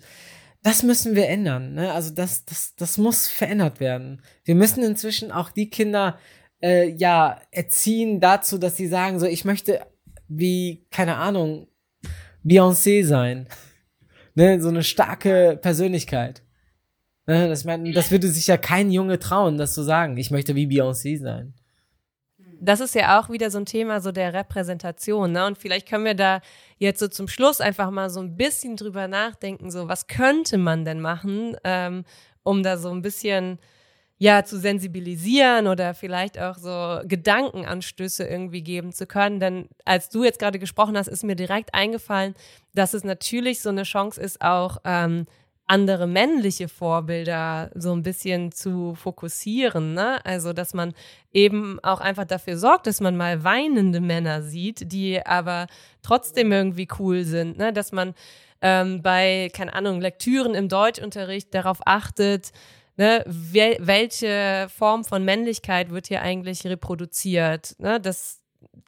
das 0.62 0.82
müssen 0.82 1.14
wir 1.14 1.28
ändern, 1.28 1.74
ne? 1.74 1.92
Also 1.92 2.14
das, 2.14 2.46
das, 2.46 2.74
das 2.76 2.96
muss 2.96 3.28
verändert 3.28 3.80
werden. 3.80 4.22
Wir 4.44 4.54
müssen 4.54 4.82
inzwischen 4.82 5.30
auch 5.30 5.50
die 5.50 5.68
Kinder, 5.68 6.18
äh, 6.62 6.88
ja, 6.88 7.40
erziehen 7.50 8.20
dazu, 8.20 8.56
dass 8.56 8.76
sie 8.76 8.86
sagen 8.86 9.18
so, 9.18 9.26
ich 9.26 9.44
möchte 9.44 9.80
wie, 10.28 10.86
keine 10.90 11.16
Ahnung, 11.16 11.68
Beyoncé 12.44 13.04
sein. 13.04 13.48
Ne, 14.36 14.60
so 14.60 14.68
eine 14.68 14.82
starke 14.82 15.56
Persönlichkeit. 15.62 16.42
Ne, 17.28 17.46
das, 17.46 17.64
mein, 17.64 17.92
das 17.92 18.10
würde 18.10 18.26
sich 18.26 18.48
ja 18.48 18.56
kein 18.56 18.90
Junge 18.90 19.20
trauen, 19.20 19.58
das 19.58 19.74
zu 19.74 19.84
sagen. 19.84 20.16
Ich 20.16 20.32
möchte 20.32 20.56
wie 20.56 20.66
Beyoncé 20.66 21.20
sein. 21.20 21.54
Das 22.60 22.80
ist 22.80 22.94
ja 22.94 23.20
auch 23.20 23.30
wieder 23.30 23.50
so 23.50 23.58
ein 23.58 23.66
Thema 23.66 24.00
so 24.00 24.12
der 24.12 24.32
Repräsentation, 24.32 25.32
ne? 25.32 25.46
Und 25.46 25.58
vielleicht 25.58 25.88
können 25.88 26.04
wir 26.04 26.14
da 26.14 26.40
jetzt 26.78 27.00
so 27.00 27.08
zum 27.08 27.28
Schluss 27.28 27.60
einfach 27.60 27.90
mal 27.90 28.10
so 28.10 28.20
ein 28.20 28.36
bisschen 28.36 28.76
drüber 28.76 29.08
nachdenken, 29.08 29.70
so 29.70 29.88
was 29.88 30.06
könnte 30.06 30.58
man 30.58 30.84
denn 30.84 31.00
machen, 31.00 31.56
ähm, 31.64 32.04
um 32.42 32.62
da 32.62 32.76
so 32.76 32.90
ein 32.90 33.02
bisschen 33.02 33.58
ja 34.18 34.44
zu 34.44 34.58
sensibilisieren 34.58 35.66
oder 35.66 35.92
vielleicht 35.94 36.38
auch 36.38 36.56
so 36.56 37.00
Gedankenanstöße 37.04 38.24
irgendwie 38.24 38.62
geben 38.62 38.92
zu 38.92 39.06
können. 39.06 39.40
Denn 39.40 39.68
als 39.84 40.08
du 40.08 40.24
jetzt 40.24 40.38
gerade 40.38 40.58
gesprochen 40.58 40.96
hast, 40.96 41.08
ist 41.08 41.24
mir 41.24 41.36
direkt 41.36 41.74
eingefallen, 41.74 42.34
dass 42.74 42.94
es 42.94 43.04
natürlich 43.04 43.60
so 43.60 43.70
eine 43.70 43.82
Chance 43.82 44.20
ist, 44.20 44.40
auch 44.40 44.78
ähm, 44.84 45.26
andere 45.66 46.06
männliche 46.06 46.68
Vorbilder 46.68 47.70
so 47.74 47.92
ein 47.92 48.02
bisschen 48.02 48.52
zu 48.52 48.94
fokussieren. 48.94 49.94
Ne? 49.94 50.24
Also, 50.24 50.52
dass 50.52 50.74
man 50.74 50.92
eben 51.32 51.78
auch 51.82 52.00
einfach 52.00 52.24
dafür 52.24 52.58
sorgt, 52.58 52.86
dass 52.86 53.00
man 53.00 53.16
mal 53.16 53.44
weinende 53.44 54.00
Männer 54.00 54.42
sieht, 54.42 54.92
die 54.92 55.24
aber 55.24 55.66
trotzdem 56.02 56.52
irgendwie 56.52 56.88
cool 56.98 57.24
sind. 57.24 57.56
Ne? 57.56 57.72
Dass 57.72 57.92
man 57.92 58.14
ähm, 58.60 59.02
bei, 59.02 59.50
keine 59.54 59.74
Ahnung, 59.74 60.00
Lektüren 60.00 60.54
im 60.54 60.68
Deutschunterricht 60.68 61.54
darauf 61.54 61.78
achtet, 61.86 62.52
ne, 62.96 63.24
wel 63.26 63.76
welche 63.80 64.68
Form 64.74 65.04
von 65.04 65.24
Männlichkeit 65.24 65.90
wird 65.90 66.08
hier 66.08 66.22
eigentlich 66.22 66.66
reproduziert? 66.66 67.74
Ne? 67.78 68.00
Das, 68.00 68.40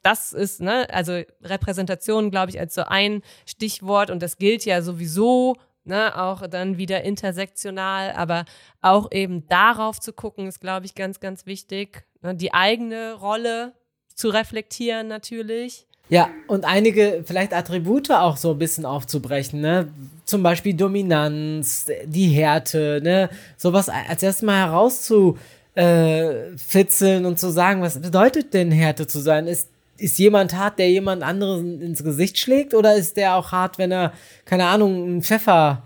das 0.03 0.33
ist, 0.33 0.61
ne, 0.61 0.87
also 0.91 1.21
Repräsentation, 1.43 2.29
glaube 2.29 2.51
ich, 2.51 2.59
als 2.59 2.75
so 2.75 2.83
ein 2.83 3.21
Stichwort 3.45 4.09
und 4.11 4.21
das 4.21 4.37
gilt 4.37 4.65
ja 4.65 4.81
sowieso, 4.81 5.55
ne, 5.87 6.21
auch 6.21 6.45
dann 6.47 6.77
wieder 6.77 7.03
intersektional, 7.03 8.11
aber 8.11 8.45
auch 8.81 9.11
eben 9.11 9.47
darauf 9.47 9.99
zu 9.99 10.13
gucken, 10.13 10.47
ist, 10.47 10.61
glaube 10.61 10.85
ich, 10.85 10.95
ganz, 10.95 11.19
ganz 11.19 11.45
wichtig. 11.45 12.05
Ne? 12.21 12.35
Die 12.35 12.53
eigene 12.53 13.13
Rolle 13.13 13.73
zu 14.13 14.29
reflektieren 14.29 15.07
natürlich. 15.07 15.87
Ja, 16.09 16.29
und 16.47 16.63
einige 16.63 17.23
vielleicht 17.25 17.53
Attribute 17.53 18.11
auch 18.11 18.37
so 18.37 18.51
ein 18.51 18.57
bisschen 18.57 18.85
aufzubrechen, 18.85 19.59
ne? 19.59 19.89
Zum 20.23 20.41
Beispiel 20.41 20.73
Dominanz, 20.73 21.87
die 22.05 22.29
Härte, 22.29 23.01
ne? 23.03 23.29
Sowas 23.57 23.89
als 23.89 24.23
erstes 24.23 24.41
mal 24.41 24.67
herauszufitzeln 24.67 27.23
äh, 27.23 27.27
und 27.27 27.37
zu 27.37 27.49
sagen, 27.49 27.81
was 27.81 28.01
bedeutet 28.01 28.53
denn 28.53 28.71
Härte 28.71 29.05
zu 29.05 29.19
sein? 29.19 29.47
Ist, 29.47 29.67
ist 29.97 30.19
jemand 30.19 30.55
hart, 30.55 30.79
der 30.79 30.89
jemand 30.89 31.23
anderen 31.23 31.81
ins 31.81 32.03
Gesicht 32.03 32.37
schlägt 32.37 32.73
oder 32.73 32.95
ist 32.95 33.17
der 33.17 33.35
auch 33.35 33.51
hart, 33.51 33.77
wenn 33.77 33.91
er, 33.91 34.13
keine 34.45 34.65
Ahnung, 34.65 35.03
einen 35.03 35.21
Pfeffer, 35.23 35.83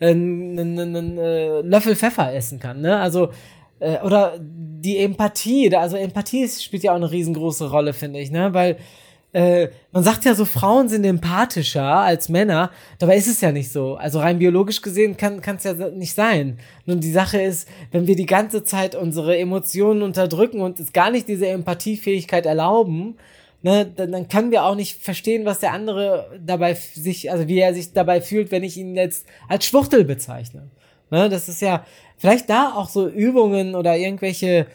einen, 0.00 0.58
einen, 0.58 0.96
einen 0.96 1.18
äh, 1.18 1.60
Löffel 1.60 1.96
Pfeffer 1.96 2.34
essen 2.34 2.58
kann, 2.58 2.80
ne? 2.80 2.98
Also, 2.98 3.30
äh, 3.78 3.98
oder 4.00 4.38
die 4.40 4.98
Empathie, 4.98 5.74
also 5.74 5.96
Empathie 5.96 6.48
spielt 6.48 6.82
ja 6.82 6.92
auch 6.92 6.96
eine 6.96 7.10
riesengroße 7.10 7.70
Rolle, 7.70 7.92
finde 7.92 8.20
ich, 8.20 8.30
ne? 8.30 8.52
Weil 8.52 8.78
äh, 9.32 9.68
man 9.92 10.04
sagt 10.04 10.24
ja 10.26 10.34
so, 10.34 10.44
Frauen 10.44 10.88
sind 10.88 11.04
empathischer 11.04 11.82
als 11.84 12.28
Männer, 12.28 12.70
dabei 12.98 13.16
ist 13.16 13.28
es 13.28 13.40
ja 13.40 13.50
nicht 13.50 13.72
so. 13.72 13.94
Also 13.94 14.20
rein 14.20 14.38
biologisch 14.38 14.82
gesehen 14.82 15.16
kann 15.16 15.40
es 15.56 15.64
ja 15.64 15.72
nicht 15.72 16.14
sein. 16.14 16.58
Nun 16.84 17.00
die 17.00 17.12
Sache 17.12 17.40
ist, 17.40 17.66
wenn 17.92 18.06
wir 18.06 18.16
die 18.16 18.26
ganze 18.26 18.62
Zeit 18.62 18.94
unsere 18.94 19.38
Emotionen 19.38 20.02
unterdrücken 20.02 20.60
und 20.60 20.80
es 20.80 20.92
gar 20.92 21.10
nicht 21.10 21.28
diese 21.28 21.48
Empathiefähigkeit 21.48 22.44
erlauben, 22.44 23.16
ne, 23.62 23.86
dann, 23.86 24.12
dann 24.12 24.28
können 24.28 24.50
wir 24.50 24.64
auch 24.64 24.74
nicht 24.74 25.02
verstehen, 25.02 25.44
was 25.44 25.60
der 25.60 25.72
andere 25.72 26.38
dabei 26.44 26.74
sich, 26.74 27.30
also 27.30 27.48
wie 27.48 27.58
er 27.58 27.74
sich 27.74 27.92
dabei 27.92 28.20
fühlt, 28.20 28.50
wenn 28.50 28.64
ich 28.64 28.76
ihn 28.76 28.94
jetzt 28.94 29.26
als 29.48 29.66
Schwuchtel 29.66 30.04
bezeichne. 30.04 30.70
Ne, 31.10 31.28
das 31.28 31.48
ist 31.48 31.62
ja 31.62 31.84
vielleicht 32.16 32.48
da 32.50 32.74
auch 32.74 32.88
so 32.88 33.08
Übungen 33.08 33.74
oder 33.74 33.96
irgendwelche 33.96 34.66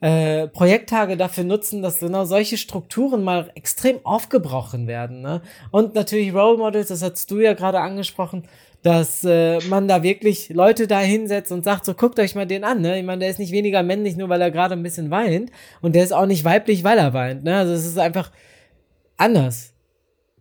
äh, 0.00 0.48
Projekttage 0.48 1.16
dafür 1.16 1.44
nutzen, 1.44 1.80
dass 1.80 2.00
genau 2.00 2.26
solche 2.26 2.58
Strukturen 2.58 3.24
mal 3.24 3.50
extrem 3.54 4.04
aufgebrochen 4.04 4.86
werden. 4.86 5.22
Ne? 5.22 5.40
Und 5.70 5.94
natürlich 5.94 6.34
Role 6.34 6.58
Models, 6.58 6.88
das 6.88 7.02
hast 7.02 7.30
du 7.30 7.40
ja 7.40 7.54
gerade 7.54 7.80
angesprochen, 7.80 8.44
dass 8.86 9.24
äh, 9.24 9.58
man 9.68 9.88
da 9.88 10.04
wirklich 10.04 10.48
Leute 10.50 10.86
da 10.86 11.00
hinsetzt 11.00 11.50
und 11.50 11.64
sagt, 11.64 11.84
so 11.84 11.94
guckt 11.94 12.20
euch 12.20 12.36
mal 12.36 12.46
den 12.46 12.62
an, 12.62 12.82
ne? 12.82 12.96
Ich 13.00 13.04
meine, 13.04 13.18
der 13.18 13.30
ist 13.30 13.40
nicht 13.40 13.50
weniger 13.50 13.82
männlich, 13.82 14.16
nur 14.16 14.28
weil 14.28 14.40
er 14.40 14.52
gerade 14.52 14.74
ein 14.74 14.82
bisschen 14.84 15.10
weint. 15.10 15.50
Und 15.82 15.96
der 15.96 16.04
ist 16.04 16.12
auch 16.12 16.26
nicht 16.26 16.44
weiblich, 16.44 16.84
weil 16.84 16.96
er 16.96 17.12
weint. 17.12 17.42
Ne? 17.42 17.56
Also 17.56 17.72
es 17.72 17.84
ist 17.84 17.98
einfach 17.98 18.30
anders. 19.16 19.74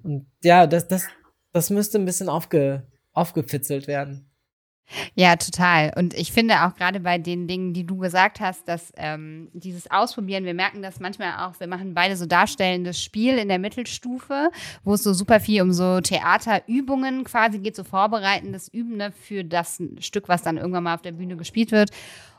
Und 0.03 0.27
ja, 0.43 0.67
das, 0.67 0.87
das, 0.87 1.07
das 1.53 1.71
müsste 1.71 1.97
ein 1.97 2.05
bisschen 2.05 2.29
aufge, 2.29 2.83
aufgefitzelt 3.13 3.87
werden. 3.87 4.29
Ja, 5.15 5.35
total. 5.35 5.93
Und 5.95 6.13
ich 6.13 6.31
finde 6.31 6.63
auch 6.63 6.75
gerade 6.75 6.99
bei 6.99 7.17
den 7.17 7.47
Dingen, 7.47 7.73
die 7.73 7.85
du 7.85 7.97
gesagt 7.97 8.39
hast, 8.39 8.67
dass 8.67 8.93
ähm, 8.97 9.49
dieses 9.53 9.89
Ausprobieren, 9.89 10.45
wir 10.45 10.53
merken 10.53 10.81
das 10.81 10.99
manchmal 10.99 11.45
auch, 11.45 11.59
wir 11.59 11.67
machen 11.67 11.93
beide 11.93 12.15
so 12.15 12.25
darstellendes 12.25 13.01
Spiel 13.01 13.37
in 13.37 13.49
der 13.49 13.59
Mittelstufe, 13.59 14.49
wo 14.83 14.93
es 14.93 15.03
so 15.03 15.13
super 15.13 15.39
viel 15.39 15.61
um 15.61 15.73
so 15.73 16.01
Theaterübungen 16.01 17.23
quasi 17.23 17.59
geht, 17.59 17.75
so 17.75 17.83
vorbereitendes 17.83 18.67
Üben 18.67 18.97
ne, 18.97 19.11
für 19.11 19.43
das 19.43 19.81
Stück, 19.99 20.29
was 20.29 20.43
dann 20.43 20.57
irgendwann 20.57 20.83
mal 20.83 20.95
auf 20.95 21.01
der 21.01 21.13
Bühne 21.13 21.35
gespielt 21.35 21.71
wird. 21.71 21.89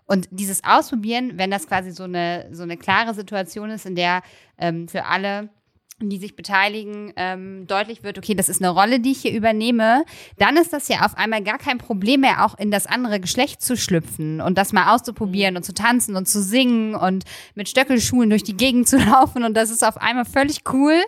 Und 0.07 0.29
dieses 0.31 0.63
Ausprobieren, 0.63 1.33
wenn 1.37 1.51
das 1.51 1.67
quasi 1.67 1.91
so 1.91 2.05
eine, 2.05 2.49
so 2.53 2.63
eine 2.63 2.77
klare 2.77 3.13
Situation 3.13 3.71
ist, 3.71 3.87
in 3.87 3.97
der 3.97 4.23
ähm, 4.57 4.87
für 4.87 5.05
alle 5.07 5.51
die 6.01 6.19
sich 6.19 6.37
beteiligen, 6.37 7.13
ähm, 7.17 7.67
deutlich 7.67 8.03
wird, 8.03 8.19
okay, 8.19 8.35
das 8.35 8.51
ist 8.51 8.63
eine 8.63 8.71
Rolle, 8.71 9.01
die 9.01 9.13
ich 9.13 9.23
hier 9.23 9.33
übernehme, 9.33 10.05
dann 10.37 10.59
ist 10.59 10.75
das 10.75 10.89
ja 10.89 11.07
auf 11.07 11.17
einmal 11.17 11.43
gar 11.43 11.57
kein 11.57 11.79
Problem 11.79 12.21
mehr, 12.21 12.45
auch 12.45 12.59
in 12.59 12.71
das 12.71 12.87
andere 12.87 13.19
Geschlecht 13.19 13.63
zu 13.63 13.79
schlüpfen 13.79 14.43
und 14.43 14.59
das 14.59 14.75
mal 14.75 14.95
auszuprobieren 14.95 15.55
mhm. 15.55 15.59
und 15.59 15.63
zu 15.63 15.73
tanzen 15.73 16.15
und 16.15 16.29
zu 16.29 16.43
singen 16.43 16.95
und 16.95 17.25
mit 17.55 17.71
Stöckelschuhen 17.71 18.29
durch 18.29 18.45
die 18.45 18.57
Gegend 18.57 18.89
zu 18.89 18.99
laufen 19.11 19.43
und 19.43 19.57
das 19.57 19.71
ist 19.71 19.83
auf 19.83 19.97
einmal 19.97 20.27
völlig 20.27 20.61
cool. 20.71 21.01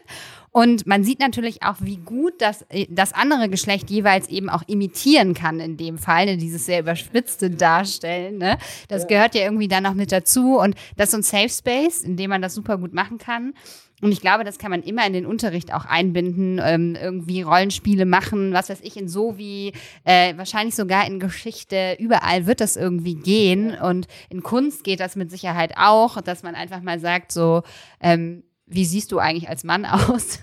Und 0.50 0.86
man 0.86 1.04
sieht 1.04 1.20
natürlich 1.20 1.62
auch, 1.62 1.76
wie 1.80 1.98
gut 1.98 2.32
das, 2.38 2.62
äh, 2.70 2.86
das 2.88 3.12
andere 3.12 3.50
Geschlecht 3.50 3.90
jeweils 3.90 4.28
eben 4.28 4.48
auch 4.48 4.62
imitieren 4.66 5.34
kann 5.34 5.60
in 5.60 5.76
dem 5.76 5.98
Fall, 5.98 6.24
ne? 6.24 6.36
dieses 6.38 6.64
sehr 6.64 6.80
überspitzte 6.80 7.50
Darstellen. 7.50 8.38
Ne? 8.38 8.56
Das 8.88 9.02
ja. 9.02 9.08
gehört 9.08 9.34
ja 9.34 9.42
irgendwie 9.42 9.68
dann 9.68 9.82
noch 9.82 9.94
mit 9.94 10.10
dazu. 10.10 10.58
Und 10.58 10.74
das 10.96 11.08
ist 11.08 11.10
so 11.12 11.18
ein 11.18 11.22
Safe 11.22 11.50
Space, 11.50 12.00
in 12.00 12.16
dem 12.16 12.30
man 12.30 12.40
das 12.40 12.54
super 12.54 12.78
gut 12.78 12.94
machen 12.94 13.18
kann. 13.18 13.52
Und 14.00 14.12
ich 14.12 14.20
glaube, 14.20 14.44
das 14.44 14.58
kann 14.58 14.70
man 14.70 14.82
immer 14.82 15.06
in 15.06 15.12
den 15.12 15.26
Unterricht 15.26 15.74
auch 15.74 15.84
einbinden, 15.84 16.60
ähm, 16.62 16.96
irgendwie 17.00 17.42
Rollenspiele 17.42 18.06
machen, 18.06 18.52
was 18.52 18.68
weiß 18.68 18.80
ich, 18.82 18.96
in 18.96 19.08
so 19.08 19.38
wie, 19.38 19.72
äh, 20.04 20.36
wahrscheinlich 20.36 20.76
sogar 20.76 21.06
in 21.06 21.18
Geschichte, 21.18 21.96
überall 21.98 22.46
wird 22.46 22.60
das 22.60 22.76
irgendwie 22.76 23.16
gehen. 23.16 23.74
Und 23.74 24.06
in 24.30 24.42
Kunst 24.42 24.84
geht 24.84 25.00
das 25.00 25.16
mit 25.16 25.30
Sicherheit 25.30 25.74
auch, 25.76 26.20
dass 26.20 26.42
man 26.42 26.54
einfach 26.54 26.80
mal 26.80 27.00
sagt, 27.00 27.32
so, 27.32 27.62
ähm, 28.00 28.44
wie 28.70 28.84
siehst 28.84 29.12
du 29.12 29.18
eigentlich 29.18 29.48
als 29.48 29.64
Mann 29.64 29.84
aus? 29.86 30.40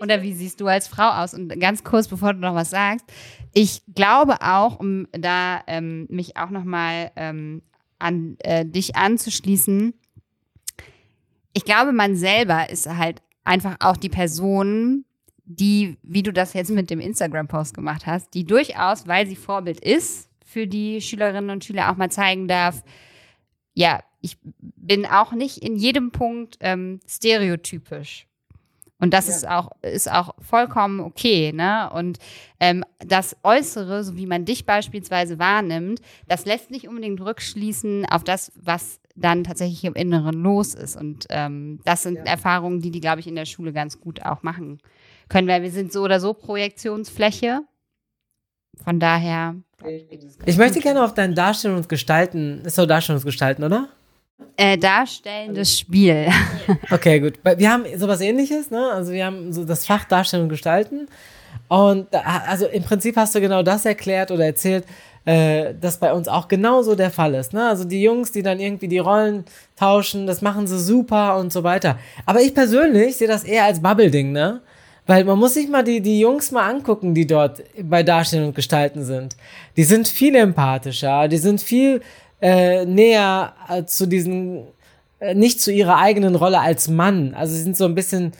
Oder 0.00 0.22
wie 0.22 0.32
siehst 0.32 0.60
du 0.60 0.66
als 0.66 0.88
Frau 0.88 1.22
aus? 1.22 1.34
Und 1.34 1.48
ganz 1.60 1.84
kurz, 1.84 2.08
bevor 2.08 2.34
du 2.34 2.40
noch 2.40 2.54
was 2.54 2.70
sagst, 2.70 3.04
ich 3.52 3.82
glaube 3.94 4.40
auch, 4.40 4.80
um 4.80 5.06
da 5.12 5.60
ähm, 5.66 6.06
mich 6.10 6.36
auch 6.36 6.50
nochmal 6.50 7.12
ähm, 7.16 7.62
an 7.98 8.36
äh, 8.40 8.64
dich 8.64 8.96
anzuschließen, 8.96 9.94
ich 11.52 11.64
glaube, 11.64 11.92
man 11.92 12.16
selber 12.16 12.70
ist 12.70 12.88
halt 12.88 13.22
einfach 13.44 13.76
auch 13.80 13.96
die 13.96 14.08
Person, 14.08 15.04
die, 15.44 15.96
wie 16.02 16.22
du 16.22 16.32
das 16.32 16.52
jetzt 16.52 16.70
mit 16.70 16.90
dem 16.90 17.00
Instagram-Post 17.00 17.74
gemacht 17.74 18.06
hast, 18.06 18.34
die 18.34 18.44
durchaus, 18.44 19.06
weil 19.06 19.26
sie 19.26 19.36
Vorbild 19.36 19.80
ist, 19.80 20.28
für 20.44 20.66
die 20.66 21.00
Schülerinnen 21.00 21.50
und 21.50 21.64
Schüler 21.64 21.90
auch 21.90 21.96
mal 21.96 22.10
zeigen 22.10 22.48
darf, 22.48 22.82
ja, 23.74 24.02
ich 24.20 24.36
bin 24.42 25.06
auch 25.06 25.32
nicht 25.32 25.58
in 25.58 25.76
jedem 25.76 26.10
Punkt 26.10 26.56
ähm, 26.60 27.00
stereotypisch. 27.06 28.26
Und 28.98 29.14
das 29.14 29.28
ja. 29.28 29.34
ist 29.34 29.48
auch 29.48 29.70
ist 29.82 30.10
auch 30.10 30.34
vollkommen 30.40 31.00
okay, 31.00 31.52
ne? 31.52 31.88
Und 31.92 32.18
ähm, 32.58 32.84
das 32.98 33.36
Äußere, 33.44 34.02
so 34.02 34.16
wie 34.16 34.26
man 34.26 34.44
dich 34.44 34.66
beispielsweise 34.66 35.38
wahrnimmt, 35.38 36.00
das 36.26 36.46
lässt 36.46 36.72
nicht 36.72 36.88
unbedingt 36.88 37.20
rückschließen 37.20 38.06
auf 38.06 38.24
das, 38.24 38.50
was 38.56 39.00
dann 39.20 39.44
tatsächlich 39.44 39.84
im 39.84 39.94
Inneren 39.94 40.42
los 40.42 40.74
ist. 40.74 40.96
Und 40.96 41.26
ähm, 41.30 41.80
das 41.84 42.02
sind 42.02 42.16
ja. 42.16 42.24
Erfahrungen, 42.24 42.80
die 42.80 42.90
die, 42.90 43.00
glaube 43.00 43.20
ich, 43.20 43.26
in 43.26 43.36
der 43.36 43.46
Schule 43.46 43.72
ganz 43.72 44.00
gut 44.00 44.22
auch 44.24 44.42
machen 44.42 44.80
können, 45.28 45.48
weil 45.48 45.62
wir 45.62 45.70
sind 45.70 45.92
so 45.92 46.02
oder 46.02 46.20
so 46.20 46.34
Projektionsfläche. 46.34 47.60
Von 48.84 49.00
daher. 49.00 49.56
Ich 50.46 50.56
möchte 50.56 50.80
gerne 50.80 51.04
auf 51.04 51.14
dein 51.14 51.34
Darstellung 51.34 51.78
und 51.78 51.88
Gestalten, 51.88 52.62
ist 52.64 52.76
so 52.76 52.86
Darstellung 52.86 53.20
und 53.20 53.26
Gestalten, 53.26 53.64
oder? 53.64 53.88
Äh, 54.56 54.78
darstellendes 54.78 55.78
Spiel. 55.78 56.28
Okay, 56.90 57.20
gut. 57.20 57.38
Wir 57.56 57.72
haben 57.72 57.84
sowas 57.96 58.20
ähnliches, 58.20 58.70
ne? 58.70 58.90
Also 58.92 59.12
wir 59.12 59.24
haben 59.24 59.52
so 59.52 59.64
das 59.64 59.86
Fach 59.86 60.04
Darstellung 60.04 60.44
und 60.44 60.50
Gestalten. 60.50 61.08
Und 61.68 62.08
also 62.14 62.66
im 62.66 62.82
Prinzip 62.82 63.16
hast 63.16 63.34
du 63.34 63.40
genau 63.40 63.62
das 63.62 63.84
erklärt 63.84 64.30
oder 64.30 64.44
erzählt, 64.46 64.84
äh, 65.28 65.74
dass 65.78 65.98
bei 65.98 66.14
uns 66.14 66.26
auch 66.26 66.48
genauso 66.48 66.94
der 66.94 67.10
Fall 67.10 67.34
ist. 67.34 67.52
Ne? 67.52 67.68
Also 67.68 67.84
die 67.84 68.00
Jungs, 68.02 68.32
die 68.32 68.42
dann 68.42 68.58
irgendwie 68.58 68.88
die 68.88 68.96
Rollen 68.98 69.44
tauschen, 69.76 70.26
das 70.26 70.40
machen 70.40 70.66
sie 70.66 70.80
super 70.80 71.36
und 71.36 71.52
so 71.52 71.64
weiter. 71.64 71.98
Aber 72.24 72.40
ich 72.40 72.54
persönlich 72.54 73.18
sehe 73.18 73.28
das 73.28 73.44
eher 73.44 73.64
als 73.64 73.82
Bubble-Ding, 73.82 74.32
ne? 74.32 74.62
Weil 75.04 75.24
man 75.24 75.38
muss 75.38 75.52
sich 75.52 75.68
mal 75.68 75.84
die, 75.84 76.00
die 76.00 76.20
Jungs 76.20 76.50
mal 76.50 76.66
angucken, 76.70 77.12
die 77.12 77.26
dort 77.26 77.62
bei 77.82 78.02
Darstellung 78.02 78.48
und 78.48 78.54
Gestalten 78.54 79.04
sind. 79.04 79.36
Die 79.76 79.84
sind 79.84 80.08
viel 80.08 80.34
empathischer, 80.34 81.28
die 81.28 81.36
sind 81.36 81.60
viel 81.60 82.00
äh, 82.40 82.86
näher 82.86 83.52
äh, 83.68 83.84
zu 83.84 84.06
diesen, 84.06 84.64
äh, 85.18 85.34
nicht 85.34 85.60
zu 85.60 85.70
ihrer 85.70 85.98
eigenen 85.98 86.36
Rolle 86.36 86.60
als 86.60 86.88
Mann. 86.88 87.34
Also 87.34 87.54
sie 87.54 87.62
sind 87.62 87.76
so 87.76 87.84
ein 87.84 87.94
bisschen, 87.94 88.32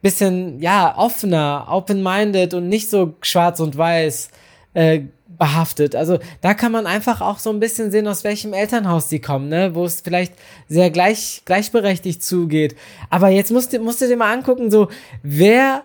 bisschen, 0.00 0.60
ja, 0.60 0.96
offener, 0.96 1.66
open-minded 1.68 2.54
und 2.54 2.68
nicht 2.68 2.88
so 2.88 3.14
schwarz 3.20 3.58
und 3.58 3.76
weiß 3.76 4.28
äh, 4.74 5.00
behaftet. 5.38 5.94
Also 5.94 6.18
da 6.40 6.54
kann 6.54 6.72
man 6.72 6.86
einfach 6.86 7.20
auch 7.20 7.38
so 7.38 7.50
ein 7.50 7.60
bisschen 7.60 7.90
sehen, 7.90 8.08
aus 8.08 8.24
welchem 8.24 8.52
Elternhaus 8.52 9.08
die 9.08 9.20
kommen, 9.20 9.48
ne? 9.48 9.74
wo 9.74 9.84
es 9.84 10.00
vielleicht 10.00 10.34
sehr 10.68 10.90
gleich, 10.90 11.42
gleichberechtigt 11.44 12.22
zugeht. 12.22 12.76
Aber 13.10 13.28
jetzt 13.28 13.50
musst 13.50 13.72
du, 13.72 13.78
musst 13.78 14.00
du 14.00 14.08
dir 14.08 14.16
mal 14.16 14.32
angucken, 14.32 14.70
so, 14.70 14.88
wer 15.22 15.82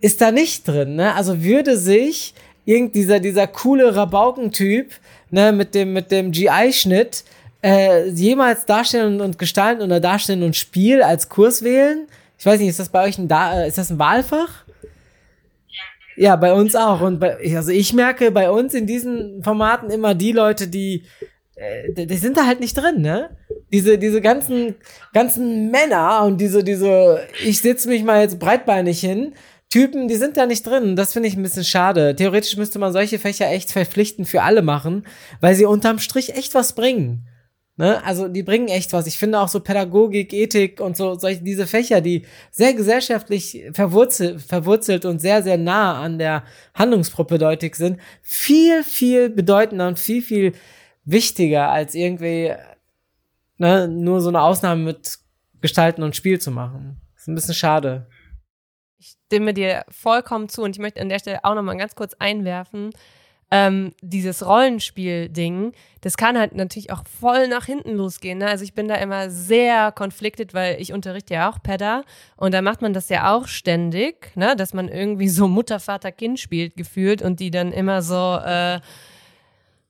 ist 0.00 0.20
da 0.20 0.30
nicht 0.30 0.66
drin? 0.66 0.96
Ne? 0.96 1.14
Also 1.14 1.42
würde 1.42 1.76
sich 1.76 2.34
irgend 2.64 2.94
dieser, 2.94 3.20
dieser 3.20 3.46
coole 3.46 3.94
Rabaukentyp 3.94 4.92
ne, 5.30 5.52
mit 5.52 5.74
dem, 5.74 5.92
mit 5.92 6.10
dem 6.10 6.30
GI-Schnitt 6.30 7.24
äh, 7.62 8.08
jemals 8.08 8.66
darstellen 8.66 9.20
und 9.20 9.38
gestalten 9.38 9.82
oder 9.82 10.00
darstellen 10.00 10.42
und 10.42 10.56
Spiel 10.56 11.02
als 11.02 11.28
Kurs 11.28 11.62
wählen? 11.62 12.06
Ich 12.38 12.46
weiß 12.46 12.60
nicht, 12.60 12.68
ist 12.68 12.80
das 12.80 12.88
bei 12.88 13.04
euch 13.04 13.18
ein, 13.18 13.28
da 13.28 13.62
äh, 13.62 13.68
ist 13.68 13.78
das 13.78 13.90
ein 13.90 13.98
Wahlfach? 13.98 14.63
Ja, 16.16 16.36
bei 16.36 16.52
uns 16.52 16.74
auch. 16.76 17.00
Und 17.00 17.18
bei, 17.20 17.36
also 17.56 17.70
ich 17.70 17.92
merke 17.92 18.30
bei 18.30 18.50
uns 18.50 18.74
in 18.74 18.86
diesen 18.86 19.42
Formaten 19.42 19.90
immer 19.90 20.14
die 20.14 20.32
Leute, 20.32 20.68
die, 20.68 21.04
äh, 21.56 22.06
die 22.06 22.16
sind 22.16 22.36
da 22.36 22.46
halt 22.46 22.60
nicht 22.60 22.74
drin, 22.74 23.00
ne? 23.00 23.36
Diese, 23.72 23.98
diese 23.98 24.20
ganzen, 24.20 24.76
ganzen 25.12 25.70
Männer 25.70 26.22
und 26.24 26.40
diese, 26.40 26.62
diese, 26.62 27.20
ich 27.44 27.60
setze 27.60 27.88
mich 27.88 28.04
mal 28.04 28.20
jetzt 28.20 28.38
breitbeinig 28.38 29.00
hin, 29.00 29.34
Typen, 29.70 30.06
die 30.06 30.14
sind 30.14 30.36
da 30.36 30.46
nicht 30.46 30.64
drin. 30.64 30.94
Das 30.94 31.12
finde 31.12 31.28
ich 31.28 31.36
ein 31.36 31.42
bisschen 31.42 31.64
schade. 31.64 32.14
Theoretisch 32.14 32.56
müsste 32.56 32.78
man 32.78 32.92
solche 32.92 33.18
Fächer 33.18 33.50
echt 33.50 33.72
verpflichtend 33.72 34.28
für 34.28 34.42
alle 34.42 34.62
machen, 34.62 35.04
weil 35.40 35.56
sie 35.56 35.64
unterm 35.64 35.98
Strich 35.98 36.36
echt 36.36 36.54
was 36.54 36.74
bringen. 36.74 37.26
Ne? 37.76 38.04
Also 38.04 38.28
die 38.28 38.44
bringen 38.44 38.68
echt 38.68 38.92
was. 38.92 39.06
Ich 39.06 39.18
finde 39.18 39.40
auch 39.40 39.48
so 39.48 39.58
Pädagogik, 39.58 40.32
Ethik 40.32 40.80
und 40.80 40.96
so 40.96 41.18
solche 41.18 41.42
diese 41.42 41.66
Fächer, 41.66 42.00
die 42.00 42.24
sehr 42.52 42.72
gesellschaftlich 42.72 43.64
verwurzelt, 43.72 44.42
verwurzelt 44.42 45.04
und 45.04 45.20
sehr 45.20 45.42
sehr 45.42 45.58
nah 45.58 46.00
an 46.00 46.18
der 46.18 46.44
Handlungspropädeutik 46.74 47.74
sind, 47.74 48.00
viel 48.22 48.84
viel 48.84 49.28
bedeutender 49.28 49.88
und 49.88 49.98
viel 49.98 50.22
viel 50.22 50.52
wichtiger 51.04 51.70
als 51.70 51.96
irgendwie 51.96 52.54
ne, 53.58 53.88
nur 53.88 54.20
so 54.20 54.28
eine 54.28 54.42
Ausnahme 54.42 54.82
mit 54.82 55.18
Gestalten 55.60 56.02
und 56.02 56.14
Spiel 56.14 56.40
zu 56.40 56.52
machen. 56.52 57.00
ist 57.16 57.26
ein 57.26 57.34
bisschen 57.34 57.54
schade. 57.54 58.06
Ich 58.98 59.16
stimme 59.26 59.52
dir 59.52 59.84
vollkommen 59.88 60.48
zu 60.48 60.62
und 60.62 60.76
ich 60.76 60.80
möchte 60.80 61.00
an 61.00 61.08
der 61.08 61.18
Stelle 61.18 61.44
auch 61.44 61.54
noch 61.54 61.62
mal 61.62 61.76
ganz 61.76 61.94
kurz 61.96 62.14
einwerfen, 62.14 62.90
ähm, 63.54 63.92
dieses 64.00 64.44
Rollenspiel-Ding, 64.44 65.74
das 66.00 66.16
kann 66.16 66.36
halt 66.36 66.56
natürlich 66.56 66.90
auch 66.90 67.04
voll 67.20 67.46
nach 67.46 67.66
hinten 67.66 67.94
losgehen. 67.94 68.38
Ne? 68.38 68.48
Also 68.48 68.64
ich 68.64 68.74
bin 68.74 68.88
da 68.88 68.96
immer 68.96 69.30
sehr 69.30 69.92
konfliktet, 69.92 70.54
weil 70.54 70.80
ich 70.80 70.92
unterrichte 70.92 71.34
ja 71.34 71.48
auch 71.48 71.62
Pedda 71.62 72.02
und 72.36 72.52
da 72.52 72.62
macht 72.62 72.82
man 72.82 72.94
das 72.94 73.08
ja 73.10 73.32
auch 73.32 73.46
ständig, 73.46 74.32
ne? 74.34 74.56
dass 74.56 74.74
man 74.74 74.88
irgendwie 74.88 75.28
so 75.28 75.46
Mutter, 75.46 75.78
Vater, 75.78 76.10
Kind 76.10 76.40
spielt 76.40 76.76
gefühlt 76.76 77.22
und 77.22 77.38
die 77.38 77.52
dann 77.52 77.70
immer 77.70 78.02
so 78.02 78.40
äh, 78.44 78.80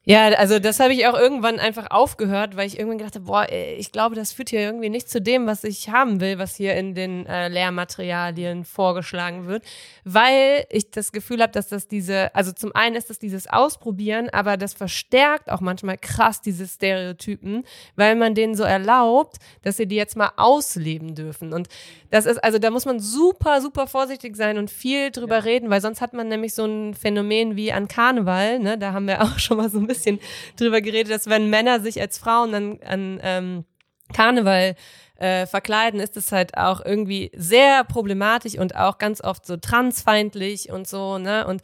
ja, 0.06 0.26
also 0.34 0.58
das 0.58 0.80
habe 0.80 0.92
ich 0.92 1.06
auch 1.06 1.18
irgendwann 1.18 1.58
einfach 1.58 1.86
aufgehört, 1.90 2.56
weil 2.56 2.66
ich 2.66 2.78
irgendwann 2.78 2.98
gedacht 2.98 3.14
habe, 3.14 3.24
boah, 3.24 3.46
ich 3.50 3.90
glaube, 3.90 4.14
das 4.14 4.34
führt 4.34 4.50
hier 4.50 4.60
irgendwie 4.60 4.90
nicht 4.90 5.08
zu 5.08 5.18
dem, 5.18 5.46
was 5.46 5.64
ich 5.64 5.88
haben 5.88 6.20
will, 6.20 6.38
was 6.38 6.56
hier 6.56 6.74
in 6.74 6.94
den 6.94 7.24
äh, 7.24 7.48
Lehrmaterialien 7.48 8.66
vorgeschlagen 8.66 9.46
wird, 9.46 9.64
weil 10.04 10.66
ich 10.68 10.90
das 10.90 11.10
Gefühl 11.10 11.40
habe, 11.40 11.52
dass 11.52 11.68
das 11.68 11.88
diese, 11.88 12.34
also 12.34 12.52
zum 12.52 12.72
einen 12.74 12.96
ist 12.96 13.08
das 13.08 13.18
dieses 13.18 13.46
Ausprobieren, 13.46 14.28
aber 14.28 14.58
das 14.58 14.74
verstärkt 14.74 15.50
auch 15.50 15.62
manchmal 15.62 15.96
krass 15.96 16.42
diese 16.42 16.66
Stereotypen, 16.66 17.64
weil 17.96 18.14
man 18.14 18.34
denen 18.34 18.56
so 18.56 18.64
erlaubt, 18.64 19.36
dass 19.62 19.78
sie 19.78 19.86
die 19.86 19.96
jetzt 19.96 20.18
mal 20.18 20.32
ausleben 20.36 21.14
dürfen. 21.14 21.54
Und 21.54 21.68
das 22.10 22.26
ist, 22.26 22.44
also 22.44 22.58
da 22.58 22.70
muss 22.70 22.84
man 22.84 23.00
super, 23.00 23.62
super 23.62 23.86
vorsichtig 23.86 24.36
sein 24.36 24.58
und 24.58 24.70
viel 24.70 25.10
drüber 25.10 25.36
ja. 25.36 25.44
reden, 25.44 25.70
weil 25.70 25.80
sonst 25.80 26.02
hat 26.02 26.12
man 26.12 26.28
nämlich 26.28 26.52
so 26.52 26.66
ein 26.66 26.92
Phänomen 26.92 27.56
wie 27.56 27.72
an 27.72 27.88
Karneval, 27.88 28.58
ne, 28.58 28.76
da 28.76 28.92
haben 28.92 29.06
wir 29.06 29.22
auch 29.22 29.38
schon 29.38 29.56
mal 29.56 29.70
so 29.70 29.78
ein 29.78 29.86
bisschen 29.86 29.93
bisschen 29.94 30.20
drüber 30.56 30.80
geredet, 30.80 31.12
dass 31.12 31.28
wenn 31.28 31.50
Männer 31.50 31.80
sich 31.80 32.00
als 32.00 32.18
Frauen 32.18 32.52
dann 32.52 32.78
an 32.82 33.20
ähm, 33.22 33.64
Karneval 34.12 34.76
äh, 35.16 35.46
verkleiden, 35.46 36.00
ist 36.00 36.16
es 36.16 36.32
halt 36.32 36.56
auch 36.56 36.84
irgendwie 36.84 37.30
sehr 37.34 37.84
problematisch 37.84 38.58
und 38.58 38.76
auch 38.76 38.98
ganz 38.98 39.22
oft 39.22 39.46
so 39.46 39.56
transfeindlich 39.56 40.70
und 40.70 40.86
so, 40.86 41.18
ne? 41.18 41.46
Und 41.46 41.62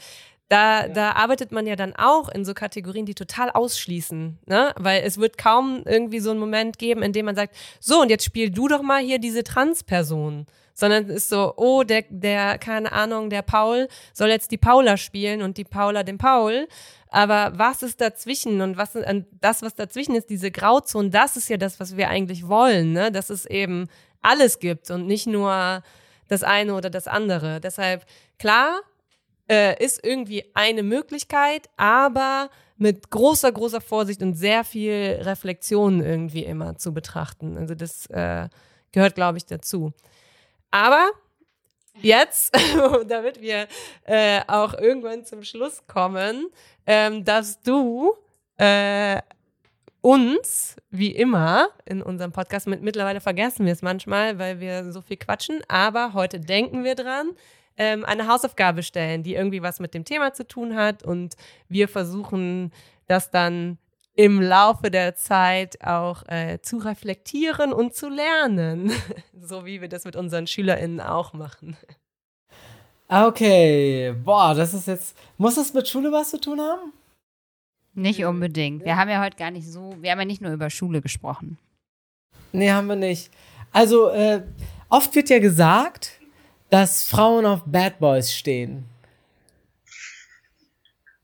da, 0.48 0.82
ja. 0.82 0.88
da 0.88 1.12
arbeitet 1.12 1.52
man 1.52 1.66
ja 1.66 1.76
dann 1.76 1.94
auch 1.94 2.28
in 2.28 2.44
so 2.44 2.54
Kategorien, 2.54 3.06
die 3.06 3.14
total 3.14 3.50
ausschließen, 3.50 4.38
ne? 4.46 4.72
Weil 4.76 5.02
es 5.04 5.18
wird 5.18 5.38
kaum 5.38 5.82
irgendwie 5.84 6.20
so 6.20 6.30
einen 6.30 6.40
Moment 6.40 6.78
geben, 6.78 7.02
in 7.02 7.12
dem 7.12 7.26
man 7.26 7.36
sagt, 7.36 7.56
so, 7.80 8.00
und 8.00 8.10
jetzt 8.10 8.24
spiel 8.24 8.50
du 8.50 8.68
doch 8.68 8.82
mal 8.82 9.02
hier 9.02 9.18
diese 9.18 9.44
Transperson 9.44 10.46
sondern 10.80 11.04
es 11.04 11.16
ist 11.16 11.28
so, 11.28 11.52
oh, 11.56 11.84
der, 11.84 12.04
der, 12.08 12.58
keine 12.58 12.90
Ahnung, 12.90 13.28
der 13.28 13.42
Paul 13.42 13.86
soll 14.14 14.30
jetzt 14.30 14.50
die 14.50 14.56
Paula 14.56 14.96
spielen 14.96 15.42
und 15.42 15.58
die 15.58 15.64
Paula 15.64 16.02
den 16.02 16.18
Paul. 16.18 16.66
Aber 17.10 17.52
was 17.56 17.82
ist 17.82 18.00
dazwischen 18.00 18.62
und 18.62 18.76
was 18.76 18.92
das, 19.40 19.62
was 19.62 19.74
dazwischen 19.74 20.14
ist, 20.14 20.30
diese 20.30 20.50
Grauzone, 20.50 21.10
das 21.10 21.36
ist 21.36 21.50
ja 21.50 21.58
das, 21.58 21.78
was 21.80 21.96
wir 21.96 22.08
eigentlich 22.08 22.48
wollen, 22.48 22.92
ne? 22.92 23.12
Dass 23.12 23.30
es 23.30 23.44
eben 23.44 23.88
alles 24.22 24.58
gibt 24.58 24.90
und 24.90 25.06
nicht 25.06 25.26
nur 25.26 25.82
das 26.28 26.42
eine 26.42 26.74
oder 26.74 26.88
das 26.88 27.06
andere. 27.08 27.60
Deshalb, 27.60 28.06
klar, 28.38 28.80
äh, 29.50 29.82
ist 29.84 30.02
irgendwie 30.02 30.44
eine 30.54 30.82
Möglichkeit, 30.82 31.68
aber 31.76 32.48
mit 32.78 33.10
großer, 33.10 33.52
großer 33.52 33.82
Vorsicht 33.82 34.22
und 34.22 34.34
sehr 34.34 34.64
viel 34.64 35.18
Reflexion 35.20 36.00
irgendwie 36.00 36.44
immer 36.44 36.76
zu 36.78 36.94
betrachten. 36.94 37.58
Also 37.58 37.74
das 37.74 38.06
äh, 38.06 38.48
gehört, 38.92 39.14
glaube 39.14 39.36
ich, 39.36 39.44
dazu. 39.44 39.92
Aber 40.70 41.10
jetzt, 42.00 42.56
damit 43.06 43.40
wir 43.40 43.66
äh, 44.04 44.40
auch 44.46 44.74
irgendwann 44.74 45.24
zum 45.24 45.42
Schluss 45.42 45.86
kommen, 45.86 46.46
ähm, 46.86 47.24
dass 47.24 47.60
du 47.62 48.14
äh, 48.56 49.20
uns, 50.00 50.76
wie 50.90 51.14
immer 51.14 51.68
in 51.84 52.02
unserem 52.02 52.32
Podcast, 52.32 52.66
mit, 52.66 52.82
mittlerweile 52.82 53.20
vergessen 53.20 53.66
wir 53.66 53.72
es 53.72 53.82
manchmal, 53.82 54.38
weil 54.38 54.60
wir 54.60 54.92
so 54.92 55.02
viel 55.02 55.16
quatschen, 55.16 55.62
aber 55.68 56.14
heute 56.14 56.40
denken 56.40 56.84
wir 56.84 56.94
dran, 56.94 57.32
ähm, 57.76 58.04
eine 58.04 58.26
Hausaufgabe 58.26 58.82
stellen, 58.82 59.22
die 59.22 59.34
irgendwie 59.34 59.62
was 59.62 59.80
mit 59.80 59.94
dem 59.94 60.04
Thema 60.04 60.32
zu 60.32 60.46
tun 60.46 60.74
hat 60.74 61.02
und 61.02 61.36
wir 61.68 61.88
versuchen 61.88 62.72
das 63.06 63.30
dann 63.30 63.78
im 64.14 64.40
Laufe 64.40 64.90
der 64.90 65.14
Zeit 65.14 65.82
auch 65.84 66.26
äh, 66.28 66.58
zu 66.62 66.78
reflektieren 66.78 67.72
und 67.72 67.94
zu 67.94 68.08
lernen, 68.08 68.92
so 69.40 69.64
wie 69.64 69.80
wir 69.80 69.88
das 69.88 70.04
mit 70.04 70.16
unseren 70.16 70.46
SchülerInnen 70.46 71.00
auch 71.00 71.32
machen. 71.32 71.76
Okay, 73.08 74.14
boah, 74.24 74.54
das 74.54 74.72
ist 74.72 74.86
jetzt. 74.86 75.16
Muss 75.36 75.56
das 75.56 75.74
mit 75.74 75.88
Schule 75.88 76.12
was 76.12 76.30
zu 76.30 76.40
tun 76.40 76.60
haben? 76.60 76.92
Nicht 77.94 78.24
unbedingt. 78.24 78.84
Wir 78.84 78.96
haben 78.96 79.10
ja 79.10 79.20
heute 79.20 79.36
gar 79.36 79.50
nicht 79.50 79.66
so, 79.66 79.96
wir 80.00 80.12
haben 80.12 80.20
ja 80.20 80.24
nicht 80.24 80.40
nur 80.40 80.52
über 80.52 80.70
Schule 80.70 81.00
gesprochen. 81.00 81.58
Nee, 82.52 82.70
haben 82.70 82.86
wir 82.86 82.96
nicht. 82.96 83.30
Also, 83.72 84.10
äh, 84.10 84.42
oft 84.88 85.14
wird 85.14 85.28
ja 85.28 85.40
gesagt, 85.40 86.20
dass 86.68 87.04
Frauen 87.04 87.46
auf 87.46 87.62
Bad 87.66 87.98
Boys 87.98 88.32
stehen. 88.32 88.84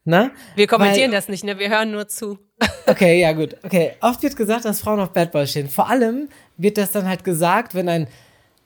Na? 0.04 0.30
Wir 0.54 0.66
kommentieren 0.66 1.10
Weil, 1.10 1.18
das 1.18 1.28
nicht, 1.28 1.44
ne? 1.44 1.58
Wir 1.58 1.68
hören 1.68 1.90
nur 1.92 2.08
zu. 2.08 2.38
Okay, 2.86 3.20
ja, 3.20 3.32
gut. 3.32 3.56
Okay. 3.62 3.92
Oft 4.00 4.22
wird 4.22 4.36
gesagt, 4.36 4.64
dass 4.64 4.80
Frauen 4.80 5.00
auf 5.00 5.10
Bad 5.10 5.32
Boys 5.32 5.50
stehen. 5.50 5.68
Vor 5.68 5.88
allem 5.90 6.28
wird 6.56 6.78
das 6.78 6.92
dann 6.92 7.06
halt 7.06 7.24
gesagt, 7.24 7.74
wenn 7.74 7.88
ein, 7.88 8.08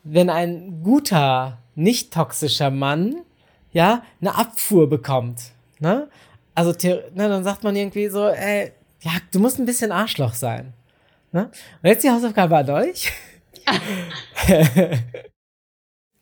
wenn 0.05 0.31
ein 0.31 0.83
guter 0.83 1.59
nicht 1.75 2.13
toxischer 2.13 2.71
Mann, 2.71 3.23
ja, 3.73 4.03
eine 4.21 4.37
Abfuhr 4.37 4.89
bekommt. 4.89 5.41
Ne? 5.79 6.09
Also, 6.55 6.73
ne, 6.89 7.03
dann 7.15 7.45
sagt 7.45 7.65
man 7.65 7.75
irgendwie 7.75 8.09
so, 8.09 8.29
ey, 8.29 8.73
ja, 9.01 9.13
du 9.33 9.41
musst 9.41 9.59
ein 9.59 9.67
bisschen 9.67 9.93
Arschloch 9.93 10.35
sein. 10.35 10.75
Ne? 11.33 11.51
Und 11.83 11.89
jetzt 11.89 12.05
die 12.05 12.11
Hausaufgabe 12.11 12.57
an 12.59 12.71
euch. 12.71 13.11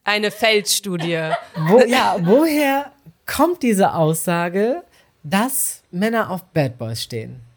Eine 0.04 0.30
Feldstudie. 0.30 1.32
Wo, 1.56 1.80
ja, 1.80 2.16
woher 2.20 2.92
kommt 3.26 3.62
diese 3.62 3.94
Aussage, 3.94 4.82
dass 5.22 5.82
Männer 5.90 6.30
auf 6.30 6.44
Bad 6.44 6.78
Boys 6.78 7.02
stehen? 7.02 7.47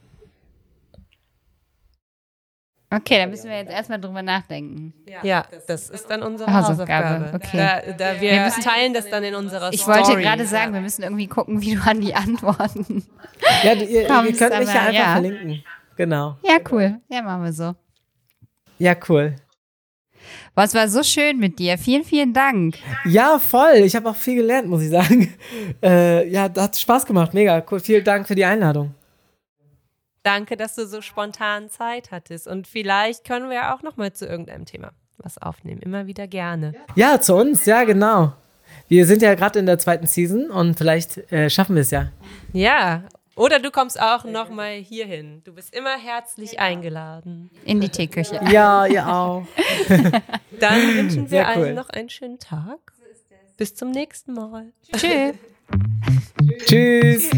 Okay, 2.93 3.19
da 3.19 3.27
müssen 3.27 3.49
wir 3.49 3.57
jetzt 3.57 3.71
erstmal 3.71 4.01
drüber 4.01 4.21
nachdenken. 4.21 4.93
Ja, 5.23 5.45
das 5.67 5.89
ist 5.89 6.09
dann 6.09 6.23
unsere 6.23 6.53
Hausaufgabe. 6.53 7.31
Okay. 7.33 7.57
Da, 7.57 7.93
da 7.93 8.21
wir, 8.21 8.31
wir 8.31 8.51
teilen 8.61 8.93
das 8.93 9.09
dann 9.09 9.23
in 9.23 9.33
unserer 9.33 9.71
ich 9.71 9.81
Story. 9.81 10.01
Ich 10.01 10.07
wollte 10.07 10.21
gerade 10.21 10.45
sagen, 10.45 10.73
wir 10.73 10.81
müssen 10.81 11.03
irgendwie 11.03 11.27
gucken, 11.27 11.61
wie 11.61 11.75
du 11.75 11.81
an 11.81 12.01
die 12.01 12.13
Antworten 12.13 13.05
Ja, 13.63 13.73
ihr, 13.73 13.89
ihr 13.89 14.07
könnt 14.07 14.25
mich 14.27 14.39
ja 14.39 14.49
einfach 14.49 14.93
ja. 14.93 15.11
verlinken. 15.13 15.63
Genau. 15.95 16.37
Ja, 16.43 16.57
cool. 16.71 16.99
Ja, 17.09 17.21
machen 17.21 17.43
wir 17.43 17.53
so. 17.53 17.75
Ja, 18.77 18.95
cool. 19.07 19.35
Was 20.53 20.73
war 20.73 20.87
so 20.87 21.03
schön 21.03 21.39
mit 21.39 21.59
dir. 21.59 21.77
Vielen, 21.77 22.03
vielen 22.03 22.33
Dank. 22.33 22.77
Ja, 23.05 23.39
voll. 23.39 23.83
Ich 23.83 23.95
habe 23.95 24.09
auch 24.09 24.15
viel 24.15 24.35
gelernt, 24.35 24.67
muss 24.67 24.81
ich 24.81 24.89
sagen. 24.89 25.33
Äh, 25.83 26.29
ja, 26.29 26.47
das 26.47 26.63
hat 26.63 26.77
Spaß 26.77 27.05
gemacht. 27.05 27.33
Mega 27.33 27.63
cool. 27.71 27.79
Vielen 27.79 28.03
Dank 28.03 28.27
für 28.27 28.35
die 28.35 28.45
Einladung. 28.45 28.93
Danke, 30.23 30.55
dass 30.57 30.75
du 30.75 30.85
so 30.85 31.01
spontan 31.01 31.69
Zeit 31.69 32.11
hattest. 32.11 32.47
Und 32.47 32.67
vielleicht 32.67 33.25
können 33.25 33.49
wir 33.49 33.73
auch 33.73 33.81
noch 33.81 33.97
mal 33.97 34.13
zu 34.13 34.25
irgendeinem 34.25 34.65
Thema 34.65 34.91
was 35.17 35.37
aufnehmen. 35.37 35.81
Immer 35.81 36.07
wieder 36.07 36.27
gerne. 36.27 36.73
Ja, 36.95 37.19
zu 37.19 37.35
uns. 37.35 37.65
Ja, 37.65 37.83
genau. 37.83 38.33
Wir 38.87 39.05
sind 39.05 39.21
ja 39.21 39.35
gerade 39.35 39.59
in 39.59 39.65
der 39.65 39.79
zweiten 39.79 40.07
Season 40.07 40.49
und 40.49 40.77
vielleicht 40.77 41.17
äh, 41.31 41.49
schaffen 41.49 41.75
wir 41.75 41.81
es 41.81 41.91
ja. 41.91 42.11
Ja. 42.53 43.03
Oder 43.35 43.59
du 43.59 43.71
kommst 43.71 43.99
auch 43.99 44.25
noch 44.25 44.49
mal 44.49 44.73
hierhin. 44.73 45.41
Du 45.45 45.53
bist 45.53 45.73
immer 45.73 45.97
herzlich 45.97 46.59
eingeladen. 46.59 47.49
In 47.65 47.79
die 47.79 47.89
Teeküche. 47.89 48.39
Ja, 48.51 48.85
ihr 48.85 49.07
auch. 49.07 49.45
Dann 50.59 50.95
wünschen 50.95 51.31
wir 51.31 51.39
cool. 51.41 51.45
allen 51.45 51.75
noch 51.75 51.89
einen 51.89 52.09
schönen 52.09 52.39
Tag. 52.39 52.79
Bis 53.57 53.73
zum 53.75 53.91
nächsten 53.91 54.33
Mal. 54.33 54.73
Tschüss. 54.91 55.35
Tschüss. 56.65 57.29